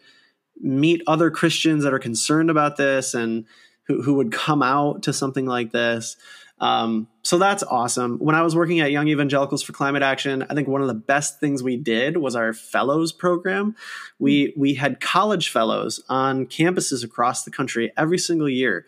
meet 0.59 1.01
other 1.07 1.31
Christians 1.31 1.83
that 1.83 1.93
are 1.93 1.99
concerned 1.99 2.49
about 2.49 2.77
this 2.77 3.13
and 3.13 3.45
who, 3.83 4.01
who 4.01 4.13
would 4.15 4.31
come 4.31 4.61
out 4.61 5.03
to 5.03 5.13
something 5.13 5.45
like 5.45 5.71
this. 5.71 6.17
Um, 6.61 7.07
so 7.23 7.37
that's 7.37 7.63
awesome. 7.63 8.17
When 8.17 8.35
I 8.35 8.41
was 8.41 8.55
working 8.55 8.81
at 8.81 8.91
Young 8.91 9.07
Evangelicals 9.07 9.63
for 9.63 9.71
Climate 9.71 10.03
Action, 10.03 10.45
I 10.49 10.53
think 10.53 10.67
one 10.67 10.81
of 10.81 10.87
the 10.87 10.93
best 10.93 11.39
things 11.39 11.63
we 11.63 11.77
did 11.77 12.17
was 12.17 12.35
our 12.35 12.53
fellows 12.53 13.13
program. 13.13 13.75
We 14.19 14.53
we 14.57 14.73
had 14.73 14.99
college 14.99 15.49
fellows 15.49 16.03
on 16.09 16.47
campuses 16.47 17.03
across 17.03 17.43
the 17.43 17.51
country 17.51 17.91
every 17.97 18.17
single 18.17 18.49
year 18.49 18.85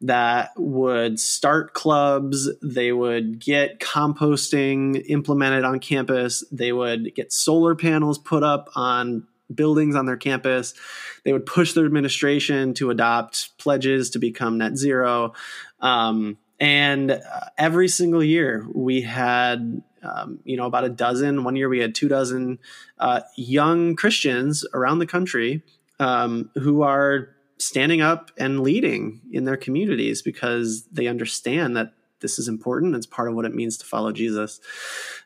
that 0.00 0.50
would 0.56 1.20
start 1.20 1.74
clubs, 1.74 2.50
they 2.60 2.90
would 2.90 3.38
get 3.38 3.78
composting 3.78 5.00
implemented 5.08 5.64
on 5.64 5.78
campus, 5.78 6.42
they 6.50 6.72
would 6.72 7.14
get 7.14 7.32
solar 7.32 7.76
panels 7.76 8.18
put 8.18 8.42
up 8.42 8.68
on 8.74 9.28
buildings 9.52 9.94
on 9.94 10.06
their 10.06 10.16
campus. 10.16 10.74
They 11.24 11.32
would 11.32 11.46
push 11.46 11.72
their 11.72 11.86
administration 11.86 12.74
to 12.74 12.90
adopt 12.90 13.56
pledges 13.58 14.10
to 14.10 14.18
become 14.18 14.58
net 14.58 14.76
zero. 14.76 15.34
Um, 15.80 16.38
and 16.60 17.10
uh, 17.10 17.20
every 17.58 17.88
single 17.88 18.22
year 18.22 18.66
we 18.72 19.02
had, 19.02 19.82
um, 20.02 20.38
you 20.44 20.56
know, 20.56 20.66
about 20.66 20.84
a 20.84 20.88
dozen. 20.88 21.44
One 21.44 21.56
year 21.56 21.68
we 21.68 21.80
had 21.80 21.94
two 21.94 22.08
dozen 22.08 22.58
uh, 22.98 23.20
young 23.36 23.96
Christians 23.96 24.64
around 24.72 24.98
the 25.00 25.06
country 25.06 25.62
um, 25.98 26.50
who 26.54 26.82
are 26.82 27.30
standing 27.58 28.00
up 28.00 28.30
and 28.38 28.60
leading 28.60 29.20
in 29.30 29.44
their 29.44 29.56
communities 29.56 30.22
because 30.22 30.84
they 30.92 31.06
understand 31.06 31.76
that 31.76 31.94
this 32.20 32.38
is 32.38 32.48
important. 32.48 32.94
It's 32.94 33.06
part 33.06 33.28
of 33.28 33.34
what 33.34 33.44
it 33.44 33.54
means 33.54 33.76
to 33.78 33.86
follow 33.86 34.12
Jesus. 34.12 34.60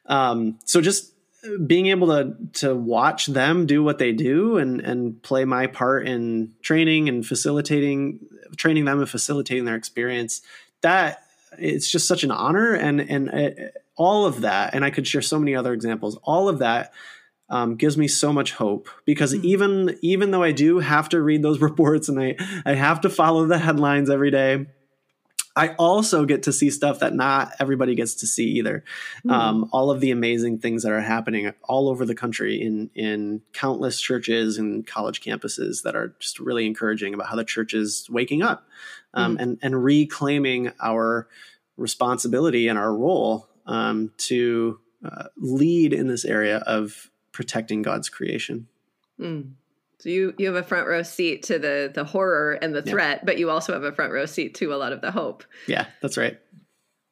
Um, 0.07 0.59
so 0.65 0.81
just 0.81 1.13
being 1.67 1.87
able 1.87 2.09
to 2.09 2.37
to 2.53 2.75
watch 2.75 3.27
them 3.27 3.67
do 3.67 3.83
what 3.83 3.99
they 3.99 4.13
do 4.13 4.57
and 4.57 4.81
and 4.81 5.23
play 5.23 5.45
my 5.45 5.67
part 5.67 6.07
in 6.07 6.53
training 6.63 7.09
and 7.09 7.27
facilitating 7.27 8.21
training 8.57 8.85
them 8.85 8.99
and 8.99 9.09
facilitating 9.09 9.65
their 9.65 9.77
experience 9.77 10.43
that 10.81 11.23
it's 11.59 11.91
just 11.91 12.09
such 12.09 12.25
an 12.25 12.31
honor 12.31 12.75
and 12.75 13.01
and 13.01 13.29
it, 13.29 13.77
all 13.97 14.27
of 14.27 14.41
that 14.43 14.75
and 14.75 14.85
i 14.85 14.91
could 14.91 15.07
share 15.07 15.23
so 15.23 15.39
many 15.39 15.55
other 15.55 15.73
examples 15.73 16.19
all 16.25 16.49
of 16.49 16.59
that 16.59 16.93
um, 17.49 17.77
gives 17.77 17.97
me 17.97 18.09
so 18.09 18.33
much 18.33 18.53
hope 18.53 18.89
because 19.05 19.33
mm-hmm. 19.33 19.47
even 19.47 19.99
even 20.03 20.31
though 20.31 20.43
i 20.43 20.53
do 20.53 20.79
have 20.79 21.09
to 21.09 21.21
read 21.21 21.43
those 21.43 21.61
reports 21.69 22.09
and 22.09 22.21
i 22.21 22.37
i 22.65 22.75
have 22.75 23.01
to 23.03 23.11
follow 23.11 23.47
the 23.47 23.59
headlines 23.59 24.11
every 24.11 24.31
day 24.31 24.67
I 25.57 25.69
also 25.79 26.27
get 26.27 26.43
to 26.43 26.53
see 26.53 26.71
stuff 26.71 26.99
that 26.99 27.15
not 27.15 27.53
everybody 27.59 27.95
gets 27.95 28.15
to 28.17 28.27
see 28.27 28.45
either. 28.59 28.85
Mm. 29.25 29.33
Um, 29.33 29.71
all 29.73 29.91
of 29.91 30.01
the 30.01 30.11
amazing 30.11 30.59
things 30.59 30.83
that 30.83 30.93
are 30.93 31.01
happening 31.01 31.51
all 31.65 31.89
over 31.89 32.05
the 32.05 32.15
country 32.15 32.61
in 32.61 32.91
in 32.95 33.41
countless 33.55 34.01
churches 34.01 34.59
and 34.59 34.87
college 34.87 35.23
campuses 35.23 35.83
that 35.83 35.97
are 35.97 36.15
just 36.21 36.39
really 36.39 36.67
encouraging 36.67 37.15
about 37.15 37.29
how 37.29 37.37
the 37.37 37.45
church 37.45 37.73
is 37.73 38.07
waking 38.11 38.43
up 38.43 38.69
um, 39.15 39.37
mm. 39.37 39.43
and 39.43 39.59
and 39.63 39.83
reclaiming 39.83 40.73
our 40.81 41.27
responsibility 41.79 42.69
and 42.69 42.79
our 42.79 42.95
role 42.95 43.49
um, 43.67 44.13
to 44.19 44.79
uh, 45.05 45.25
lead 45.39 45.93
in 45.95 46.07
this 46.07 46.25
area 46.25 46.59
of 46.59 47.11
protecting 47.33 47.83
God's 47.83 48.09
creation. 48.09 48.69
Mm. 49.19 49.53
So 50.07 50.11
you 50.11 50.35
you 50.39 50.47
have 50.47 50.55
a 50.55 50.63
front 50.63 50.87
row 50.87 51.03
seat 51.03 51.43
to 51.45 51.59
the 51.59 51.91
the 51.93 52.05
horror 52.05 52.53
and 52.53 52.73
the 52.73 52.81
threat, 52.81 53.19
yeah. 53.19 53.25
but 53.25 53.39
you 53.39 53.51
also 53.51 53.73
have 53.73 53.83
a 53.83 53.91
front 53.91 54.13
row 54.13 54.25
seat 54.25 54.55
to 54.55 54.73
a 54.73 54.77
lot 54.77 54.93
of 54.93 55.01
the 55.01 55.11
hope. 55.11 55.43
Yeah, 55.67 55.87
that's 56.01 56.17
right. 56.17 56.39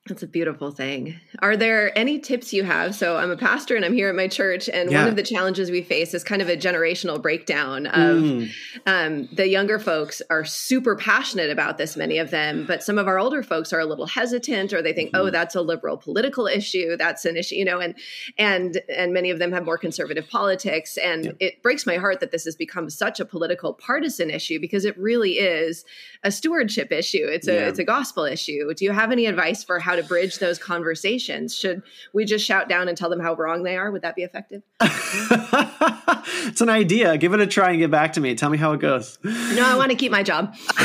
That's 0.07 0.23
a 0.23 0.27
beautiful 0.27 0.71
thing. 0.71 1.19
Are 1.39 1.57
there 1.57 1.97
any 1.99 2.19
tips 2.19 2.53
you 2.53 2.63
have? 2.63 2.95
So 2.95 3.17
I'm 3.17 3.31
a 3.31 3.39
pastor 3.39 3.75
and 3.75 3.87
I'm 3.87 3.95
here 3.95 4.11
at 4.11 4.15
my 4.15 4.29
church, 4.29 4.69
and 4.69 4.93
yeah. 4.93 5.01
one 5.01 5.09
of 5.09 5.17
the 5.17 5.23
challenges 5.23 5.71
we 5.71 5.81
face 5.81 6.13
is 6.13 6.23
kind 6.23 6.43
of 6.43 6.51
a 6.51 6.59
generational 6.59 7.21
breakdown 7.21 7.87
of 7.87 8.19
mm. 8.19 8.51
um, 8.85 9.31
the 9.33 9.49
younger 9.49 9.79
folks 9.79 10.21
are 10.29 10.45
super 10.45 10.95
passionate 10.95 11.49
about 11.49 11.79
this, 11.79 11.97
many 11.97 12.19
of 12.19 12.31
them, 12.31 12.67
but 12.67 12.83
some 12.83 12.99
of 12.99 13.09
our 13.09 13.19
older 13.19 13.43
folks 13.43 13.73
are 13.73 13.81
a 13.81 13.87
little 13.87 14.05
hesitant, 14.05 14.75
or 14.75 14.83
they 14.83 14.93
think, 14.93 15.11
mm. 15.15 15.19
oh, 15.19 15.31
that's 15.31 15.55
a 15.55 15.63
liberal 15.63 15.97
political 15.97 16.47
issue, 16.47 16.99
that's 16.99 17.25
an 17.25 17.39
issue, 17.39 17.55
you 17.55 17.65
know, 17.65 17.81
and 17.81 17.95
and 18.37 18.83
and 18.95 19.15
many 19.15 19.31
of 19.31 19.39
them 19.39 19.53
have 19.53 19.65
more 19.65 19.79
conservative 19.79 20.29
politics, 20.29 20.99
and 20.99 21.25
yeah. 21.25 21.33
it 21.41 21.63
breaks 21.63 21.87
my 21.87 21.97
heart 21.97 22.21
that 22.21 22.31
this 22.31 22.45
has 22.45 22.57
become 22.57 22.91
such 22.91 23.21
a 23.21 23.25
political 23.25 23.73
partisan 23.73 24.29
issue 24.29 24.61
because 24.61 24.85
it 24.85 24.99
really 24.99 25.39
is 25.39 25.83
a 26.25 26.31
stewardship 26.31 26.93
issue. 26.93 27.27
It's 27.27 27.49
a 27.49 27.55
yeah. 27.55 27.69
it's 27.69 27.79
a 27.79 27.85
gospel 27.85 28.25
issue. 28.25 28.75
Do 28.75 28.85
you 28.85 28.93
have 28.93 29.11
any 29.11 29.25
advice 29.25 29.65
for 29.65 29.79
how 29.79 29.94
how 29.95 30.01
to 30.01 30.07
bridge 30.07 30.39
those 30.39 30.59
conversations. 30.59 31.57
Should 31.57 31.83
we 32.13 32.25
just 32.25 32.45
shout 32.45 32.69
down 32.69 32.89
and 32.89 32.97
tell 32.97 33.09
them 33.09 33.21
how 33.21 33.35
wrong 33.35 33.63
they 33.63 33.77
are? 33.77 33.91
Would 33.91 34.03
that 34.03 34.17
be 34.17 34.23
effective? 34.23 34.63
it's 34.81 36.61
an 36.61 36.69
idea. 36.69 37.17
Give 37.17 37.33
it 37.33 37.41
a 37.41 37.47
try 37.47 37.71
and 37.71 37.79
get 37.79 37.91
back 37.91 38.15
to 38.15 38.21
me. 38.21 38.35
Tell 38.35 38.51
me 38.51 38.59
how 38.59 38.73
it 38.73 38.81
goes. 38.81 39.19
No, 39.23 39.65
I 39.65 39.77
want 39.77 39.91
to 39.91 39.97
keep 39.97 40.11
my 40.11 40.23
job. 40.23 40.55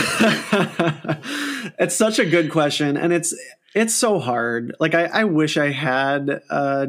it's 1.79 1.95
such 1.95 2.19
a 2.19 2.25
good 2.25 2.51
question, 2.51 2.97
and 2.97 3.11
it's 3.11 3.35
it's 3.73 3.93
so 3.93 4.19
hard. 4.19 4.75
Like 4.79 4.93
I, 4.93 5.05
I 5.05 5.23
wish 5.23 5.57
I 5.57 5.71
had 5.71 6.29
a 6.49 6.87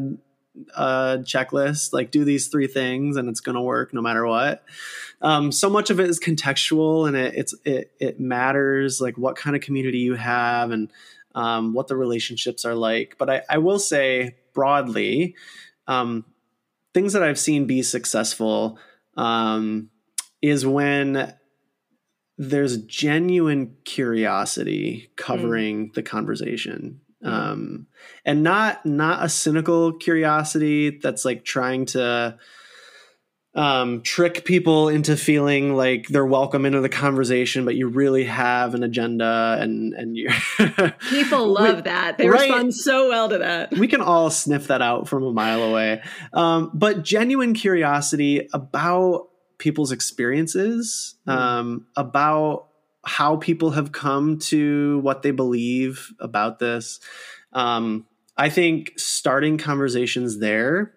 a 0.77 1.19
checklist 1.23 1.93
like 1.93 2.11
do 2.11 2.25
these 2.25 2.49
three 2.49 2.67
things 2.67 3.17
and 3.17 3.29
it's 3.29 3.41
going 3.41 3.55
to 3.55 3.63
work 3.63 3.95
no 3.95 4.03
matter 4.03 4.27
what 4.27 4.63
um, 5.23 5.53
so 5.53 5.71
much 5.71 5.91
of 5.91 6.01
it 6.01 6.11
is 6.11 6.19
contextual 6.19 7.07
and 7.07 7.17
it, 7.17 7.35
it's 7.35 7.55
it, 7.65 7.93
it 7.99 8.21
matters 8.21 9.01
like 9.01 9.17
what 9.17 9.37
kind 9.37 9.55
of 9.55 9.63
community 9.63 9.99
you 9.99 10.17
have 10.17 10.71
and 10.71 10.91
um, 11.35 11.73
what 11.73 11.89
the 11.89 11.97
relationships 11.97 12.65
are 12.65 12.75
like. 12.75 13.17
But 13.19 13.31
i, 13.31 13.43
I 13.49 13.59
will 13.59 13.79
say 13.79 14.37
broadly 14.53 15.35
um, 15.87 16.25
things 16.95 17.13
that 17.13 17.23
i've 17.23 17.39
seen 17.39 17.67
be 17.67 17.83
successful 17.83 18.79
um, 19.17 19.91
is 20.43 20.67
when 20.67 21.35
there's 22.41 22.79
genuine 22.79 23.77
curiosity 23.85 25.11
covering 25.17 25.91
mm. 25.91 25.95
the 25.95 26.03
conversation. 26.03 27.03
Um, 27.23 27.87
and 28.25 28.43
not 28.43 28.87
not 28.87 29.23
a 29.23 29.29
cynical 29.29 29.93
curiosity 29.93 30.89
that's 30.89 31.27
like 31.27 31.45
trying 31.45 31.85
to 31.87 32.39
um, 33.55 34.03
trick 34.03 34.45
people 34.45 34.89
into 34.89 35.17
feeling 35.17 35.75
like 35.75 36.07
they're 36.09 36.27
welcome 36.27 36.65
into 36.65 36.81
the 36.81 36.89
conversation, 36.89 37.65
but 37.65 37.75
you 37.75 37.89
really 37.89 38.25
have 38.25 38.75
an 38.75 38.85
agenda, 38.85 39.59
and 39.61 39.93
and 39.95 40.17
you 40.17 40.29
people 41.11 41.49
love 41.49 41.77
we, 41.77 41.83
that 41.83 42.17
they 42.17 42.29
right? 42.29 42.43
respond 42.43 42.75
so 42.75 43.09
well 43.09 43.29
to 43.29 43.39
that. 43.39 43.73
We 43.73 43.89
can 43.89 44.01
all 44.01 44.31
sniff 44.31 44.69
that 44.69 44.83
out 44.83 45.09
from 45.09 45.25
a 45.25 45.33
mile 45.33 45.63
away, 45.63 46.03
um, 46.33 46.71
but 46.75 47.03
genuine 47.03 47.55
curiosity 47.55 48.49
about 48.53 49.29
people's 49.59 49.91
experiences, 49.91 51.17
mm. 51.27 51.33
um, 51.33 51.87
about 51.97 52.69
how 53.05 53.37
people 53.37 53.71
have 53.71 53.91
come 53.91 54.39
to 54.39 55.01
what 55.01 55.23
they 55.23 55.33
believe 55.33 56.13
about 56.21 56.61
this. 56.61 57.01
Um, 57.53 58.07
I 58.37 58.49
think 58.49 58.93
starting 58.97 59.59
conversations 59.59 60.39
there 60.39 60.95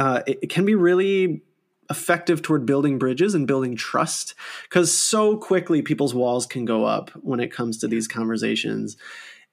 uh, 0.00 0.22
it, 0.26 0.38
it, 0.42 0.50
can 0.50 0.64
be 0.64 0.74
really 0.74 1.42
effective 1.90 2.40
toward 2.40 2.64
building 2.64 2.98
bridges 2.98 3.34
and 3.34 3.46
building 3.46 3.76
trust 3.76 4.34
because 4.62 4.96
so 4.96 5.36
quickly 5.36 5.82
people's 5.82 6.14
walls 6.14 6.46
can 6.46 6.64
go 6.64 6.86
up 6.86 7.10
when 7.16 7.38
it 7.38 7.52
comes 7.52 7.76
to 7.78 7.86
these 7.86 8.08
conversations. 8.08 8.96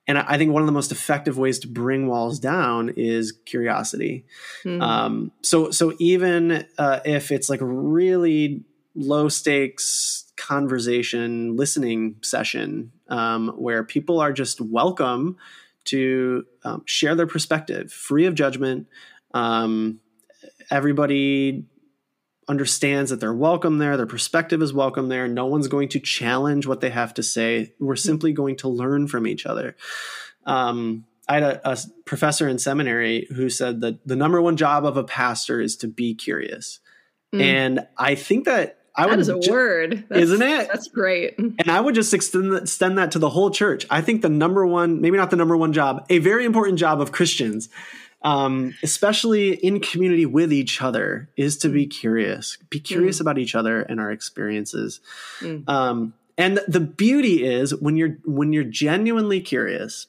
And 0.07 0.17
I 0.17 0.37
think 0.37 0.53
one 0.53 0.61
of 0.61 0.65
the 0.65 0.71
most 0.71 0.93
effective 0.93 1.37
ways 1.37 1.59
to 1.59 1.67
bring 1.67 2.07
walls 2.07 2.39
down 2.39 2.93
is 2.95 3.33
curiosity. 3.43 4.23
Mm-hmm. 4.63 4.81
Um, 4.81 5.31
so, 5.41 5.69
so 5.71 5.93
even 5.99 6.65
uh, 6.77 7.01
if 7.03 7.29
it's 7.29 7.49
like 7.49 7.59
a 7.59 7.65
really 7.65 8.63
low 8.95 9.27
stakes 9.27 10.31
conversation 10.37 11.57
listening 11.57 12.15
session 12.21 12.93
um, 13.09 13.49
where 13.57 13.83
people 13.83 14.21
are 14.21 14.31
just 14.31 14.61
welcome 14.61 15.35
to 15.83 16.45
um, 16.63 16.83
share 16.85 17.15
their 17.15 17.27
perspective 17.27 17.91
free 17.91 18.25
of 18.25 18.33
judgment 18.33 18.87
um, 19.33 19.99
everybody 20.71 21.65
understands 22.49 23.09
that 23.09 23.19
they're 23.19 23.33
welcome 23.33 23.77
there 23.77 23.97
their 23.97 24.05
perspective 24.05 24.61
is 24.61 24.73
welcome 24.73 25.09
there 25.09 25.27
no 25.27 25.45
one's 25.45 25.67
going 25.67 25.89
to 25.89 25.99
challenge 25.99 26.65
what 26.65 26.79
they 26.79 26.89
have 26.89 27.13
to 27.13 27.21
say 27.21 27.73
we're 27.79 27.95
simply 27.95 28.31
going 28.31 28.55
to 28.55 28.69
learn 28.69 29.07
from 29.07 29.27
each 29.27 29.45
other 29.45 29.75
um, 30.45 31.05
I 31.27 31.33
had 31.35 31.43
a, 31.43 31.71
a, 31.71 31.77
professor 32.05 32.47
in 32.47 32.57
seminary 32.57 33.27
who 33.35 33.49
said 33.49 33.81
that 33.81 34.05
the 34.07 34.15
number 34.15 34.41
one 34.41 34.55
job 34.55 34.85
of 34.85 34.97
a 34.97 35.03
pastor 35.03 35.59
is 35.59 35.75
to 35.77 35.87
be 35.87 36.15
curious. 36.15 36.79
Mm. 37.35 37.41
And 37.41 37.87
I 37.97 38.15
think 38.15 38.45
that 38.45 38.79
I 38.95 39.03
that 39.03 39.09
would 39.09 39.19
is 39.19 39.29
a 39.29 39.39
ju- 39.39 39.51
word, 39.51 40.05
that's, 40.09 40.21
isn't 40.21 40.41
it? 40.41 40.67
That's 40.69 40.87
great. 40.87 41.37
And 41.37 41.69
I 41.69 41.79
would 41.79 41.93
just 41.95 42.13
extend, 42.13 42.55
extend 42.55 42.97
that 42.97 43.11
to 43.11 43.19
the 43.19 43.29
whole 43.29 43.51
church. 43.51 43.85
I 43.89 44.01
think 44.01 44.21
the 44.21 44.29
number 44.29 44.65
one, 44.65 45.01
maybe 45.01 45.17
not 45.17 45.29
the 45.29 45.35
number 45.35 45.57
one 45.57 45.73
job, 45.73 46.05
a 46.09 46.19
very 46.19 46.45
important 46.45 46.79
job 46.79 47.01
of 47.01 47.11
Christians, 47.11 47.69
um, 48.27 48.75
especially 48.83 49.53
in 49.53 49.79
community 49.79 50.25
with 50.25 50.51
each 50.51 50.81
other, 50.81 51.29
is 51.37 51.55
to 51.59 51.69
be 51.69 51.85
curious. 51.85 52.57
Be 52.69 52.81
curious 52.81 53.19
mm. 53.19 53.21
about 53.21 53.37
each 53.37 53.55
other 53.55 53.81
and 53.81 54.01
our 54.01 54.11
experiences. 54.11 54.99
Mm. 55.39 55.67
Um, 55.69 56.13
and 56.37 56.59
the 56.67 56.81
beauty 56.81 57.45
is 57.45 57.73
when 57.73 57.95
you're 57.95 58.17
when 58.25 58.51
you're 58.51 58.65
genuinely 58.65 59.39
curious, 59.39 60.07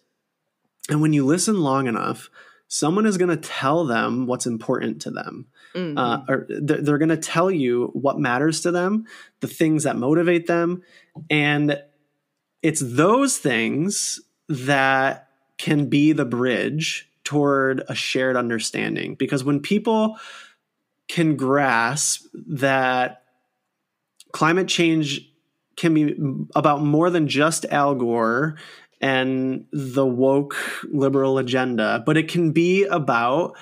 and 0.90 1.00
when 1.00 1.12
you 1.12 1.24
listen 1.24 1.60
long 1.60 1.86
enough, 1.86 2.28
someone 2.66 3.06
is 3.06 3.18
going 3.18 3.30
to 3.30 3.36
tell 3.36 3.84
them 3.84 4.26
what's 4.26 4.46
important 4.46 5.00
to 5.02 5.12
them. 5.12 5.46
Mm-hmm. 5.76 5.96
Uh, 5.96 6.18
or 6.28 6.46
they're, 6.48 6.82
they're 6.82 6.98
going 6.98 7.08
to 7.10 7.16
tell 7.16 7.52
you 7.52 7.90
what 7.92 8.18
matters 8.18 8.62
to 8.62 8.72
them, 8.72 9.06
the 9.40 9.46
things 9.46 9.84
that 9.84 9.96
motivate 9.96 10.48
them. 10.48 10.82
And 11.30 11.80
it's 12.62 12.82
those 12.84 13.38
things 13.38 14.20
that 14.48 15.28
can 15.56 15.88
be 15.88 16.12
the 16.12 16.24
bridge 16.24 17.07
toward 17.28 17.82
a 17.90 17.94
shared 17.94 18.38
understanding. 18.38 19.14
Because 19.14 19.44
when 19.44 19.60
people 19.60 20.16
can 21.08 21.36
grasp 21.36 22.24
that 22.32 23.22
climate 24.32 24.66
change 24.66 25.30
can 25.76 25.92
be 25.92 26.16
about 26.54 26.82
more 26.82 27.10
than 27.10 27.28
just 27.28 27.66
Al 27.66 27.94
Gore 27.94 28.56
and 29.02 29.66
the 29.72 30.06
woke 30.06 30.56
liberal 30.90 31.36
agenda, 31.36 32.02
but 32.06 32.16
it 32.16 32.28
can 32.28 32.52
be 32.52 32.84
about 32.84 33.54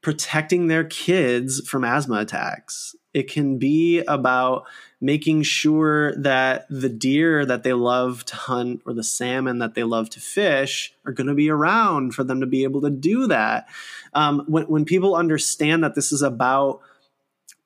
protecting 0.00 0.68
their 0.68 0.84
kids 0.84 1.68
from 1.68 1.82
asthma 1.82 2.20
attacks. 2.20 2.94
It 3.12 3.28
can 3.28 3.58
be 3.58 3.98
about 4.06 4.62
making 5.00 5.42
sure 5.42 6.14
that 6.16 6.66
the 6.68 6.88
deer 6.88 7.46
that 7.46 7.62
they 7.62 7.72
love 7.72 8.24
to 8.24 8.34
hunt 8.34 8.82
or 8.84 8.92
the 8.92 9.04
salmon 9.04 9.58
that 9.58 9.74
they 9.74 9.84
love 9.84 10.10
to 10.10 10.20
fish 10.20 10.92
are 11.06 11.12
going 11.12 11.28
to 11.28 11.34
be 11.34 11.48
around 11.48 12.14
for 12.14 12.24
them 12.24 12.40
to 12.40 12.46
be 12.46 12.64
able 12.64 12.80
to 12.80 12.90
do 12.90 13.26
that. 13.28 13.68
Um, 14.12 14.44
when, 14.48 14.64
when 14.64 14.84
people 14.84 15.14
understand 15.14 15.84
that 15.84 15.94
this 15.94 16.10
is 16.10 16.22
about 16.22 16.80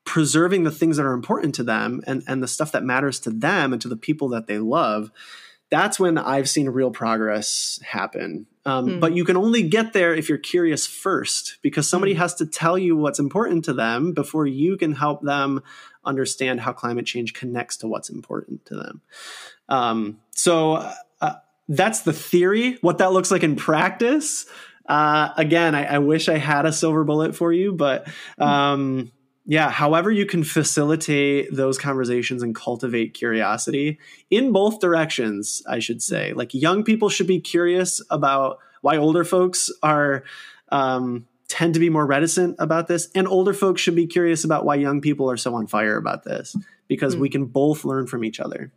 preserving 0.05 0.65
the 0.65 0.71
things 0.71 0.97
that 0.97 1.07
are 1.07 1.15
important 1.15 1.55
to 1.55 1.63
them 1.63 2.03
and, 2.07 2.23
and 2.27 2.43
the 2.43 2.49
stuff 2.49 2.73
that 2.73 2.85
matters 2.85 3.19
to 3.21 3.31
them 3.31 3.73
and 3.73 3.81
to 3.81 3.89
the 3.89 3.97
people 3.97 4.29
that 4.29 4.47
they 4.47 4.59
love, 4.59 5.11
that's 5.73 5.99
when 5.99 6.19
I've 6.19 6.51
seen 6.51 6.69
real 6.69 6.91
progress 6.91 7.81
happen. 7.83 8.47
Um, 8.67 8.87
mm. 8.87 9.01
But 9.01 9.15
you 9.15 9.25
can 9.25 9.39
only 9.39 9.63
get 9.63 9.95
there 9.95 10.15
if 10.15 10.29
you're 10.29 10.37
curious 10.37 10.87
first, 10.87 11.57
because 11.63 11.89
somebody 11.89 12.15
mm. 12.15 12.19
has 12.19 12.35
to 12.37 12.47
tell 12.47 12.77
you 12.77 12.95
what's 12.95 13.19
important 13.19 13.65
to 13.65 13.73
them 13.73 14.13
before 14.13 14.47
you 14.47 14.77
can 14.77 14.93
help 14.93 15.23
them 15.23 15.63
understand 16.05 16.61
how 16.61 16.75
climate 16.75 17.07
change 17.07 17.33
connects 17.33 17.79
to 17.79 17.89
what's 17.89 18.11
important 18.11 18.67
to 18.67 18.75
them. 18.75 19.01
Um, 19.71 20.21
so 20.33 20.93
uh, 21.23 21.35
that's 21.69 22.01
the 22.01 22.13
theory. 22.13 22.77
What 22.83 22.99
that 22.99 23.13
looks 23.15 23.31
like 23.31 23.43
in 23.43 23.57
practice. 23.57 24.45
Uh, 24.87 25.31
again, 25.39 25.75
I, 25.75 25.95
I, 25.95 25.99
wish 26.01 26.29
I 26.29 26.37
had 26.37 26.67
a 26.67 26.73
silver 26.73 27.03
bullet 27.05 27.35
for 27.35 27.51
you, 27.51 27.73
but 27.73 28.09
hmm. 28.37 28.43
um, 28.43 29.13
yeah, 29.45 29.71
however 29.71 30.11
you 30.11 30.25
can 30.25 30.45
facilitate 30.45 31.49
those 31.53 31.77
conversations 31.77 32.43
and 32.43 32.55
cultivate 32.55 33.15
curiosity 33.15 33.99
in 34.31 34.53
both 34.53 34.81
directions, 34.81 35.63
I 35.67 35.81
should 35.81 36.01
say. 36.01 36.33
Like 36.33 36.55
young 36.55 36.85
people 36.85 37.09
should 37.09 37.27
be 37.27 37.41
curious 37.41 38.01
about 38.09 38.59
why 38.83 38.97
older 38.97 39.25
folks 39.25 39.71
are 39.83 40.23
um, 40.71 41.27
tend 41.49 41.75
to 41.75 41.81
be 41.81 41.91
more 41.91 42.07
reticent 42.07 42.57
about 42.59 42.87
this, 42.87 43.09
and 43.15 43.27
older 43.27 43.53
folks 43.53 43.81
should 43.81 43.97
be 43.97 44.07
curious 44.07 44.45
about 44.45 44.65
why 44.65 44.77
young 44.77 45.01
people 45.01 45.31
are 45.31 45.37
so 45.37 45.55
on 45.55 45.67
fire 45.67 45.97
about 45.97 46.25
this 46.25 46.57
because 46.87 47.15
mm-hmm. 47.15 47.23
we 47.23 47.29
can 47.29 47.47
both 47.47 47.85
learn 47.85 48.07
from 48.07 48.25
each 48.25 48.39
other. 48.39 48.73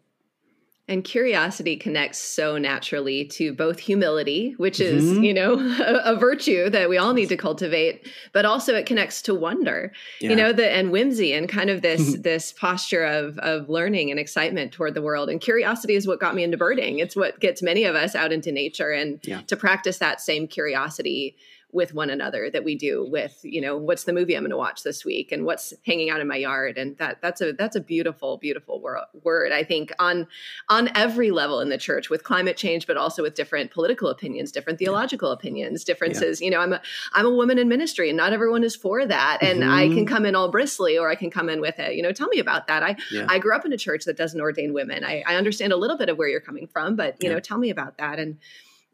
And 0.88 1.04
curiosity 1.04 1.78
connects 1.78 2.20
so 2.20 2.60
naturally 2.60 3.26
to 3.26 3.54
both 3.54 3.80
humility, 3.80 4.54
which 4.58 4.80
is, 4.80 5.04
mm-hmm. 5.04 5.24
you 5.24 5.34
know, 5.34 5.54
a, 5.80 6.14
a, 6.14 6.16
virtue 6.16 6.70
that 6.70 6.90
we 6.90 6.98
all 6.98 7.14
need 7.14 7.30
to 7.30 7.38
cultivate, 7.38 8.08
but 8.34 8.46
also 8.46 8.76
it 8.76 8.86
connects 8.86 9.24
to 9.24 9.34
wonder, 9.34 9.92
yeah. 10.22 10.30
you 10.30 10.36
know, 10.36 10.54
the 10.54 10.70
and 10.70 10.92
whimsy 10.92 11.34
and 11.34 11.50
kind 11.50 11.72
of 11.72 11.82
this 11.82 12.18
this 12.22 12.54
posture 12.54 13.04
of 13.04 13.40
of 13.40 13.68
learning 13.68 14.12
and 14.12 14.20
excitement 14.20 14.72
toward 14.72 14.94
the 14.94 15.02
world. 15.02 15.28
And 15.28 15.42
curiosity 15.42 15.96
is 15.96 16.06
what 16.06 16.20
got 16.20 16.36
me 16.36 16.44
into 16.44 16.58
birding. 16.58 17.00
It's 17.00 17.16
what 17.16 17.40
gets 17.40 17.64
many 17.64 17.86
of 17.86 17.96
us 17.96 18.14
out 18.14 18.32
into 18.32 18.52
nature 18.52 18.92
and 18.92 19.20
yeah. 19.24 19.42
to 19.48 19.58
practice 19.58 19.98
that 19.98 20.22
same 20.22 20.48
curiosity 20.48 21.36
with 21.76 21.93
one 21.93 22.09
another 22.09 22.49
that 22.49 22.63
we 22.63 22.73
do 22.73 23.05
with 23.11 23.38
you 23.43 23.59
know 23.59 23.76
what's 23.76 24.05
the 24.05 24.13
movie 24.13 24.34
i'm 24.34 24.43
going 24.43 24.49
to 24.49 24.55
watch 24.55 24.84
this 24.84 25.03
week 25.03 25.34
and 25.34 25.45
what's 25.45 25.73
hanging 25.86 26.09
out 26.09 26.21
in 26.21 26.28
my 26.28 26.38
yard 26.38 26.78
and 26.78 26.97
that 26.97 27.21
that's 27.21 27.41
a 27.41 27.51
that's 27.51 27.76
a 27.76 27.82
beautiful 27.82 28.38
beautiful 28.38 28.80
wor- 28.80 29.05
word 29.23 29.51
i 29.51 29.61
think 29.61 29.91
on 29.99 30.26
on 30.69 30.89
every 30.95 31.32
level 31.32 31.59
in 31.59 31.67
the 31.67 31.78
church 31.78 32.09
with 32.09 32.23
climate 32.23 32.55
change 32.55 32.88
but 32.88 32.95
also 32.95 33.21
with 33.21 33.36
different 33.36 33.71
political 33.71 34.07
opinions 34.07 34.53
different 34.53 34.80
theological 34.80 35.32
opinions 35.32 35.84
differences 35.84 36.39
yeah. 36.39 36.45
you 36.45 36.51
know 36.51 36.61
i'm 36.61 36.71
a 36.71 36.82
i'm 37.11 37.26
a 37.26 37.30
woman 37.30 37.57
in 37.59 37.67
ministry 37.67 38.09
and 38.09 38.15
not 38.15 38.32
everyone 38.32 38.63
is 38.63 38.73
for 38.73 39.05
that 39.05 39.38
and 39.41 39.59
mm-hmm. 39.59 39.69
i 39.69 39.89
can 39.89 40.05
come 40.05 40.26
in 40.26 40.34
all 40.34 40.49
bristly 40.49 40.97
or 40.97 41.09
i 41.09 41.15
can 41.15 41.30
come 41.30 41.49
in 41.49 41.59
with 41.59 41.78
it 41.78 41.95
you 41.95 42.01
know 42.01 42.13
tell 42.13 42.30
me 42.30 42.39
about 42.39 42.67
that 42.67 42.84
i 42.84 42.95
yeah. 43.11 43.28
i 43.28 43.38
grew 43.38 43.53
up 43.53 43.65
in 43.65 43.73
a 43.73 43.78
church 43.78 44.05
that 44.05 44.15
doesn't 44.15 44.39
ordain 44.39 44.73
women 44.73 45.03
i, 45.03 45.21
I 45.28 45.36
understand 45.36 45.73
a 45.73 45.78
little 45.78 45.97
bit 45.97 46.07
of 46.07 46.17
where 46.17 46.30
you're 46.30 46.39
coming 46.39 46.67
from 46.67 46.95
but 46.95 47.21
you 47.21 47.28
yeah. 47.28 47.36
know 47.36 47.41
tell 47.41 47.57
me 47.57 47.69
about 47.69 47.97
that 47.97 48.17
and 48.17 48.38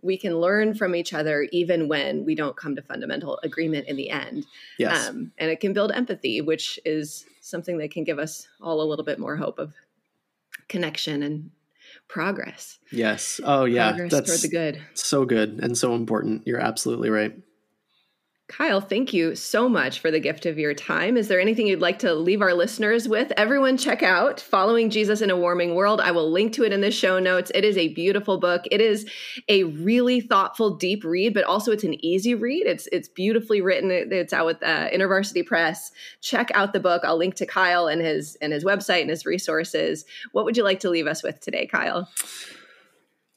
we 0.01 0.17
can 0.17 0.39
learn 0.39 0.73
from 0.73 0.95
each 0.95 1.13
other 1.13 1.47
even 1.51 1.87
when 1.87 2.25
we 2.25 2.35
don't 2.35 2.55
come 2.55 2.75
to 2.75 2.81
fundamental 2.81 3.39
agreement 3.43 3.87
in 3.87 3.95
the 3.95 4.09
end. 4.09 4.45
Yes. 4.77 5.09
Um, 5.09 5.31
and 5.37 5.51
it 5.51 5.59
can 5.59 5.73
build 5.73 5.91
empathy, 5.91 6.41
which 6.41 6.79
is 6.85 7.25
something 7.41 7.77
that 7.77 7.91
can 7.91 8.03
give 8.03 8.19
us 8.19 8.47
all 8.61 8.81
a 8.81 8.87
little 8.87 9.05
bit 9.05 9.19
more 9.19 9.35
hope 9.35 9.59
of 9.59 9.73
connection 10.67 11.23
and 11.23 11.51
progress. 12.07 12.79
Yes. 12.91 13.39
Oh, 13.43 13.65
yeah. 13.65 13.91
Progress 13.91 14.11
That's 14.11 14.29
toward 14.29 14.41
the 14.41 14.49
good. 14.49 14.81
So 14.93 15.25
good 15.25 15.59
and 15.61 15.77
so 15.77 15.95
important. 15.95 16.47
You're 16.47 16.59
absolutely 16.59 17.09
right. 17.09 17.37
Kyle, 18.51 18.81
thank 18.81 19.13
you 19.13 19.33
so 19.33 19.69
much 19.69 20.01
for 20.01 20.11
the 20.11 20.19
gift 20.19 20.45
of 20.45 20.59
your 20.59 20.73
time. 20.73 21.15
Is 21.15 21.29
there 21.29 21.39
anything 21.39 21.67
you'd 21.67 21.79
like 21.79 21.99
to 21.99 22.13
leave 22.13 22.41
our 22.41 22.53
listeners 22.53 23.07
with? 23.07 23.31
Everyone, 23.37 23.77
check 23.77 24.03
out 24.03 24.41
Following 24.41 24.89
Jesus 24.89 25.21
in 25.21 25.29
a 25.29 25.37
Warming 25.37 25.73
World. 25.73 26.01
I 26.01 26.11
will 26.11 26.29
link 26.29 26.51
to 26.53 26.65
it 26.65 26.73
in 26.73 26.81
the 26.81 26.91
show 26.91 27.17
notes. 27.17 27.49
It 27.55 27.63
is 27.63 27.77
a 27.77 27.87
beautiful 27.93 28.39
book. 28.39 28.63
It 28.69 28.81
is 28.81 29.09
a 29.47 29.63
really 29.63 30.19
thoughtful, 30.19 30.75
deep 30.75 31.05
read, 31.05 31.33
but 31.33 31.45
also 31.45 31.71
it's 31.71 31.85
an 31.85 32.03
easy 32.03 32.35
read. 32.35 32.67
It's 32.67 32.87
it's 32.91 33.07
beautifully 33.07 33.61
written. 33.61 33.89
It's 33.89 34.33
out 34.33 34.45
with 34.45 34.61
uh, 34.61 34.89
InterVarsity 34.89 35.45
Press. 35.45 35.93
Check 36.19 36.51
out 36.53 36.73
the 36.73 36.81
book. 36.81 37.03
I'll 37.05 37.17
link 37.17 37.35
to 37.35 37.45
Kyle 37.45 37.87
and 37.87 38.01
his 38.01 38.35
and 38.41 38.51
his 38.51 38.65
website 38.65 38.99
and 38.99 39.09
his 39.09 39.25
resources. 39.25 40.03
What 40.33 40.43
would 40.43 40.57
you 40.57 40.65
like 40.65 40.81
to 40.81 40.89
leave 40.89 41.07
us 41.07 41.23
with 41.23 41.39
today, 41.39 41.67
Kyle? 41.67 42.09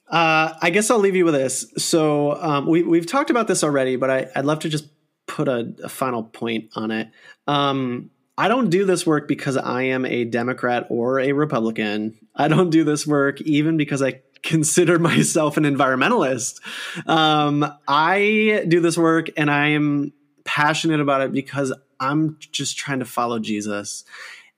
Uh, 0.08 0.54
I 0.60 0.70
guess 0.70 0.90
I'll 0.90 0.98
leave 0.98 1.16
you 1.16 1.24
with 1.24 1.34
this. 1.34 1.72
So 1.78 2.34
um, 2.42 2.66
we, 2.66 2.82
we've 2.82 3.06
talked 3.06 3.30
about 3.30 3.46
this 3.46 3.64
already, 3.64 3.96
but 3.96 4.10
I, 4.10 4.28
would 4.36 4.44
love 4.44 4.58
to 4.60 4.68
just 4.68 4.86
put 5.26 5.48
a, 5.48 5.74
a 5.82 5.88
final 5.88 6.22
point 6.22 6.70
on 6.74 6.90
it. 6.90 7.10
Um, 7.46 8.10
I 8.36 8.48
don't 8.48 8.70
do 8.70 8.84
this 8.84 9.06
work 9.06 9.28
because 9.28 9.56
I 9.56 9.82
am 9.82 10.04
a 10.04 10.24
Democrat 10.24 10.86
or 10.90 11.20
a 11.20 11.32
Republican. 11.32 12.16
I 12.34 12.48
don't 12.48 12.70
do 12.70 12.82
this 12.84 13.06
work 13.06 13.40
even 13.42 13.76
because 13.76 14.02
I 14.02 14.22
consider 14.42 14.98
myself 15.00 15.56
an 15.56 15.64
environmentalist. 15.64 16.60
Um, 17.06 17.64
I 17.86 18.64
do 18.66 18.80
this 18.80 18.98
work 18.98 19.28
and 19.36 19.50
I 19.50 19.68
am 19.68 20.12
passionate 20.44 21.00
about 21.00 21.22
it 21.22 21.32
because 21.32 21.72
I'm 22.00 22.36
just 22.52 22.76
trying 22.76 22.98
to 22.98 23.04
follow 23.04 23.38
Jesus. 23.38 24.04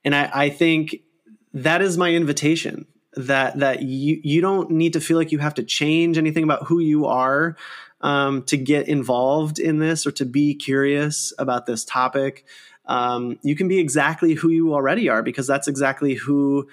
And 0.03 0.15
I, 0.15 0.29
I 0.33 0.49
think 0.49 0.97
that 1.53 1.81
is 1.81 1.97
my 1.97 2.11
invitation 2.11 2.87
that 3.15 3.57
that 3.57 3.81
you 3.81 4.19
you 4.23 4.41
don't 4.41 4.69
need 4.69 4.93
to 4.93 5.01
feel 5.01 5.17
like 5.17 5.31
you 5.31 5.39
have 5.39 5.55
to 5.55 5.63
change 5.63 6.17
anything 6.19 6.43
about 6.43 6.65
who 6.67 6.79
you 6.79 7.07
are 7.07 7.57
um, 8.01 8.43
to 8.43 8.57
get 8.57 8.87
involved 8.87 9.59
in 9.59 9.79
this 9.79 10.05
or 10.05 10.11
to 10.11 10.25
be 10.25 10.55
curious 10.55 11.33
about 11.37 11.65
this 11.65 11.83
topic. 11.83 12.45
Um, 12.85 13.39
you 13.41 13.55
can 13.55 13.67
be 13.67 13.79
exactly 13.79 14.33
who 14.33 14.49
you 14.49 14.73
already 14.73 15.09
are 15.09 15.23
because 15.23 15.47
that's 15.47 15.67
exactly 15.67 16.13
who 16.13 16.67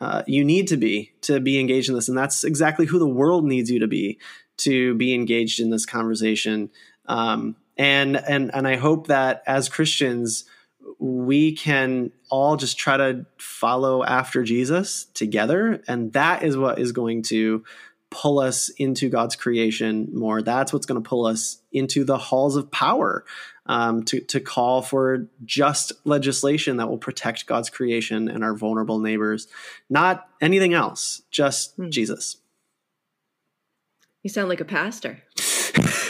uh, 0.00 0.22
you 0.26 0.44
need 0.44 0.68
to 0.68 0.76
be 0.76 1.12
to 1.22 1.40
be 1.40 1.60
engaged 1.60 1.88
in 1.88 1.94
this, 1.94 2.08
and 2.08 2.16
that's 2.16 2.42
exactly 2.42 2.86
who 2.86 2.98
the 2.98 3.06
world 3.06 3.44
needs 3.44 3.70
you 3.70 3.78
to 3.80 3.86
be 3.86 4.18
to 4.58 4.94
be 4.94 5.14
engaged 5.14 5.60
in 5.60 5.70
this 5.70 5.86
conversation. 5.86 6.70
Um, 7.06 7.56
and 7.76 8.16
and 8.16 8.50
and 8.54 8.66
I 8.66 8.76
hope 8.76 9.08
that 9.08 9.42
as 9.46 9.68
Christians 9.68 10.44
we 10.98 11.52
can 11.52 12.10
all 12.30 12.56
just 12.56 12.78
try 12.78 12.96
to 12.96 13.26
follow 13.38 14.02
after 14.04 14.42
Jesus 14.42 15.04
together, 15.14 15.82
and 15.86 16.12
that 16.14 16.42
is 16.42 16.56
what 16.56 16.78
is 16.78 16.92
going 16.92 17.22
to 17.24 17.64
pull 18.10 18.40
us 18.40 18.68
into 18.70 19.08
God's 19.08 19.36
creation 19.36 20.08
more. 20.12 20.42
That's 20.42 20.72
what's 20.72 20.86
going 20.86 21.02
to 21.02 21.08
pull 21.08 21.26
us 21.26 21.62
into 21.72 22.04
the 22.04 22.18
halls 22.18 22.56
of 22.56 22.70
power 22.70 23.24
um, 23.66 24.02
to, 24.04 24.20
to 24.20 24.40
call 24.40 24.82
for 24.82 25.28
just 25.44 25.92
legislation 26.04 26.78
that 26.78 26.88
will 26.88 26.98
protect 26.98 27.46
God's 27.46 27.70
creation 27.70 28.28
and 28.28 28.42
our 28.42 28.54
vulnerable 28.54 28.98
neighbors. 28.98 29.46
Not 29.88 30.28
anything 30.40 30.74
else, 30.74 31.22
just 31.30 31.76
hmm. 31.76 31.90
Jesus. 31.90 32.36
You 34.22 34.30
sound 34.30 34.48
like 34.48 34.60
a 34.60 34.64
pastor. 34.66 35.22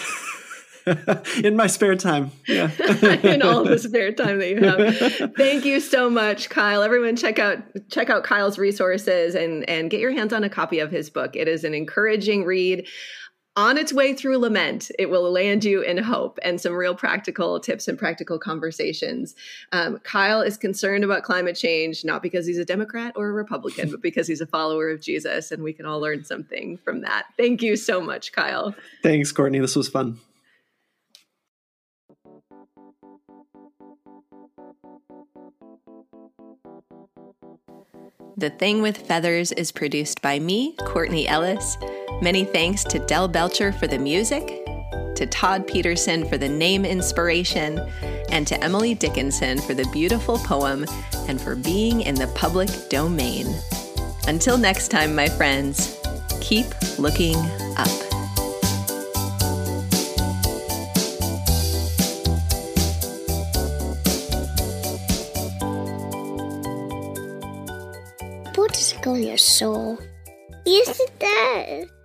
in 1.44 1.56
my 1.56 1.66
spare 1.66 1.96
time. 1.96 2.30
Yeah. 2.46 2.70
in 3.22 3.42
all 3.42 3.64
the 3.64 3.78
spare 3.82 4.12
time 4.12 4.38
that 4.38 4.50
you 4.50 4.62
have. 4.62 5.34
Thank 5.36 5.64
you 5.64 5.80
so 5.80 6.10
much, 6.10 6.48
Kyle. 6.48 6.82
Everyone 6.82 7.16
check 7.16 7.38
out 7.38 7.58
check 7.90 8.10
out 8.10 8.24
Kyle's 8.24 8.58
resources 8.58 9.34
and 9.34 9.68
and 9.68 9.90
get 9.90 10.00
your 10.00 10.12
hands 10.12 10.32
on 10.32 10.44
a 10.44 10.50
copy 10.50 10.78
of 10.78 10.90
his 10.90 11.10
book. 11.10 11.36
It 11.36 11.48
is 11.48 11.64
an 11.64 11.74
encouraging 11.74 12.44
read. 12.44 12.86
On 13.56 13.76
its 13.76 13.92
way 13.92 14.14
through 14.14 14.38
lament, 14.38 14.92
it 14.96 15.10
will 15.10 15.30
land 15.30 15.64
you 15.64 15.82
in 15.82 15.98
hope 15.98 16.38
and 16.40 16.60
some 16.60 16.72
real 16.72 16.94
practical 16.94 17.58
tips 17.58 17.88
and 17.88 17.98
practical 17.98 18.38
conversations. 18.38 19.34
Um, 19.72 19.98
Kyle 19.98 20.40
is 20.40 20.56
concerned 20.56 21.02
about 21.02 21.24
climate 21.24 21.56
change, 21.56 22.04
not 22.04 22.22
because 22.22 22.46
he's 22.46 22.58
a 22.58 22.64
Democrat 22.64 23.12
or 23.16 23.28
a 23.28 23.32
Republican, 23.32 23.90
but 23.90 24.00
because 24.00 24.28
he's 24.28 24.40
a 24.40 24.46
follower 24.46 24.88
of 24.88 25.00
Jesus, 25.00 25.50
and 25.50 25.64
we 25.64 25.72
can 25.72 25.84
all 25.84 26.00
learn 26.00 26.24
something 26.24 26.78
from 26.78 27.00
that. 27.00 27.26
Thank 27.36 27.60
you 27.60 27.74
so 27.74 28.00
much, 28.00 28.30
Kyle. 28.30 28.72
Thanks, 29.02 29.32
Courtney. 29.32 29.58
This 29.58 29.74
was 29.74 29.88
fun. 29.88 30.20
The 38.36 38.50
Thing 38.50 38.80
with 38.80 38.96
Feathers 38.96 39.52
is 39.52 39.72
produced 39.72 40.22
by 40.22 40.38
me, 40.38 40.74
Courtney 40.86 41.26
Ellis. 41.26 41.76
Many 42.22 42.44
thanks 42.44 42.84
to 42.84 42.98
Del 42.98 43.28
Belcher 43.28 43.72
for 43.72 43.86
the 43.86 43.98
music, 43.98 44.64
to 45.16 45.26
Todd 45.30 45.66
Peterson 45.66 46.26
for 46.28 46.38
the 46.38 46.48
name 46.48 46.84
inspiration, 46.84 47.78
and 48.30 48.46
to 48.46 48.62
Emily 48.62 48.94
Dickinson 48.94 49.60
for 49.60 49.74
the 49.74 49.88
beautiful 49.92 50.38
poem 50.38 50.84
and 51.28 51.40
for 51.40 51.56
being 51.56 52.02
in 52.02 52.14
the 52.14 52.28
public 52.28 52.70
domain. 52.88 53.46
Until 54.26 54.56
next 54.56 54.88
time, 54.88 55.14
my 55.14 55.28
friends, 55.28 55.98
keep 56.40 56.66
looking 56.98 57.36
up. 57.76 58.09
Soul? 69.40 69.98
Yes, 70.66 71.00
it 71.00 71.18
does. 71.18 71.99